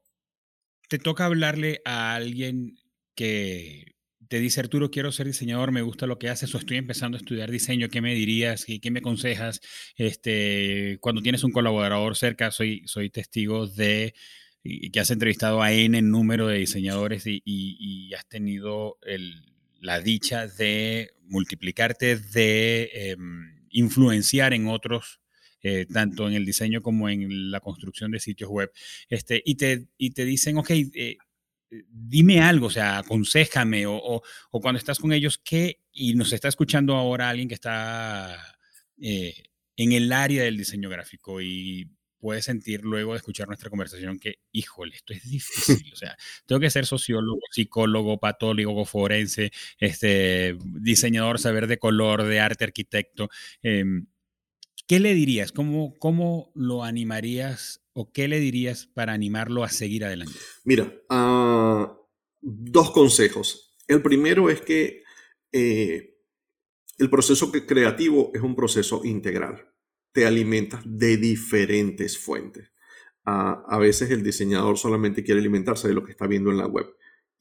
te 0.89 0.99
toca 0.99 1.27
hablarle 1.27 1.81
a 1.85 2.15
alguien 2.15 2.79
que 3.15 3.97
te 4.29 4.39
dice, 4.39 4.61
Arturo, 4.61 4.91
quiero 4.91 5.13
ser 5.13 5.27
diseñador, 5.27 5.73
me 5.73 5.83
gusta 5.83 6.07
lo 6.07 6.19
que 6.19 6.29
haces, 6.29 6.55
o 6.55 6.59
estoy 6.59 6.77
empezando 6.79 7.17
a 7.17 7.21
estudiar 7.21 7.51
diseño, 7.51 7.89
¿qué 7.89 8.01
me 8.01 8.15
dirías? 8.15 8.65
¿Qué, 8.65 8.81
qué 8.81 8.91
me 8.91 9.01
aconsejas? 9.01 9.61
Este, 9.97 10.99
cuando 11.01 11.21
tienes 11.21 11.45
un 11.45 11.53
colaborador 11.53 12.17
cerca, 12.17 12.51
soy, 12.51 12.83
soy 12.87 13.11
testigo 13.11 13.67
de 13.67 14.15
que 14.63 15.01
has 15.01 15.11
entrevistado 15.11 15.63
a 15.63 15.73
N 15.73 16.01
número 16.03 16.49
de 16.49 16.59
diseñadores 16.59 17.25
y 17.27 18.13
has 18.15 18.27
tenido 18.29 18.99
el, 19.03 19.51
la 19.81 20.01
dicha 20.01 20.47
de 20.47 21.13
multiplicarte, 21.23 22.17
de 22.17 22.91
em, 22.93 23.67
influenciar 23.71 24.53
en 24.55 24.69
otros, 24.69 25.21
eh, 25.63 25.87
tanto 25.93 26.29
en 26.29 26.35
el 26.35 26.45
diseño 26.45 26.83
como 26.83 27.09
en 27.09 27.51
la 27.51 27.61
construcción 27.61 28.11
de 28.11 28.21
sitios 28.21 28.51
web, 28.51 28.71
este, 29.09 29.43
y, 29.45 29.57
te, 29.57 29.89
y 29.99 30.11
te 30.11 30.25
dicen, 30.25 30.59
ok, 30.59 30.71
eh, 30.71 31.17
dime 31.89 32.41
algo, 32.41 32.67
o 32.67 32.71
sea, 32.71 32.99
aconsejame, 32.99 33.87
o, 33.87 33.97
o, 33.97 34.61
cuando 34.61 34.79
estás 34.79 34.99
con 34.99 35.13
ellos, 35.13 35.39
¿qué? 35.39 35.81
Y 35.93 36.15
nos 36.15 36.33
está 36.33 36.49
escuchando 36.49 36.95
ahora 36.95 37.29
alguien 37.29 37.49
que 37.49 37.55
está 37.55 38.37
eh, 39.01 39.35
en 39.77 39.93
el 39.93 40.13
área 40.13 40.43
del 40.45 40.57
diseño 40.59 40.89
gráfico 40.91 41.41
y 41.41 41.89
puede 42.21 42.43
sentir 42.43 42.85
luego 42.85 43.13
de 43.13 43.19
escuchar 43.19 43.49
nuestra 43.49 43.71
conversación 43.71 44.19
que, 44.19 44.37
híjole, 44.53 44.95
esto 44.95 45.13
es 45.13 45.29
difícil. 45.29 45.93
O 45.93 45.97
sea, 45.97 46.17
tengo 46.47 46.61
que 46.61 46.71
ser 46.71 46.87
sociólogo, 46.87 47.41
psicólogo, 47.51 48.19
patólogo, 48.19 48.85
forense, 48.85 49.51
este, 49.79 50.57
diseñador, 50.65 51.39
saber 51.39 51.67
de 51.67 51.79
color, 51.79 52.23
de 52.25 52.41
arte, 52.41 52.65
arquitecto. 52.65 53.29
Em, 53.63 54.07
¿Qué 54.87 55.01
le 55.01 55.15
dirías? 55.15 55.53
¿Cómo, 55.53 55.97
¿Cómo 55.99 56.53
lo 56.55 56.85
animarías 56.85 57.81
o 57.93 58.13
qué 58.13 58.29
le 58.29 58.41
dirías 58.41 58.87
para 58.87 59.13
animarlo 59.13 59.65
a 59.65 59.69
seguir 59.69 60.05
adelante? 60.05 60.35
Mira, 60.65 60.93
ah, 61.09 61.97
dos 62.41 62.91
consejos. 62.91 63.77
El 63.87 64.03
primero 64.03 64.51
es 64.51 64.61
que 64.61 65.03
eh, 65.53 66.17
el 66.99 67.09
proceso 67.09 67.51
creativo 67.51 68.31
es 68.35 68.43
un 68.43 68.55
proceso 68.55 69.03
integral 69.05 69.70
te 70.13 70.27
alimentas 70.27 70.83
de 70.85 71.17
diferentes 71.17 72.19
fuentes. 72.19 72.73
a 73.25 73.79
veces 73.79 74.11
el 74.11 74.25
diseñador 74.25 74.77
solamente 74.77 75.23
quiere 75.23 75.41
alimentarse 75.41 75.87
de 75.87 75.95
lo 75.95 76.05
que 76.05 76.11
está 76.11 76.27
viendo 76.27 76.51
en 76.51 76.57
la 76.59 76.67
web. 76.67 76.87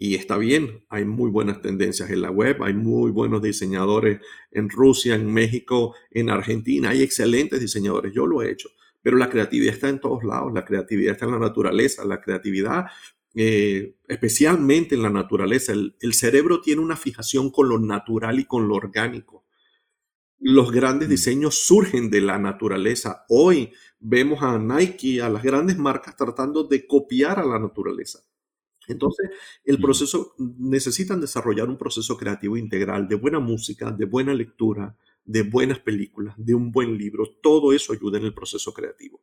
Y 0.01 0.15
está 0.15 0.37
bien, 0.37 0.85
hay 0.87 1.03
muy 1.03 1.29
buenas 1.29 1.61
tendencias 1.61 2.09
en 2.09 2.21
la 2.21 2.31
web, 2.31 2.63
hay 2.63 2.73
muy 2.73 3.11
buenos 3.11 3.41
diseñadores 3.41 4.21
en 4.49 4.69
Rusia, 4.69 5.15
en 5.15 5.31
México, 5.33 5.93
en 6.09 6.29
Argentina, 6.29 6.91
hay 6.91 7.03
excelentes 7.03 7.59
diseñadores, 7.59 8.13
yo 8.13 8.25
lo 8.25 8.41
he 8.41 8.49
hecho, 8.49 8.69
pero 9.01 9.17
la 9.17 9.29
creatividad 9.29 9.73
está 9.73 9.89
en 9.89 9.99
todos 9.99 10.23
lados, 10.23 10.53
la 10.53 10.63
creatividad 10.63 11.11
está 11.13 11.25
en 11.25 11.31
la 11.31 11.39
naturaleza, 11.39 12.05
la 12.05 12.21
creatividad, 12.21 12.85
eh, 13.35 13.97
especialmente 14.07 14.95
en 14.95 15.03
la 15.03 15.09
naturaleza, 15.09 15.73
el 15.73 16.13
cerebro 16.13 16.61
tiene 16.61 16.81
una 16.81 16.95
fijación 16.95 17.51
con 17.51 17.67
lo 17.67 17.77
natural 17.77 18.39
y 18.39 18.45
con 18.45 18.69
lo 18.69 18.75
orgánico. 18.75 19.43
Los 20.39 20.71
grandes 20.71 21.07
mm. 21.07 21.11
diseños 21.11 21.65
surgen 21.65 22.09
de 22.09 22.21
la 22.21 22.39
naturaleza. 22.39 23.25
Hoy 23.29 23.71
vemos 23.99 24.41
a 24.41 24.57
Nike, 24.57 25.21
a 25.21 25.29
las 25.29 25.43
grandes 25.43 25.77
marcas 25.77 26.15
tratando 26.15 26.63
de 26.63 26.87
copiar 26.87 27.39
a 27.39 27.45
la 27.45 27.59
naturaleza. 27.59 28.23
Entonces, 28.87 29.29
el 29.65 29.77
mm. 29.77 29.81
proceso, 29.81 30.35
necesitan 30.37 31.21
desarrollar 31.21 31.67
un 31.69 31.77
proceso 31.77 32.17
creativo 32.17 32.57
integral 32.57 33.07
de 33.07 33.15
buena 33.15 33.39
música, 33.39 33.91
de 33.91 34.05
buena 34.05 34.33
lectura, 34.33 34.97
de 35.25 35.43
buenas 35.43 35.79
películas, 35.79 36.33
de 36.37 36.55
un 36.55 36.71
buen 36.71 36.97
libro. 36.97 37.37
Todo 37.41 37.73
eso 37.73 37.93
ayuda 37.93 38.17
en 38.17 38.25
el 38.25 38.33
proceso 38.33 38.73
creativo. 38.73 39.21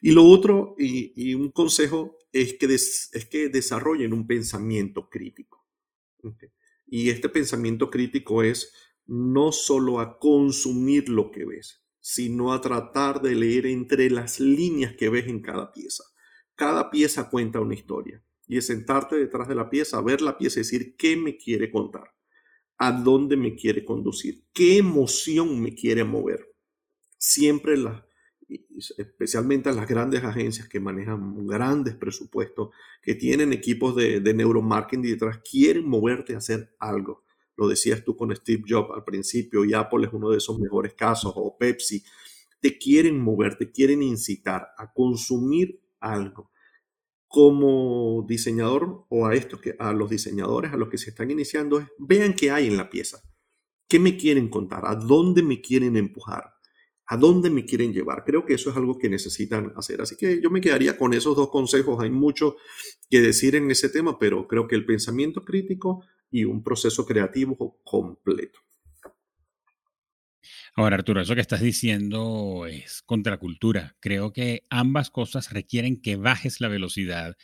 Y 0.00 0.12
lo 0.12 0.24
otro, 0.24 0.74
y, 0.78 1.34
un 1.34 1.50
consejo, 1.50 2.18
es 2.32 2.54
que, 2.54 2.66
es 2.66 3.28
que 3.30 3.48
desarrollen 3.48 4.12
un 4.12 4.26
pensamiento 4.26 5.08
crítico. 5.08 5.64
Y 6.86 7.10
este 7.10 7.28
pensamiento 7.28 7.90
crítico 7.90 8.42
es 8.42 8.72
no 9.10 9.50
solo 9.50 9.98
a 9.98 10.20
consumir 10.20 11.08
lo 11.08 11.32
que 11.32 11.44
ves, 11.44 11.82
sino 11.98 12.52
a 12.52 12.60
tratar 12.60 13.20
de 13.20 13.34
leer 13.34 13.66
entre 13.66 14.08
las 14.08 14.38
líneas 14.38 14.94
que 14.96 15.08
ves 15.08 15.26
en 15.26 15.42
cada 15.42 15.72
pieza. 15.72 16.04
Cada 16.54 16.92
pieza 16.92 17.28
cuenta 17.28 17.58
una 17.58 17.74
historia 17.74 18.22
y 18.46 18.56
es 18.56 18.66
sentarte 18.68 19.16
detrás 19.16 19.48
de 19.48 19.56
la 19.56 19.68
pieza, 19.68 20.00
ver 20.00 20.20
la 20.20 20.38
pieza 20.38 20.60
y 20.60 20.62
decir 20.62 20.94
qué 20.96 21.16
me 21.16 21.36
quiere 21.36 21.72
contar, 21.72 22.14
a 22.78 22.92
dónde 22.92 23.36
me 23.36 23.56
quiere 23.56 23.84
conducir, 23.84 24.44
qué 24.52 24.78
emoción 24.78 25.60
me 25.60 25.74
quiere 25.74 26.04
mover. 26.04 26.54
Siempre 27.18 27.76
las 27.76 28.04
especialmente 28.96 29.72
las 29.72 29.88
grandes 29.88 30.22
agencias 30.24 30.68
que 30.68 30.78
manejan 30.78 31.46
grandes 31.48 31.96
presupuestos, 31.96 32.70
que 33.02 33.16
tienen 33.16 33.52
equipos 33.52 33.94
de, 33.96 34.20
de 34.20 34.34
neuromarketing 34.34 35.02
detrás, 35.02 35.38
quieren 35.38 35.88
moverte 35.88 36.34
a 36.34 36.38
hacer 36.38 36.74
algo 36.78 37.24
lo 37.60 37.68
decías 37.68 38.02
tú 38.02 38.16
con 38.16 38.34
Steve 38.34 38.62
Jobs 38.66 38.90
al 38.94 39.04
principio, 39.04 39.66
y 39.66 39.74
Apple 39.74 40.06
es 40.06 40.12
uno 40.14 40.30
de 40.30 40.38
esos 40.38 40.58
mejores 40.58 40.94
casos, 40.94 41.34
o 41.36 41.58
Pepsi, 41.58 42.02
te 42.58 42.78
quieren 42.78 43.20
mover, 43.20 43.56
te 43.56 43.70
quieren 43.70 44.02
incitar 44.02 44.68
a 44.78 44.90
consumir 44.90 45.78
algo. 46.00 46.50
Como 47.28 48.24
diseñador 48.26 49.04
o 49.10 49.26
a 49.26 49.34
estos 49.34 49.60
que 49.60 49.76
a 49.78 49.92
los 49.92 50.08
diseñadores, 50.08 50.72
a 50.72 50.78
los 50.78 50.88
que 50.88 50.96
se 50.96 51.10
están 51.10 51.30
iniciando, 51.30 51.86
vean 51.98 52.32
qué 52.32 52.50
hay 52.50 52.66
en 52.66 52.78
la 52.78 52.88
pieza. 52.88 53.20
¿Qué 53.86 53.98
me 53.98 54.16
quieren 54.16 54.48
contar? 54.48 54.86
¿A 54.86 54.94
dónde 54.94 55.42
me 55.42 55.60
quieren 55.60 55.96
empujar? 55.96 56.54
¿A 57.06 57.16
dónde 57.18 57.50
me 57.50 57.66
quieren 57.66 57.92
llevar? 57.92 58.24
Creo 58.24 58.46
que 58.46 58.54
eso 58.54 58.70
es 58.70 58.76
algo 58.76 58.96
que 58.96 59.10
necesitan 59.10 59.72
hacer. 59.76 60.00
Así 60.00 60.16
que 60.16 60.40
yo 60.40 60.48
me 60.48 60.62
quedaría 60.62 60.96
con 60.96 61.12
esos 61.12 61.36
dos 61.36 61.50
consejos. 61.50 62.02
Hay 62.02 62.10
mucho 62.10 62.56
que 63.10 63.20
decir 63.20 63.54
en 63.54 63.70
ese 63.70 63.90
tema, 63.90 64.18
pero 64.18 64.48
creo 64.48 64.66
que 64.66 64.76
el 64.76 64.86
pensamiento 64.86 65.44
crítico 65.44 66.04
y 66.30 66.44
un 66.44 66.62
proceso 66.62 67.04
creativo 67.04 67.80
completo. 67.84 68.60
Ahora, 70.74 70.96
Arturo, 70.96 71.20
eso 71.20 71.34
que 71.34 71.40
estás 71.40 71.60
diciendo 71.60 72.66
es 72.66 73.02
contracultura. 73.02 73.96
Creo 74.00 74.32
que 74.32 74.66
ambas 74.70 75.10
cosas 75.10 75.52
requieren 75.52 76.00
que 76.00 76.16
bajes 76.16 76.60
la 76.60 76.68
velocidad 76.68 77.36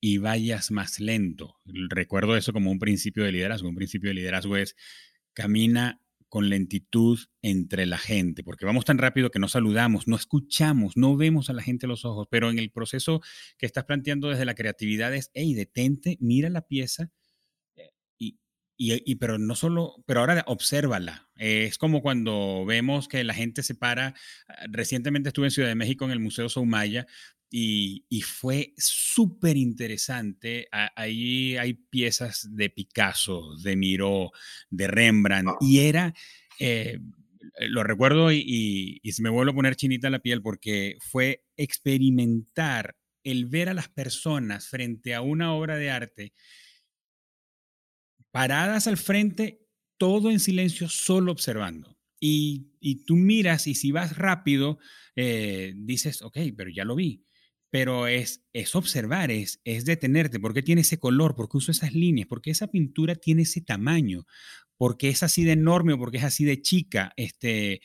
y 0.00 0.18
vayas 0.18 0.70
más 0.70 1.00
lento. 1.00 1.56
Recuerdo 1.64 2.36
eso 2.36 2.52
como 2.52 2.70
un 2.70 2.78
principio 2.78 3.24
de 3.24 3.32
liderazgo. 3.32 3.68
Un 3.68 3.74
principio 3.74 4.10
de 4.10 4.14
liderazgo 4.14 4.56
es 4.56 4.76
camina 5.34 6.00
con 6.28 6.50
lentitud 6.50 7.18
entre 7.42 7.86
la 7.86 7.98
gente, 7.98 8.44
porque 8.44 8.66
vamos 8.66 8.84
tan 8.84 8.98
rápido 8.98 9.30
que 9.30 9.38
no 9.38 9.48
saludamos, 9.48 10.06
no 10.08 10.16
escuchamos, 10.16 10.96
no 10.96 11.16
vemos 11.16 11.48
a 11.48 11.54
la 11.54 11.62
gente 11.62 11.86
a 11.86 11.88
los 11.88 12.04
ojos, 12.04 12.28
pero 12.30 12.50
en 12.50 12.58
el 12.58 12.70
proceso 12.70 13.22
que 13.56 13.64
estás 13.64 13.84
planteando 13.84 14.28
desde 14.28 14.44
la 14.44 14.54
creatividad 14.54 15.14
es, 15.14 15.30
hey, 15.32 15.54
detente, 15.54 16.18
mira 16.20 16.50
la 16.50 16.66
pieza 16.66 17.10
y, 18.80 19.16
pero 19.16 19.38
no 19.38 19.56
solo, 19.56 19.96
pero 20.06 20.20
ahora 20.20 20.44
obsérvala. 20.46 21.28
es 21.36 21.78
como 21.78 22.00
cuando 22.00 22.64
vemos 22.64 23.08
que 23.08 23.24
la 23.24 23.34
gente 23.34 23.64
se 23.64 23.74
para. 23.74 24.14
Ah, 24.48 24.66
recientemente 24.70 25.30
estuve 25.30 25.46
en 25.46 25.50
Ciudad 25.50 25.68
de 25.68 25.74
México 25.74 26.04
en 26.04 26.12
el 26.12 26.20
Museo 26.20 26.48
Soumaya 26.48 27.06
y, 27.50 28.04
y 28.08 28.22
fue 28.22 28.74
súper 28.76 29.56
interesante. 29.56 30.68
Ahí 30.94 31.56
hay 31.56 31.74
piezas 31.74 32.48
de 32.54 32.70
Picasso, 32.70 33.56
de 33.62 33.74
Miró, 33.74 34.30
de 34.70 34.86
Rembrandt, 34.86 35.56
y 35.60 35.80
era, 35.80 36.14
eh, 36.60 37.00
lo 37.68 37.82
recuerdo 37.82 38.30
y, 38.30 39.00
y, 39.02 39.12
se 39.12 39.22
me 39.22 39.30
vuelve 39.30 39.50
a 39.50 39.56
poner 39.56 39.74
chinita 39.74 40.08
la 40.08 40.20
piel 40.20 40.40
porque 40.40 40.98
fue 41.00 41.44
experimentar 41.56 42.96
el 43.24 43.46
ver 43.46 43.68
a 43.70 43.74
las 43.74 43.88
personas 43.88 44.68
frente 44.68 45.16
a 45.16 45.20
una 45.20 45.52
obra 45.52 45.76
de 45.76 45.90
arte 45.90 46.32
paradas 48.30 48.86
al 48.86 48.96
frente, 48.96 49.66
todo 49.96 50.30
en 50.30 50.40
silencio, 50.40 50.88
solo 50.88 51.32
observando. 51.32 51.98
Y, 52.20 52.72
y 52.80 53.04
tú 53.04 53.16
miras 53.16 53.66
y 53.66 53.74
si 53.74 53.92
vas 53.92 54.16
rápido, 54.16 54.78
eh, 55.16 55.72
dices, 55.76 56.22
ok, 56.22 56.38
pero 56.56 56.70
ya 56.70 56.84
lo 56.84 56.96
vi. 56.96 57.24
Pero 57.70 58.06
es, 58.06 58.44
es 58.52 58.74
observar, 58.74 59.30
es, 59.30 59.60
es 59.64 59.84
detenerte. 59.84 60.40
¿Por 60.40 60.54
qué 60.54 60.62
tiene 60.62 60.80
ese 60.80 60.98
color? 60.98 61.34
¿Por 61.36 61.48
qué 61.48 61.58
uso 61.58 61.70
esas 61.70 61.92
líneas? 61.92 62.26
¿Por 62.26 62.40
qué 62.40 62.50
esa 62.50 62.68
pintura 62.68 63.14
tiene 63.14 63.42
ese 63.42 63.60
tamaño? 63.60 64.26
¿Por 64.78 64.96
qué 64.96 65.08
es 65.10 65.22
así 65.22 65.44
de 65.44 65.52
enorme 65.52 65.92
o 65.92 65.98
por 65.98 66.10
qué 66.10 66.18
es 66.18 66.24
así 66.24 66.44
de 66.44 66.62
chica? 66.62 67.12
Este, 67.16 67.82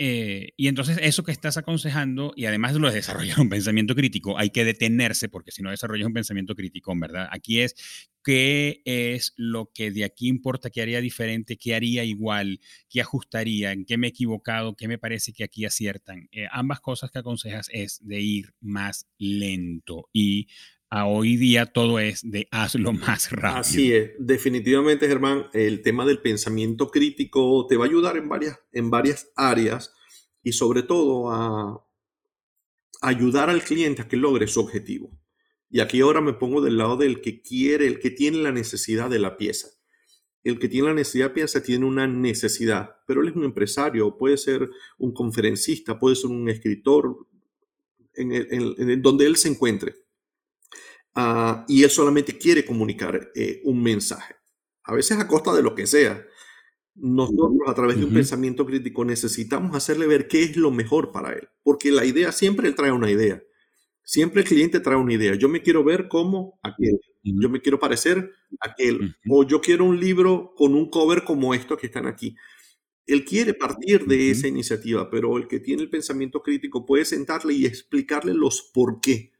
eh, 0.00 0.52
y 0.56 0.68
entonces 0.68 0.96
eso 1.02 1.24
que 1.24 1.32
estás 1.32 1.56
aconsejando, 1.56 2.32
y 2.36 2.46
además 2.46 2.72
de 2.72 2.78
lo 2.78 2.88
de 2.88 2.94
desarrollar 2.94 3.40
un 3.40 3.48
pensamiento 3.48 3.96
crítico, 3.96 4.38
hay 4.38 4.50
que 4.50 4.64
detenerse 4.64 5.28
porque 5.28 5.50
si 5.50 5.60
no 5.62 5.70
desarrollas 5.70 6.06
un 6.06 6.14
pensamiento 6.14 6.54
crítico, 6.54 6.94
¿verdad? 6.96 7.28
Aquí 7.32 7.60
es 7.60 7.74
qué 8.22 8.80
es 8.84 9.34
lo 9.36 9.72
que 9.74 9.90
de 9.90 10.04
aquí 10.04 10.28
importa, 10.28 10.70
qué 10.70 10.82
haría 10.82 11.00
diferente, 11.00 11.56
qué 11.56 11.74
haría 11.74 12.04
igual, 12.04 12.60
qué 12.88 13.00
ajustaría, 13.00 13.72
en 13.72 13.84
qué 13.84 13.96
me 13.98 14.06
he 14.06 14.10
equivocado, 14.10 14.76
qué 14.76 14.86
me 14.86 14.98
parece 14.98 15.32
que 15.32 15.42
aquí 15.42 15.64
aciertan. 15.64 16.28
Eh, 16.30 16.46
ambas 16.52 16.80
cosas 16.80 17.10
que 17.10 17.18
aconsejas 17.18 17.68
es 17.72 17.98
de 18.06 18.20
ir 18.20 18.54
más 18.60 19.08
lento 19.18 20.08
y 20.12 20.46
a 20.90 21.06
hoy 21.06 21.36
día 21.36 21.66
todo 21.66 21.98
es 21.98 22.28
de 22.28 22.48
hazlo 22.50 22.92
más 22.92 23.30
rápido. 23.30 23.60
Así 23.60 23.92
es, 23.92 24.12
definitivamente 24.18 25.06
Germán, 25.06 25.46
el 25.52 25.82
tema 25.82 26.06
del 26.06 26.20
pensamiento 26.20 26.90
crítico 26.90 27.66
te 27.68 27.76
va 27.76 27.84
a 27.84 27.88
ayudar 27.88 28.16
en 28.16 28.28
varias, 28.28 28.58
en 28.72 28.90
varias 28.90 29.30
áreas 29.36 29.94
y 30.42 30.52
sobre 30.52 30.82
todo 30.82 31.30
a 31.30 31.84
ayudar 33.02 33.50
al 33.50 33.62
cliente 33.62 34.02
a 34.02 34.08
que 34.08 34.16
logre 34.16 34.48
su 34.48 34.60
objetivo. 34.60 35.10
Y 35.70 35.80
aquí 35.80 36.00
ahora 36.00 36.20
me 36.22 36.32
pongo 36.32 36.62
del 36.62 36.78
lado 36.78 36.96
del 36.96 37.20
que 37.20 37.42
quiere, 37.42 37.86
el 37.86 37.98
que 37.98 38.10
tiene 38.10 38.38
la 38.38 38.52
necesidad 38.52 39.10
de 39.10 39.18
la 39.18 39.36
pieza. 39.36 39.68
El 40.42 40.58
que 40.58 40.68
tiene 40.68 40.88
la 40.88 40.94
necesidad 40.94 41.26
de 41.26 41.34
pieza 41.34 41.62
tiene 41.62 41.84
una 41.84 42.06
necesidad, 42.06 42.96
pero 43.06 43.20
él 43.20 43.28
es 43.28 43.36
un 43.36 43.44
empresario, 43.44 44.16
puede 44.16 44.38
ser 44.38 44.70
un 44.96 45.12
conferencista, 45.12 45.98
puede 45.98 46.16
ser 46.16 46.30
un 46.30 46.48
escritor, 46.48 47.26
en, 48.14 49.02
donde 49.02 49.26
él 49.26 49.36
se 49.36 49.48
encuentre 49.48 50.07
Ah, 51.20 51.64
y 51.66 51.82
él 51.82 51.90
solamente 51.90 52.38
quiere 52.38 52.64
comunicar 52.64 53.32
eh, 53.34 53.60
un 53.64 53.82
mensaje, 53.82 54.36
a 54.84 54.94
veces 54.94 55.18
a 55.18 55.26
costa 55.26 55.52
de 55.52 55.64
lo 55.64 55.74
que 55.74 55.84
sea. 55.84 56.24
Nosotros 56.94 57.58
a 57.66 57.74
través 57.74 57.98
de 57.98 58.04
un 58.04 58.14
pensamiento 58.14 58.64
crítico 58.64 59.04
necesitamos 59.04 59.74
hacerle 59.74 60.06
ver 60.06 60.28
qué 60.28 60.44
es 60.44 60.56
lo 60.56 60.70
mejor 60.70 61.10
para 61.10 61.32
él, 61.32 61.48
porque 61.64 61.90
la 61.90 62.04
idea 62.04 62.30
siempre 62.30 62.68
él 62.68 62.76
trae 62.76 62.92
una 62.92 63.10
idea. 63.10 63.42
Siempre 64.04 64.42
el 64.42 64.48
cliente 64.48 64.78
trae 64.78 64.96
una 64.96 65.12
idea. 65.12 65.34
Yo 65.34 65.48
me 65.48 65.60
quiero 65.60 65.82
ver 65.82 66.06
como 66.06 66.60
aquel. 66.62 67.00
Yo 67.24 67.50
me 67.50 67.60
quiero 67.60 67.80
parecer 67.80 68.32
aquel. 68.60 69.16
O 69.28 69.44
yo 69.44 69.60
quiero 69.60 69.86
un 69.86 69.98
libro 69.98 70.54
con 70.54 70.72
un 70.76 70.88
cover 70.88 71.24
como 71.24 71.52
estos 71.52 71.80
que 71.80 71.88
están 71.88 72.06
aquí. 72.06 72.36
Él 73.06 73.24
quiere 73.24 73.54
partir 73.54 74.06
de 74.06 74.30
esa 74.30 74.46
iniciativa, 74.46 75.10
pero 75.10 75.36
el 75.36 75.48
que 75.48 75.58
tiene 75.58 75.82
el 75.82 75.90
pensamiento 75.90 76.42
crítico 76.44 76.86
puede 76.86 77.04
sentarle 77.04 77.54
y 77.54 77.66
explicarle 77.66 78.34
los 78.34 78.70
por 78.72 79.00
qué 79.00 79.32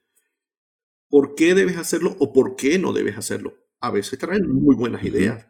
por 1.08 1.34
qué 1.34 1.54
debes 1.54 1.76
hacerlo 1.76 2.16
o 2.18 2.32
por 2.32 2.56
qué 2.56 2.78
no 2.78 2.92
debes 2.92 3.16
hacerlo. 3.16 3.56
A 3.80 3.90
veces 3.90 4.18
traen 4.18 4.48
muy 4.48 4.74
buenas 4.74 5.04
ideas, 5.04 5.46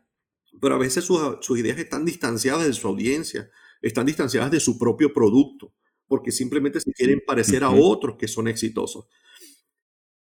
pero 0.61 0.75
a 0.75 0.79
veces 0.79 1.05
sus, 1.05 1.59
ideas 1.59 1.79
están 1.79 2.05
distanciadas 2.05 2.67
de 2.67 2.73
su 2.73 2.87
audiencia, 2.89 3.51
están 3.83 4.07
distanciadas 4.07 4.51
de 4.51 4.61
su 4.61 4.79
propio 4.79 5.13
producto, 5.13 5.75
porque 6.07 6.33
simplemente 6.33 6.81
se 6.81 6.93
quieren 6.93 7.23
parecer 7.27 7.65
a 7.65 7.71
otros 7.71 8.17
que 8.17 8.29
son 8.29 8.49
exitosos. 8.49 9.07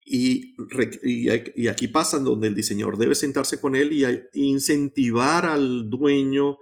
Y, 0.09 0.55
y, 1.03 1.67
aquí 1.67 1.89
pasan 1.89 2.23
donde 2.23 2.47
el 2.47 2.55
diseñador 2.55 2.97
debe 2.97 3.17
sentarse 3.17 3.61
con 3.61 3.75
él 3.75 3.93
y 3.93 4.05
incentivar 4.35 5.47
al 5.47 5.91
dueño 5.91 6.59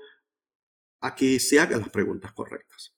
a 1.00 1.14
que 1.14 1.38
se 1.38 1.60
haga 1.60 1.76
las 1.76 1.90
preguntas 1.90 2.32
correctas. 2.32 2.94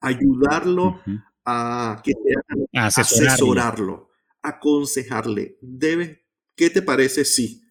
Ayudarlo 0.00 1.00
a 1.44 2.00
que 2.04 2.12
asesorarlo 2.72 4.09
aconsejarle, 4.42 5.58
debes, 5.60 6.18
¿qué 6.56 6.70
te 6.70 6.82
parece 6.82 7.24
si? 7.24 7.62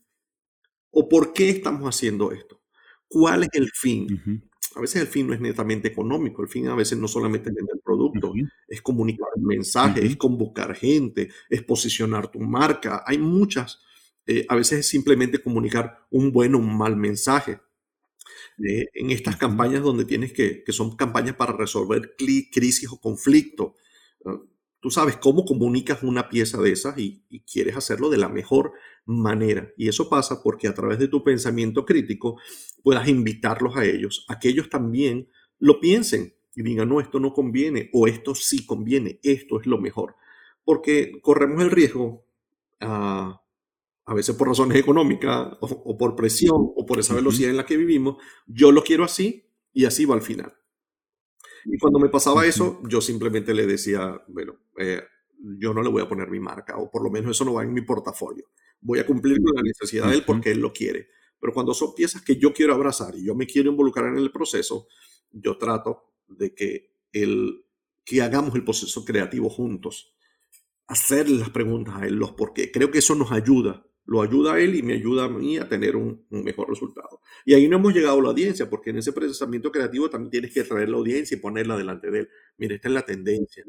¿O 0.92 1.08
por 1.08 1.34
qué 1.34 1.50
estamos 1.50 1.84
haciendo 1.84 2.32
esto? 2.32 2.62
¿Cuál 3.08 3.44
es 3.44 3.50
el 3.54 3.70
fin? 3.74 4.44
A 4.76 4.82
veces 4.82 5.02
el 5.02 5.08
fin 5.08 5.28
no 5.28 5.34
es 5.34 5.40
netamente 5.40 5.88
económico, 5.88 6.44
el 6.44 6.48
fin 6.48 6.68
a 6.68 6.76
veces 6.76 6.98
no 6.98 7.08
solamente 7.08 7.50
es 7.50 7.56
vender 7.56 7.80
producto, 7.84 8.34
es 8.68 8.82
comunicar 8.82 9.28
un 9.36 9.46
mensaje, 9.46 10.06
es 10.06 10.16
convocar 10.16 10.76
gente, 10.76 11.30
es 11.50 11.64
posicionar 11.64 12.30
tu 12.30 12.40
marca. 12.40 13.04
Hay 13.06 13.18
muchas, 13.18 13.80
eh, 14.26 14.46
a 14.48 14.56
veces 14.56 14.80
es 14.80 14.88
simplemente 14.88 15.42
comunicar 15.42 16.06
un 16.12 16.32
buen 16.32 16.54
o 16.54 16.60
un 16.60 16.78
mal 16.78 16.96
mensaje. 16.96 17.60
Eh, 18.64 18.86
en 18.94 19.10
estas 19.10 19.38
campañas 19.38 19.82
donde 19.82 20.06
tienes 20.06 20.34
que, 20.34 20.64
que 20.64 20.72
son 20.72 20.96
campañas 20.96 21.36
para 21.36 21.54
resolver 21.54 22.16
crisis 22.18 22.90
o 22.92 23.00
conflicto, 23.00 23.76
Tú 24.82 24.90
sabes 24.92 25.18
cómo 25.18 25.44
comunicas 25.44 26.04
una 26.04 26.30
pieza 26.30 26.62
de 26.62 26.72
esas 26.72 26.98
y, 26.98 27.26
quieres 27.52 27.76
hacerlo 27.76 28.10
de 28.10 28.18
la 28.18 28.30
mejor 28.30 28.72
manera. 29.06 29.72
Y 29.76 29.90
eso 29.90 30.08
pasa 30.08 30.42
porque 30.42 30.68
a 30.68 30.74
través 30.74 31.00
de 31.00 31.08
tu 31.08 31.24
pensamiento 31.24 31.86
crítico 31.86 32.38
puedas 32.84 33.08
invitarlos 33.08 33.76
a 33.76 33.86
ellos, 33.86 34.26
a 34.30 34.40
que 34.40 34.50
ellos 34.50 34.70
también 34.70 35.30
lo 35.58 35.80
piensen 35.80 36.34
y 36.56 36.64
digan, 36.64 36.88
no, 36.88 37.02
esto 37.02 37.20
no 37.20 37.34
conviene 37.34 37.90
o 37.94 38.08
esto 38.08 38.36
sí 38.36 38.66
conviene, 38.66 39.20
esto 39.24 39.60
es 39.60 39.66
lo 39.66 39.80
mejor. 39.80 40.16
Porque 40.64 41.20
corremos 41.22 41.62
el 41.62 41.72
riesgo, 41.72 42.26
ah, 42.80 43.42
a 44.06 44.14
veces 44.14 44.36
por 44.36 44.48
razones 44.48 44.78
económicas 44.78 45.58
o, 45.60 45.68
o 45.68 45.98
por 45.98 46.16
presión 46.16 46.72
o 46.76 46.86
por 46.86 47.00
esa 47.00 47.14
velocidad 47.14 47.50
en 47.50 47.58
la 47.58 47.66
que 47.66 47.78
vivimos, 47.78 48.18
yo 48.48 48.72
lo 48.72 48.84
quiero 48.84 49.04
así 49.04 49.50
y 49.74 49.86
así 49.86 50.06
va 50.06 50.16
al 50.16 50.22
final. 50.22 50.59
Y 51.66 51.78
cuando 51.78 52.00
me 52.00 52.10
pasaba 52.10 52.46
eso, 52.46 52.82
yo 52.88 53.02
simplemente 53.02 53.54
le 53.54 53.66
decía, 53.66 54.22
bueno, 54.28 54.56
eh, 54.78 55.02
yo 55.58 55.74
no 55.74 55.82
le 55.82 55.90
voy 55.90 56.02
a 56.02 56.10
poner 56.10 56.30
mi 56.30 56.40
marca, 56.40 56.78
o 56.78 56.90
por 56.90 57.04
lo 57.04 57.10
menos 57.10 57.32
eso 57.32 57.46
no 57.46 57.54
va 57.54 57.64
en 57.64 57.74
mi 57.74 57.82
portafolio. 57.82 58.46
Voy 58.82 59.00
a 59.00 59.06
cumplir 59.06 59.42
con 59.42 59.56
la 59.56 59.62
necesidad 59.62 60.08
de 60.08 60.16
él 60.16 60.24
porque 60.26 60.52
él 60.52 60.60
lo 60.60 60.72
quiere. 60.72 61.10
Pero 61.40 61.54
cuando 61.54 61.74
son 61.74 61.96
piezas 61.96 62.22
que 62.22 62.38
yo 62.38 62.54
quiero 62.54 62.74
abrazar 62.74 63.16
y 63.16 63.26
yo 63.26 63.36
me 63.36 63.48
quiero 63.48 63.70
involucrar 63.70 64.08
en 64.08 64.18
el 64.18 64.32
proceso, 64.32 64.88
yo 65.32 65.58
trato 65.58 66.14
de 66.28 66.54
que, 66.54 66.94
el, 67.14 67.66
que 68.04 68.22
hagamos 68.22 68.56
el 68.56 68.64
proceso 68.64 69.06
creativo 69.06 69.50
juntos, 69.50 70.14
hacerle 70.88 71.38
las 71.38 71.50
preguntas 71.50 71.96
a 71.96 72.06
él, 72.06 72.16
los 72.16 72.32
por 72.34 72.54
qué. 72.54 72.72
Creo 72.72 72.92
que 72.92 73.00
eso 73.00 73.16
nos 73.16 73.32
ayuda 73.32 73.86
lo 74.10 74.24
ayuda 74.24 74.56
a 74.56 74.60
él 74.60 74.74
y 74.74 74.82
me 74.82 74.94
ayuda 74.94 75.26
a 75.26 75.30
mí 75.30 75.58
a 75.58 75.70
tener 75.70 75.96
un, 75.96 76.26
mejor 76.32 76.68
resultado. 76.68 77.22
Y 77.46 77.54
ahí 77.54 77.68
no 77.68 77.78
hemos 77.78 77.94
llegado 77.94 78.20
a 78.20 78.24
la 78.24 78.30
audiencia, 78.30 78.68
porque 78.68 78.90
en 78.90 78.98
ese 78.98 79.14
procesamiento 79.14 79.72
creativo 79.72 80.10
también 80.10 80.32
tienes 80.32 80.52
que 80.52 80.64
traer 80.64 80.90
la 80.90 80.98
audiencia 80.98 81.38
y 81.38 81.40
ponerla 81.40 81.78
delante 81.78 82.10
de 82.10 82.22
él. 82.22 82.30
Mira, 82.58 82.74
esta 82.74 82.88
es 82.88 82.94
la 82.96 83.04
tendencia. 83.04 83.64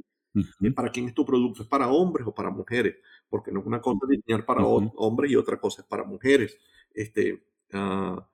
¿Para 0.75 0.91
quién 0.91 1.09
es 1.09 1.15
tu 1.15 1.27
producto? 1.27 1.63
¿Es 1.63 1.69
para 1.69 1.91
hombres 1.91 2.27
o 2.27 2.35
para 2.35 2.49
mujeres? 2.49 2.97
Porque 3.29 3.53
no 3.53 3.61
es 3.61 3.67
una 3.67 3.83
cosa 3.83 4.07
diseñar 4.09 4.47
para 4.47 4.65
hombres 4.65 5.31
y 5.31 5.37
otra 5.37 5.61
cosa 5.61 5.83
es 5.83 5.89
para 5.89 6.05
mujeres. 6.05 6.57
Este, 6.95 7.45
ah, 7.75 8.27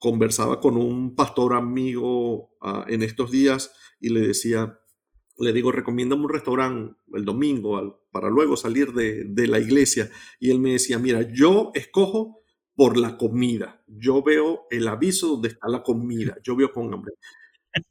conversaba 0.00 0.60
con 0.60 0.76
un 0.76 1.14
pastor 1.14 1.52
amigo 1.52 2.56
ah, 2.62 2.84
en 2.88 3.04
estos 3.04 3.30
días 3.30 3.72
y 4.00 4.08
le 4.08 4.26
decía, 4.26 4.76
le 5.38 5.52
digo, 5.52 5.70
recomiéndame 5.70 6.24
un 6.24 6.30
restaurante 6.30 6.96
el 7.12 7.24
domingo 7.24 8.03
para 8.14 8.30
luego 8.30 8.56
salir 8.56 8.92
de, 8.92 9.24
de, 9.24 9.48
la 9.48 9.58
iglesia. 9.58 10.08
Y 10.38 10.52
él 10.52 10.60
me 10.60 10.74
decía, 10.74 11.00
mira, 11.00 11.22
yo 11.32 11.72
escojo 11.74 12.44
por 12.76 12.96
la 12.96 13.18
comida. 13.18 13.82
Yo 13.88 14.22
veo 14.22 14.68
el 14.70 14.86
aviso 14.86 15.26
donde 15.30 15.48
está 15.48 15.68
la 15.68 15.82
comida. 15.82 16.36
Yo 16.44 16.54
veo 16.54 16.70
con 16.70 16.94
hambre. 16.94 17.14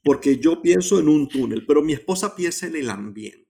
Porque 0.02 0.38
yo 0.38 0.62
pienso 0.62 0.98
en 0.98 1.10
un 1.10 1.28
túnel, 1.28 1.66
pero 1.66 1.82
mi 1.82 1.92
esposa 1.92 2.38
piensa 2.38 2.68
en 2.68 2.78
el 2.78 2.90
ambiente. 2.90 3.43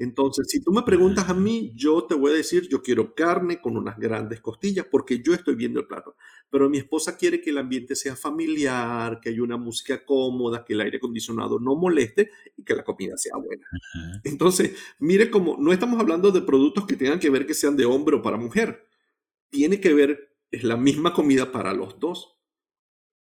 Entonces, 0.00 0.46
si 0.48 0.62
tú 0.62 0.72
me 0.72 0.82
preguntas 0.82 1.28
a 1.28 1.34
mí, 1.34 1.72
yo 1.74 2.04
te 2.04 2.14
voy 2.14 2.30
a 2.30 2.36
decir, 2.36 2.68
yo 2.68 2.82
quiero 2.82 3.16
carne 3.16 3.60
con 3.60 3.76
unas 3.76 3.98
grandes 3.98 4.40
costillas 4.40 4.86
porque 4.88 5.20
yo 5.20 5.34
estoy 5.34 5.56
viendo 5.56 5.80
el 5.80 5.88
plato. 5.88 6.14
Pero 6.48 6.70
mi 6.70 6.78
esposa 6.78 7.16
quiere 7.16 7.40
que 7.40 7.50
el 7.50 7.58
ambiente 7.58 7.96
sea 7.96 8.14
familiar, 8.14 9.18
que 9.20 9.30
haya 9.30 9.42
una 9.42 9.56
música 9.56 10.04
cómoda, 10.04 10.64
que 10.64 10.74
el 10.74 10.82
aire 10.82 10.98
acondicionado 10.98 11.58
no 11.58 11.74
moleste 11.74 12.30
y 12.56 12.62
que 12.62 12.76
la 12.76 12.84
comida 12.84 13.16
sea 13.16 13.36
buena. 13.36 13.66
Entonces, 14.22 14.76
mire 15.00 15.30
cómo 15.30 15.56
no 15.58 15.72
estamos 15.72 15.98
hablando 15.98 16.30
de 16.30 16.42
productos 16.42 16.86
que 16.86 16.94
tengan 16.94 17.18
que 17.18 17.30
ver 17.30 17.44
que 17.44 17.54
sean 17.54 17.76
de 17.76 17.84
hombre 17.84 18.16
o 18.16 18.22
para 18.22 18.36
mujer. 18.36 18.86
Tiene 19.50 19.80
que 19.80 19.92
ver 19.94 20.36
es 20.52 20.62
la 20.62 20.76
misma 20.76 21.12
comida 21.12 21.50
para 21.50 21.74
los 21.74 21.98
dos, 21.98 22.38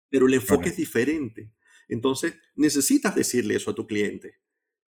pero 0.10 0.28
el 0.28 0.36
enfoque 0.36 0.70
es 0.70 0.78
diferente. 0.78 1.52
Entonces, 1.88 2.38
necesitas 2.56 3.16
decirle 3.16 3.56
eso 3.56 3.72
a 3.72 3.76
tu 3.76 3.88
cliente. 3.88 4.39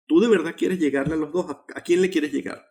¿Tú 0.08 0.20
de 0.20 0.28
verdad 0.28 0.56
quieres 0.58 0.80
llegarle 0.80 1.14
a 1.16 1.18
los 1.18 1.32
dos? 1.32 1.48
¿A 1.50 1.82
quién 1.82 2.02
le 2.02 2.10
quieres 2.10 2.32
llegar? 2.32 2.66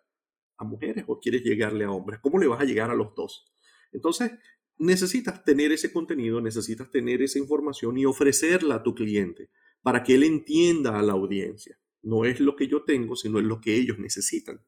¿A 0.57 0.65
mujeres 0.65 1.05
o 1.09 1.19
quieres 1.19 1.43
llegarle 1.43 1.85
a 1.85 1.91
hombres? 1.91 2.21
¿Cómo 2.23 2.39
le 2.39 2.47
vas 2.47 2.61
a 2.61 2.65
llegar 2.65 2.91
a 2.91 2.95
los 2.95 3.15
dos? 3.15 3.53
Entonces, 3.93 4.33
necesitas 4.79 5.45
tener 5.45 5.73
ese 5.73 5.93
contenido, 5.93 6.41
necesitas 6.41 6.91
tener 6.91 7.23
esa 7.23 7.39
información 7.39 7.99
y 7.99 8.05
ofrecerla 8.05 8.77
a 8.77 8.83
tu 8.83 8.95
cliente 8.95 9.51
para 9.83 10.03
que 10.03 10.15
él 10.15 10.25
entienda 10.25 10.99
a 10.99 11.03
la 11.03 11.13
audiencia. 11.13 11.79
No 12.03 12.25
es 12.25 12.41
lo 12.41 12.55
que 12.55 12.69
yo 12.69 12.85
tengo, 12.85 13.17
sino 13.17 13.39
es 13.39 13.45
lo 13.45 13.61
que 13.61 13.77
ellos 13.77 13.99
necesitan. 13.99 14.61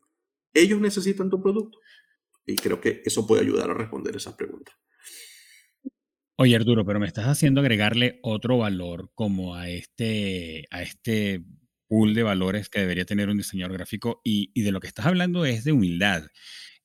Ellos 0.52 0.80
necesitan 0.80 1.30
tu 1.30 1.42
producto. 1.42 1.78
Y 2.46 2.56
creo 2.56 2.80
que 2.80 3.02
eso 3.04 3.26
puede 3.26 3.42
ayudar 3.42 3.70
a 3.70 3.74
responder 3.74 4.16
esas 4.16 4.34
preguntas. 4.34 4.74
Oye, 6.38 6.54
Arturo, 6.54 6.84
pero 6.84 7.00
me 7.00 7.06
estás 7.06 7.26
haciendo 7.26 7.60
agregarle 7.60 8.20
otro 8.22 8.58
valor 8.58 9.10
como 9.14 9.54
a 9.54 9.70
este, 9.70 10.66
a 10.70 10.82
este 10.82 11.44
pool 11.88 12.14
de 12.14 12.22
valores 12.22 12.68
que 12.68 12.80
debería 12.80 13.04
tener 13.04 13.28
un 13.28 13.38
diseñador 13.38 13.76
gráfico 13.76 14.20
y, 14.24 14.50
de 14.60 14.72
lo 14.72 14.80
que 14.80 14.88
estás 14.88 15.06
hablando 15.06 15.44
es 15.44 15.64
de 15.64 15.72
humildad. 15.72 16.26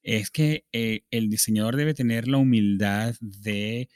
Es 0.04 0.32
que 0.32 0.66
eh, 0.72 1.02
el 1.12 1.30
diseñador 1.30 1.76
debe 1.76 1.93
tener 1.93 2.28
la 2.28 2.38
humildad 2.38 3.16
de, 3.20 3.89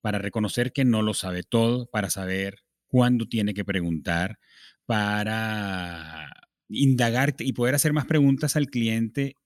para 0.00 0.18
reconocer 0.18 0.72
que 0.72 0.84
no 0.84 1.02
lo 1.02 1.14
sabe 1.14 1.42
todo, 1.42 1.88
para 1.90 2.10
saber 2.10 2.58
cuándo 2.88 3.28
tiene 3.28 3.54
que 3.54 3.64
preguntar, 3.64 4.38
para 4.86 6.28
indagar 6.68 7.34
y 7.38 7.52
poder 7.52 7.74
hacer 7.74 7.92
más 7.92 8.06
preguntas 8.06 8.56
al 8.56 8.66
cliente 8.68 9.36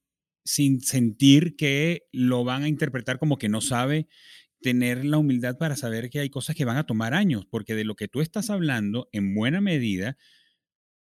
sin 0.45 0.81
sentir 0.81 1.57
que 1.57 2.05
lo 2.13 2.45
van 2.45 2.63
a 2.63 2.69
interpretar 2.69 3.19
como 3.19 3.37
que 3.37 3.49
no 3.49 3.61
sabe, 3.61 4.07
tener 4.63 5.05
la 5.05 5.19
humildad 5.19 5.59
para 5.59 5.77
saber 5.77 6.09
que 6.09 6.21
hay 6.21 6.31
cosas 6.31 6.57
que 6.57 6.65
van 6.65 6.77
a 6.77 6.87
tomar 6.87 7.15
años, 7.15 7.47
porque 7.51 7.75
de 7.75 7.85
lo 7.85 7.95
que 7.95 8.09
tú 8.09 8.21
estás 8.21 8.49
hablando, 8.49 9.09
en 9.13 9.35
buena 9.35 9.61
medida, 9.61 10.17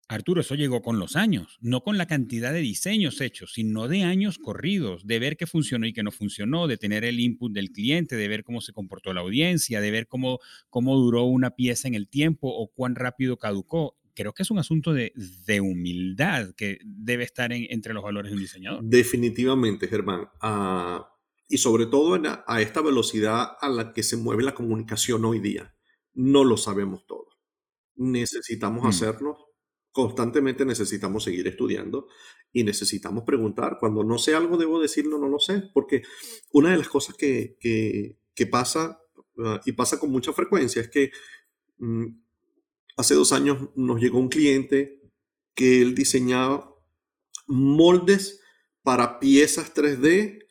Arturo, 0.09 0.43
eso 0.43 0.55
llegó 0.55 0.83
con 0.83 0.99
los 0.99 1.17
años, 1.17 1.59
no 1.61 1.83
con 1.83 1.97
la 1.97 2.07
cantidad 2.07 2.53
de 2.53 2.61
diseños 2.61 3.21
hechos, 3.21 3.53
sino 3.55 3.89
de 3.89 4.03
años 4.03 4.39
corridos, 4.39 5.07
de 5.07 5.19
ver 5.19 5.37
qué 5.37 5.47
funcionó 5.47 5.87
y 5.87 5.93
qué 5.93 6.03
no 6.03 6.11
funcionó, 6.11 6.67
de 6.67 6.77
tener 6.77 7.05
el 7.05 7.21
input 7.21 7.53
del 7.53 7.71
cliente, 7.71 8.17
de 8.17 8.29
ver 8.29 8.45
cómo 8.45 8.61
se 8.61 8.73
comportó 8.73 9.15
la 9.15 9.23
audiencia, 9.23 9.81
de 9.81 9.91
ver 9.91 10.07
cómo, 10.07 10.41
cómo 10.69 10.97
duró 10.97 11.25
una 11.25 11.51
pieza 11.51 11.89
en 11.89 11.95
el 11.95 12.09
tiempo 12.09 12.49
o 12.49 12.69
cuán 12.69 12.95
rápido 12.95 13.39
caducó. 13.39 13.97
Creo 14.15 14.33
que 14.33 14.43
es 14.43 14.51
un 14.51 14.59
asunto 14.59 14.93
de, 14.93 15.13
humildad 15.61 16.55
que 16.57 16.79
debe 16.85 17.25
estar 17.25 17.53
entre 17.53 17.95
los 17.95 18.05
valores 18.05 18.31
de 18.31 18.37
un 18.37 18.43
diseñador. 18.43 18.85
Definitivamente, 18.85 19.89
Germán. 19.89 20.29
Ah, 20.41 21.09
y 21.49 21.59
sobre 21.59 21.87
todo 21.87 22.21
a 22.47 22.61
esta 22.61 22.81
velocidad 22.81 23.57
a 23.61 23.69
la 23.69 23.93
que 23.93 24.03
se 24.03 24.17
mueve 24.17 24.43
la 24.43 24.55
comunicación 24.55 25.25
hoy 25.25 25.41
día. 25.41 25.75
No 26.13 26.45
lo 26.45 26.57
sabemos 26.57 27.07
todo. 27.07 27.29
Necesitamos 27.97 28.85
mm. 28.85 28.87
hacernos 28.87 29.44
constantemente 29.95 30.65
necesitamos 30.65 31.23
seguir 31.23 31.47
estudiando 31.47 32.09
y 32.53 32.65
necesitamos 32.65 33.23
preguntar. 33.23 33.77
Cuando 33.79 34.03
no 34.03 34.19
sé 34.19 34.35
algo, 34.35 34.57
debo 34.57 34.81
decirlo, 34.81 35.19
no 35.19 35.29
lo 35.29 35.39
sé, 35.39 35.71
porque 35.73 36.03
una 36.51 36.73
de 36.73 36.79
las 36.79 36.89
cosas 36.89 37.15
que, 37.17 38.19
pasa 38.51 39.01
ah, 39.39 39.61
y 39.65 39.71
pasa 39.71 40.01
con 40.01 40.11
mucha 40.11 40.33
frecuencia 40.33 40.83
es 40.83 40.91
que 40.91 41.13
mm, 41.79 42.07
hace 42.97 43.15
dos 43.15 43.33
años 43.33 43.71
nos 43.77 44.01
llegó 44.01 44.19
un 44.19 44.29
cliente 44.29 45.01
que 45.55 45.81
él 45.81 45.95
diseñaba 45.95 46.75
moldes 47.47 48.41
para 48.83 49.21
piezas 49.21 49.73
3D 49.75 50.49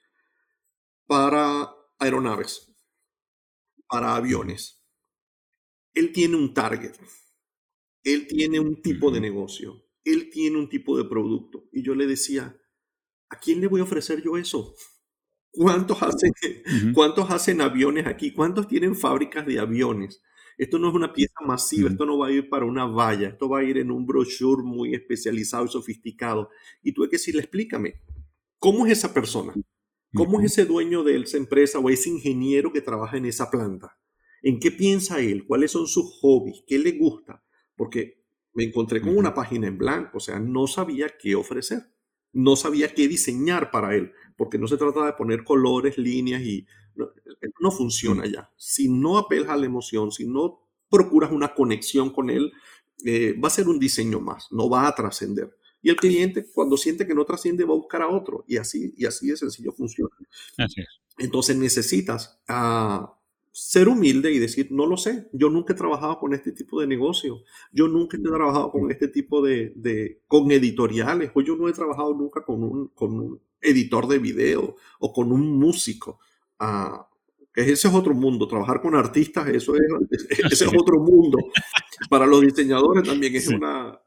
para 1.05 1.69
aeronaves, 1.99 2.73
para 3.89 4.15
aviones. 4.15 4.81
Él 5.93 6.13
tiene 6.13 6.37
un 6.37 6.53
target 6.53 6.95
él 8.03 8.27
tiene 8.27 8.59
un 8.59 8.81
tipo 8.81 9.11
de 9.11 9.21
negocio, 9.21 9.85
él 10.03 10.29
tiene 10.29 10.57
un 10.57 10.69
tipo 10.69 10.97
de 10.97 11.05
producto. 11.05 11.69
Y 11.71 11.83
yo 11.83 11.95
le 11.95 12.07
decía, 12.07 12.57
¿a 13.29 13.39
quién 13.39 13.61
le 13.61 13.67
voy 13.67 13.81
a 13.81 13.85
ofrecer 13.85 14.21
yo 14.21 14.37
eso? 14.37 14.75
¿Cuántos 15.51 16.01
hacen, 16.01 16.33
¿cuántos 16.93 17.29
hacen 17.29 17.61
aviones 17.61 18.07
aquí? 18.07 18.33
¿Cuántos 18.33 18.67
tienen 18.67 18.95
fábricas 18.95 19.45
de 19.45 19.59
aviones? 19.59 20.21
Esto 20.57 20.79
no 20.79 20.89
es 20.89 20.95
una 20.95 21.13
pieza 21.13 21.33
masiva, 21.45 21.89
esto 21.89 22.05
no 22.05 22.17
va 22.17 22.27
a 22.27 22.31
ir 22.31 22.49
para 22.49 22.65
una 22.65 22.85
valla, 22.85 23.29
esto 23.29 23.49
va 23.49 23.59
a 23.59 23.63
ir 23.63 23.77
en 23.77 23.91
un 23.91 24.05
brochure 24.05 24.63
muy 24.63 24.93
especializado 24.93 25.65
y 25.65 25.69
sofisticado. 25.69 26.49
Y 26.81 26.91
tuve 26.91 27.09
que 27.09 27.17
decirle, 27.17 27.41
explícame, 27.41 28.01
¿cómo 28.59 28.85
es 28.85 28.93
esa 28.93 29.13
persona? 29.13 29.53
¿Cómo 30.13 30.39
es 30.39 30.51
ese 30.51 30.65
dueño 30.65 31.03
de 31.03 31.17
esa 31.17 31.37
empresa 31.37 31.79
o 31.79 31.89
ese 31.89 32.09
ingeniero 32.09 32.71
que 32.71 32.81
trabaja 32.81 33.17
en 33.17 33.25
esa 33.25 33.49
planta? 33.49 33.97
¿En 34.43 34.59
qué 34.59 34.71
piensa 34.71 35.19
él? 35.19 35.45
¿Cuáles 35.47 35.71
son 35.71 35.87
sus 35.87 36.19
hobbies? 36.21 36.63
¿Qué 36.67 36.77
le 36.77 36.91
gusta? 36.91 37.43
Porque 37.83 38.23
me 38.53 38.63
encontré 38.63 39.01
con 39.01 39.17
una 39.17 39.33
página 39.33 39.67
en 39.67 39.77
blanco, 39.77 40.19
o 40.19 40.21
sea, 40.21 40.39
no 40.39 40.67
sabía 40.67 41.17
qué 41.19 41.35
ofrecer, 41.35 41.91
no 42.31 42.55
sabía 42.55 42.93
qué 42.93 43.09
diseñar 43.09 43.71
para 43.71 43.93
él, 43.93 44.13
porque 44.37 44.57
no 44.57 44.69
se 44.69 44.77
trata 44.77 45.05
de 45.05 45.11
poner 45.11 45.43
colores, 45.43 45.97
líneas 45.97 46.41
y 46.43 46.65
no, 46.95 47.71
funciona 47.71 48.25
ya. 48.25 48.49
Si 48.55 48.87
no 48.87 49.17
apelas 49.17 49.49
a 49.49 49.57
la 49.57 49.65
emoción, 49.65 50.13
si 50.13 50.25
no 50.25 50.61
procuras 50.89 51.29
una 51.33 51.53
conexión 51.53 52.11
con 52.11 52.29
él, 52.29 52.53
eh, 53.03 53.37
va 53.37 53.49
a 53.49 53.51
ser 53.51 53.67
un 53.67 53.79
diseño 53.79 54.21
más, 54.21 54.47
no 54.49 54.69
va 54.69 54.87
a 54.87 54.95
trascender. 54.95 55.53
Y 55.81 55.89
el 55.89 55.97
cliente, 55.97 56.45
cuando 56.53 56.77
siente 56.77 57.05
que 57.05 57.13
no 57.13 57.25
trasciende, 57.25 57.65
va 57.65 57.73
a 57.73 57.77
buscar 57.79 58.01
a 58.01 58.07
otro. 58.07 58.45
Y 58.47 58.55
así, 58.55 58.93
y 58.95 59.05
así 59.05 59.27
de 59.27 59.35
sencillo 59.35 59.73
funciona. 59.73 60.15
Entonces 61.17 61.57
necesitas 61.57 62.41
a 62.47 63.13
ser 63.55 63.87
humilde 63.87 64.31
y 64.31 64.39
decir, 64.39 64.69
no 64.71 64.87
lo 64.87 64.97
sé, 64.97 65.29
yo 65.31 65.47
nunca 65.47 65.73
he 65.73 65.75
trabajado 65.75 66.17
con 66.17 66.33
este 66.33 66.51
tipo 66.51 66.81
de 66.81 66.87
negocio, 66.87 67.43
yo 67.71 67.87
nunca 67.87 68.17
he 68.17 68.19
trabajado 68.19 68.71
con 68.71 68.89
este 68.89 69.07
tipo 69.07 69.45
de, 69.45 69.73
de 69.75 70.21
con 70.27 70.51
editoriales, 70.51 71.29
o 71.35 71.41
yo 71.41 71.55
no 71.55 71.69
he 71.69 71.73
trabajado 71.73 72.15
nunca 72.15 72.43
con 72.43 72.63
un, 72.63 72.87
con 72.89 73.13
un 73.13 73.41
editor 73.61 74.07
de 74.07 74.17
video 74.17 74.75
o 74.99 75.13
con 75.13 75.31
un 75.31 75.59
músico. 75.59 76.19
Ah, 76.57 77.07
ese 77.55 77.87
es 77.87 77.93
otro 77.93 78.15
mundo, 78.15 78.47
trabajar 78.47 78.81
con 78.81 78.95
artistas, 78.95 79.47
eso 79.49 79.75
es, 79.75 79.81
ese 80.51 80.65
es 80.65 80.71
otro 80.75 80.99
mundo. 80.99 81.37
Para 82.09 82.25
los 82.25 82.41
diseñadores 82.41 83.03
también 83.03 83.35
es, 83.35 83.47
una, 83.49 83.99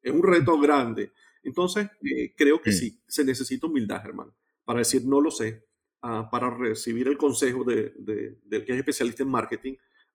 es 0.00 0.12
un 0.12 0.22
reto 0.22 0.56
grande. 0.60 1.10
Entonces, 1.42 1.88
eh, 2.00 2.32
creo 2.36 2.62
que 2.62 2.70
sí, 2.70 3.00
se 3.08 3.24
necesita 3.24 3.66
humildad, 3.66 4.02
hermano, 4.06 4.32
para 4.64 4.78
decir, 4.78 5.04
no 5.04 5.20
lo 5.20 5.32
sé, 5.32 5.64
Ah, 6.06 6.28
para 6.30 6.50
recibir 6.50 7.08
el 7.08 7.16
consejo 7.16 7.64
de, 7.64 7.94
del 7.96 8.62
que 8.66 8.72
es 8.72 8.78
especialista 8.78 9.22
en 9.22 9.30
marketing 9.30 9.72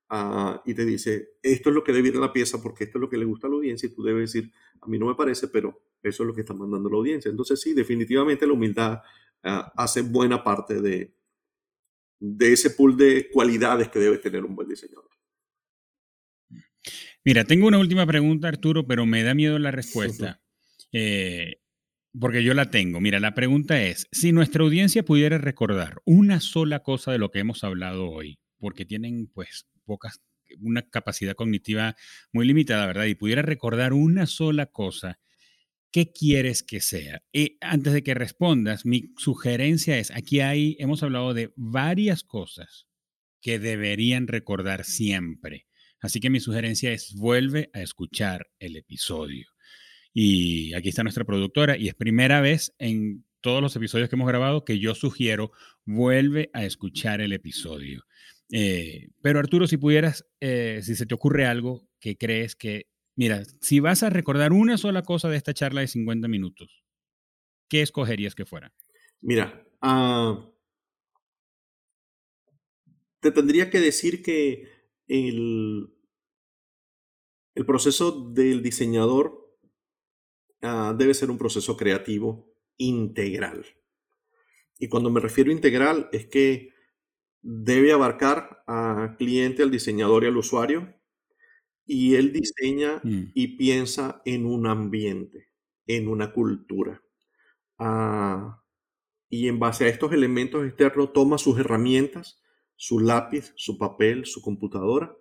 ah, 0.10 0.62
y 0.64 0.76
te 0.76 0.86
dice, 0.86 1.30
esto 1.42 1.70
es 1.70 1.76
lo 1.76 1.84
que 1.84 1.92
debe 1.92 2.10
ir 2.10 2.18
a 2.18 2.20
la 2.20 2.32
pieza 2.32 2.62
porque 2.62 2.84
esto 2.84 3.00
es 3.00 3.02
lo 3.02 3.10
que 3.10 3.18
le 3.18 3.26
gusta 3.26 3.48
a 3.48 3.50
la 3.50 3.56
audiencia 3.56 3.88
y 3.88 3.96
tú 3.96 4.04
debes 4.04 4.32
decir, 4.32 4.52
a 4.82 4.86
mí 4.86 5.00
no 5.00 5.08
me 5.08 5.16
parece, 5.16 5.48
pero 5.48 5.82
eso 6.04 6.22
es 6.22 6.28
lo 6.28 6.36
que 6.36 6.42
está 6.42 6.54
mandando 6.54 6.92
la 6.92 6.98
audiencia. 6.98 7.32
Entonces 7.32 7.60
sí, 7.60 7.74
definitivamente 7.74 8.46
la 8.46 8.54
humildad 8.54 9.02
ah, 9.42 9.74
hace 9.76 10.04
buena 10.04 10.44
parte 10.44 10.80
de, 10.80 11.12
de 12.20 12.54
ese 12.54 12.70
pool 12.70 12.96
de 12.96 13.28
cualidades 13.32 13.90
que 13.90 13.98
debe 13.98 14.20
tener 14.20 14.46
un 14.46 14.56
buen 14.56 14.70
diseñador. 14.70 15.10
Mira, 17.26 17.46
tengo 17.46 17.66
una 17.66 17.80
última 17.80 18.06
pregunta, 18.06 18.48
Arturo, 18.48 18.86
pero 18.86 19.08
me 19.08 19.24
da 19.24 19.34
miedo 19.34 19.58
la 19.58 19.72
respuesta. 19.72 20.40
Eh, 20.92 21.59
porque 22.18 22.44
yo 22.44 22.54
la 22.54 22.70
tengo. 22.72 23.00
Mira, 23.02 23.20
la 23.20 23.34
pregunta 23.34 23.82
es, 23.82 24.08
si 24.12 24.32
nuestra 24.32 24.64
audiencia 24.64 25.04
pudiera 25.04 25.38
recordar 25.38 26.02
una 26.06 26.40
sola 26.40 26.80
cosa 26.80 27.12
de 27.12 27.18
lo 27.18 27.30
que 27.30 27.40
hemos 27.40 27.64
hablado 27.64 28.10
hoy, 28.10 28.40
porque 28.58 28.86
tienen 28.86 29.28
pues 29.28 29.68
pocas, 29.86 30.22
una 30.60 30.82
capacidad 30.90 31.36
cognitiva 31.36 31.96
muy 32.32 32.46
limitada, 32.46 32.88
¿verdad? 32.88 33.06
Y 33.06 33.16
pudiera 33.16 33.42
recordar 33.42 33.94
una 33.94 34.26
sola 34.26 34.66
cosa, 34.66 35.20
¿qué 35.92 36.12
quieres 36.12 36.64
que 36.64 36.82
sea? 36.82 37.22
Y 37.32 37.58
antes 37.62 37.94
de 37.94 38.04
que 38.04 38.14
respondas, 38.14 38.86
mi 38.86 39.14
sugerencia 39.18 39.98
es, 39.98 40.12
aquí 40.12 40.40
hay, 40.40 40.76
hemos 40.80 41.04
hablado 41.04 41.34
de 41.34 41.54
varias 41.56 42.24
cosas 42.24 42.88
que 43.42 43.60
deberían 43.60 44.28
recordar 44.28 44.84
siempre. 44.84 45.68
Así 46.02 46.20
que 46.20 46.30
mi 46.30 46.40
sugerencia 46.40 46.92
es, 46.92 47.14
vuelve 47.14 47.70
a 47.74 47.82
escuchar 47.82 48.48
el 48.60 48.78
episodio. 48.78 49.48
Y 50.14 50.74
aquí 50.74 50.90
está 50.90 51.04
nuestra 51.04 51.26
productora 51.26 51.78
y 51.78 51.88
es 51.88 51.96
primera 51.96 52.42
vez 52.42 52.74
en 52.80 53.26
todos 53.42 53.62
los 53.62 53.76
episodios 53.76 54.10
que 54.10 54.16
hemos 54.16 54.28
grabado 54.28 54.66
que 54.66 54.80
yo 54.80 54.96
sugiero 54.96 55.52
vuelve 55.86 56.50
a 56.54 56.66
escuchar 56.66 57.22
el 57.22 57.34
episodio. 57.34 58.04
Eh, 58.52 59.10
pero 59.22 59.40
Arturo, 59.40 59.68
si 59.68 59.78
pudieras, 59.78 60.26
eh, 60.40 60.80
si 60.84 60.96
se 60.96 61.06
te 61.06 61.16
ocurre 61.16 61.46
algo 61.46 61.88
que 62.00 62.18
crees 62.18 62.56
que, 62.56 62.88
mira, 63.16 63.44
si 63.62 63.80
vas 63.80 64.04
a 64.04 64.10
recordar 64.10 64.52
una 64.54 64.78
sola 64.78 65.04
cosa 65.04 65.30
de 65.30 65.38
esta 65.38 65.54
charla 65.54 65.82
de 65.82 65.88
50 65.88 66.28
minutos, 66.28 66.84
¿qué 67.70 67.82
escogerías 67.82 68.36
que 68.36 68.46
fuera? 68.46 68.74
Mira, 69.22 69.66
ah, 69.82 70.50
te 73.20 73.32
tendría 73.32 73.70
que 73.70 73.80
decir 73.80 74.24
que 74.24 74.68
el, 75.08 75.94
el 77.56 77.66
proceso 77.66 78.32
del 78.32 78.64
diseñador 78.64 79.49
Ah, 80.62 80.94
debe 80.98 81.14
ser 81.14 81.30
un 81.32 81.38
proceso 81.38 81.78
creativo 81.78 82.54
integral. 82.78 83.66
Y 84.78 84.88
cuando 84.88 85.10
me 85.10 85.20
refiero 85.20 85.52
a 85.52 85.54
integral 85.54 86.10
es 86.12 86.26
que 86.28 86.74
debe 87.42 87.92
abarcar 87.94 88.64
al 88.68 89.18
cliente, 89.18 89.64
al 89.64 89.72
diseñador 89.72 90.24
y 90.24 90.28
al 90.28 90.38
usuario. 90.38 90.94
Y 91.86 92.16
él 92.16 92.34
diseña 92.34 93.02
Mm, 93.04 93.32
y 93.34 93.58
piensa 93.58 94.22
en 94.26 94.46
un 94.46 94.68
ambiente, 94.68 95.50
en 95.88 96.08
una 96.08 96.34
cultura. 96.34 97.02
Ah, 97.80 98.64
y 99.30 99.48
en 99.48 99.60
base 99.60 99.86
a 99.86 99.90
estos 99.90 100.14
elementos 100.14 100.66
externos 100.66 101.14
toma 101.14 101.38
sus 101.38 101.60
herramientas, 101.60 102.42
su 102.76 103.00
lápiz, 103.00 103.54
su 103.56 103.78
papel, 103.78 104.26
su 104.26 104.42
computadora 104.42 105.16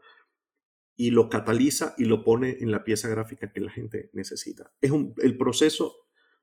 y 1.01 1.13
lo 1.13 1.29
cataliza 1.29 1.95
y 1.97 2.07
lo 2.07 2.25
pone 2.25 2.57
en 2.59 2.73
la 2.73 2.83
pieza 2.83 3.09
gráfica 3.09 3.53
que 3.53 3.61
la 3.61 3.71
gente 3.71 4.11
necesita. 4.15 4.73
Es 4.81 4.91
un, 4.91 5.15
el 5.19 5.39
proceso 5.39 5.95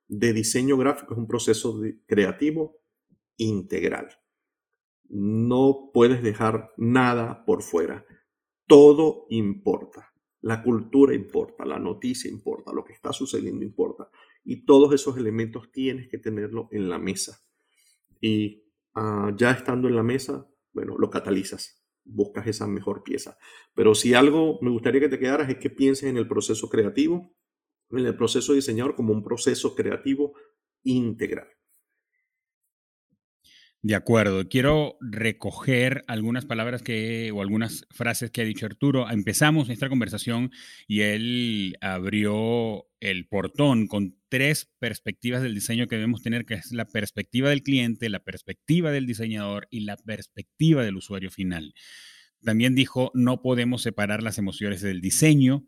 de 0.07 0.31
diseño 0.31 0.77
gráfico 0.77 1.13
es 1.13 1.17
un 1.19 1.27
proceso 1.27 1.81
creativo 2.07 2.79
integral. 3.35 4.07
No 5.09 5.91
puedes 5.93 6.23
dejar 6.23 6.71
nada 6.77 7.43
por 7.45 7.63
fuera. 7.63 8.05
Todo 8.65 9.25
importa. 9.29 10.13
La 10.39 10.63
cultura 10.63 11.13
importa, 11.13 11.65
la 11.65 11.79
noticia 11.79 12.31
importa, 12.31 12.71
lo 12.71 12.85
que 12.85 12.93
está 12.93 13.11
sucediendo 13.11 13.65
importa. 13.65 14.09
Y 14.45 14.65
todos 14.65 14.93
esos 14.93 15.17
elementos 15.17 15.69
tienes 15.69 16.07
que 16.07 16.17
tenerlo 16.17 16.69
en 16.71 16.87
la 16.87 16.97
mesa. 16.97 17.41
Y 18.21 18.63
ah, 18.93 19.33
ya 19.35 19.51
estando 19.51 19.89
en 19.89 19.97
la 19.97 20.03
mesa, 20.03 20.47
bueno, 20.71 20.95
lo 20.97 21.09
catalizas, 21.09 21.84
buscas 22.05 22.47
esa 22.47 22.67
mejor 22.67 23.03
pieza. 23.03 23.37
Pero 23.73 23.95
si 23.95 24.13
algo 24.13 24.59
me 24.61 24.69
gustaría 24.69 25.01
que 25.01 25.09
te 25.09 25.19
quedaras 25.19 25.49
es 25.49 25.57
que 25.57 25.69
pienses 25.69 26.09
en 26.09 26.17
el 26.17 26.27
proceso 26.27 26.69
creativo, 26.69 27.35
en 27.89 28.05
el 28.05 28.15
proceso 28.15 28.53
diseñador 28.53 28.95
como 28.95 29.13
un 29.13 29.23
proceso 29.23 29.75
creativo 29.75 30.33
integral. 30.83 31.47
De 33.85 33.93
acuerdo. 33.93 34.49
Quiero 34.49 34.97
recoger 34.99 36.03
algunas 36.07 36.43
palabras 36.43 36.81
que 36.81 37.29
o 37.31 37.43
algunas 37.43 37.85
frases 37.91 38.31
que 38.31 38.41
ha 38.41 38.43
dicho 38.43 38.65
Arturo. 38.65 39.07
Empezamos 39.11 39.69
esta 39.69 39.89
conversación 39.89 40.49
y 40.87 41.01
él 41.01 41.77
abrió 41.81 42.87
el 42.99 43.27
portón 43.27 43.85
con 43.85 44.17
tres 44.27 44.73
perspectivas 44.79 45.43
del 45.43 45.53
diseño 45.53 45.85
que 45.85 45.97
debemos 45.97 46.23
tener, 46.23 46.47
que 46.47 46.55
es 46.55 46.71
la 46.71 46.85
perspectiva 46.85 47.51
del 47.51 47.61
cliente, 47.61 48.09
la 48.09 48.23
perspectiva 48.23 48.91
del 48.91 49.05
diseñador 49.05 49.67
y 49.69 49.81
la 49.81 49.97
perspectiva 49.97 50.83
del 50.83 50.95
usuario 50.95 51.29
final. 51.29 51.75
También 52.41 52.73
dijo, 52.73 53.11
no 53.13 53.43
podemos 53.43 53.83
separar 53.83 54.23
las 54.23 54.39
emociones 54.39 54.81
del 54.81 54.99
diseño. 54.99 55.67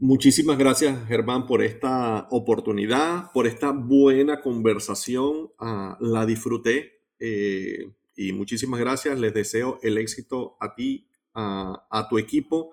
Muchísimas 0.02 0.58
gracias, 0.58 1.06
Germán, 1.10 1.46
por 1.46 1.62
esta 1.62 2.26
oportunidad, 2.32 3.34
por 3.34 3.46
esta 3.48 3.72
buena 3.72 4.40
conversación. 4.40 5.52
Ah, 5.60 5.98
la 6.00 6.26
disfruté 6.26 7.02
eh, 7.20 7.92
y 8.16 8.32
muchísimas 8.32 8.80
gracias. 8.80 9.20
Les 9.20 9.34
deseo 9.34 9.78
el 9.84 9.98
éxito 9.98 10.56
a 10.62 10.74
ti, 10.74 11.10
a, 11.34 12.08
tu 12.10 12.18
equipo 12.18 12.72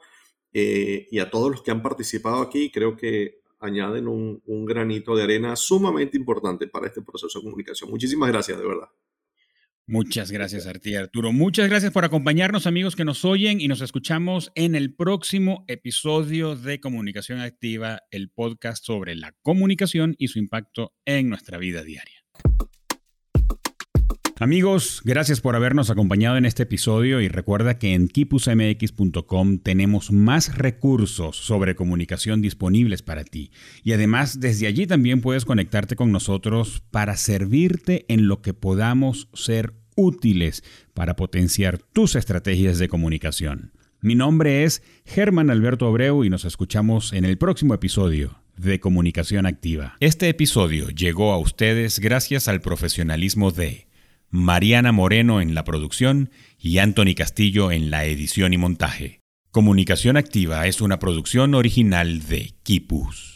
eh, 0.53 1.09
y 1.11 1.19
a 1.19 1.29
todos 1.29 1.51
los 1.51 1.63
que 1.63 1.73
han 1.73 1.83
participado 1.83 2.41
aquí. 2.41 2.71
Creo 2.71 2.97
que 2.97 3.41
añaden 3.59 4.07
un 4.07 4.65
granito 4.65 5.17
de 5.17 5.25
arena 5.25 5.57
sumamente 5.57 6.17
importante 6.17 6.69
para 6.69 6.87
este 6.87 7.03
proceso 7.03 7.41
de 7.41 7.45
comunicación. 7.45 7.91
Muchísimas 7.91 8.29
gracias, 8.29 8.57
de 8.57 8.69
verdad. 8.69 8.89
Muchas 9.89 10.33
gracias 10.33 10.67
a 10.67 10.73
ti, 10.73 10.97
Arturo. 10.97 11.33
Muchas 11.33 11.69
gracias 11.69 11.93
por 11.93 12.05
acompañarnos, 12.05 12.67
amigos 12.67 12.97
que 12.97 13.05
nos 13.05 13.25
oyen 13.25 13.61
y 13.61 13.69
nos 13.69 13.81
escuchamos 13.81 14.51
en 14.57 14.75
el 14.75 14.93
próximo 14.93 15.65
episodio 15.69 16.57
de 16.57 16.81
Comunicación 16.81 17.39
Activa, 17.39 18.01
el 18.11 18.29
podcast 18.29 18.85
sobre 18.85 19.15
la 19.15 19.33
comunicación 19.43 20.17
y 20.19 20.27
su 20.27 20.41
impacto 20.41 20.93
en 21.05 21.29
nuestra 21.29 21.59
vida 21.59 21.85
diaria. 21.85 22.25
Amigos, 24.39 25.01
gracias 25.03 25.41
por 25.41 25.57
habernos 25.57 25.89
acompañado 25.89 26.37
en 26.37 26.45
este 26.45 26.65
episodio 26.65 27.23
y 27.23 27.29
recuerda 27.29 27.79
que 27.79 27.95
en 27.95 28.07
kipusmx.com 28.07 29.59
tenemos 29.61 30.13
más 30.13 30.59
recursos 30.59 31.39
sobre 31.39 31.75
comunicación 31.75 32.43
disponibles 32.43 33.01
para 33.01 33.25
ti. 33.25 33.51
Y 33.83 33.95
además 33.95 34.39
desde 34.39 34.67
allí 34.67 34.87
también 34.87 35.23
puedes 35.23 35.47
conectarte 35.47 35.97
con 35.97 36.13
nosotros 36.13 36.83
para 36.91 37.17
servirte 37.17 38.05
en 38.09 38.29
lo 38.29 38.43
que 38.43 38.53
podamos 38.53 39.31
ser 39.33 39.73
útiles 39.97 40.63
para 40.93 41.17
potenciar 41.17 41.79
tus 41.79 42.15
estrategias 42.15 42.79
de 42.79 42.89
comunicación. 42.89 43.73
Mi 44.03 44.17
nombre 44.17 44.65
es 44.65 44.83
Germán 45.07 45.49
Alberto 45.49 45.87
Abreu 45.87 46.25
y 46.25 46.29
nos 46.29 46.45
escuchamos 46.45 47.15
en 47.15 47.25
el 47.25 47.39
próximo 47.39 47.73
episodio 47.73 48.43
de 48.55 48.81
Comunicación 48.81 49.47
Activa. 49.47 49.97
Este 50.01 50.29
episodio 50.29 50.91
llegó 50.91 51.33
a 51.33 51.39
ustedes 51.39 52.01
gracias 52.01 52.49
al 52.49 52.61
profesionalismo 52.61 53.51
de 53.51 53.86
Mariana 54.31 54.93
Moreno 54.93 55.41
en 55.41 55.55
la 55.55 55.65
producción 55.65 56.31
y 56.59 56.79
Anthony 56.79 57.15
Castillo 57.17 57.71
en 57.71 57.91
la 57.91 58.05
edición 58.05 58.53
y 58.53 58.59
montaje. 58.59 59.21
Comunicación 59.51 60.17
Activa 60.17 60.67
es 60.67 60.81
una 60.81 60.99
producción 60.99 61.55
original 61.55 62.27
de 62.27 62.55
Kipus. 62.63 63.36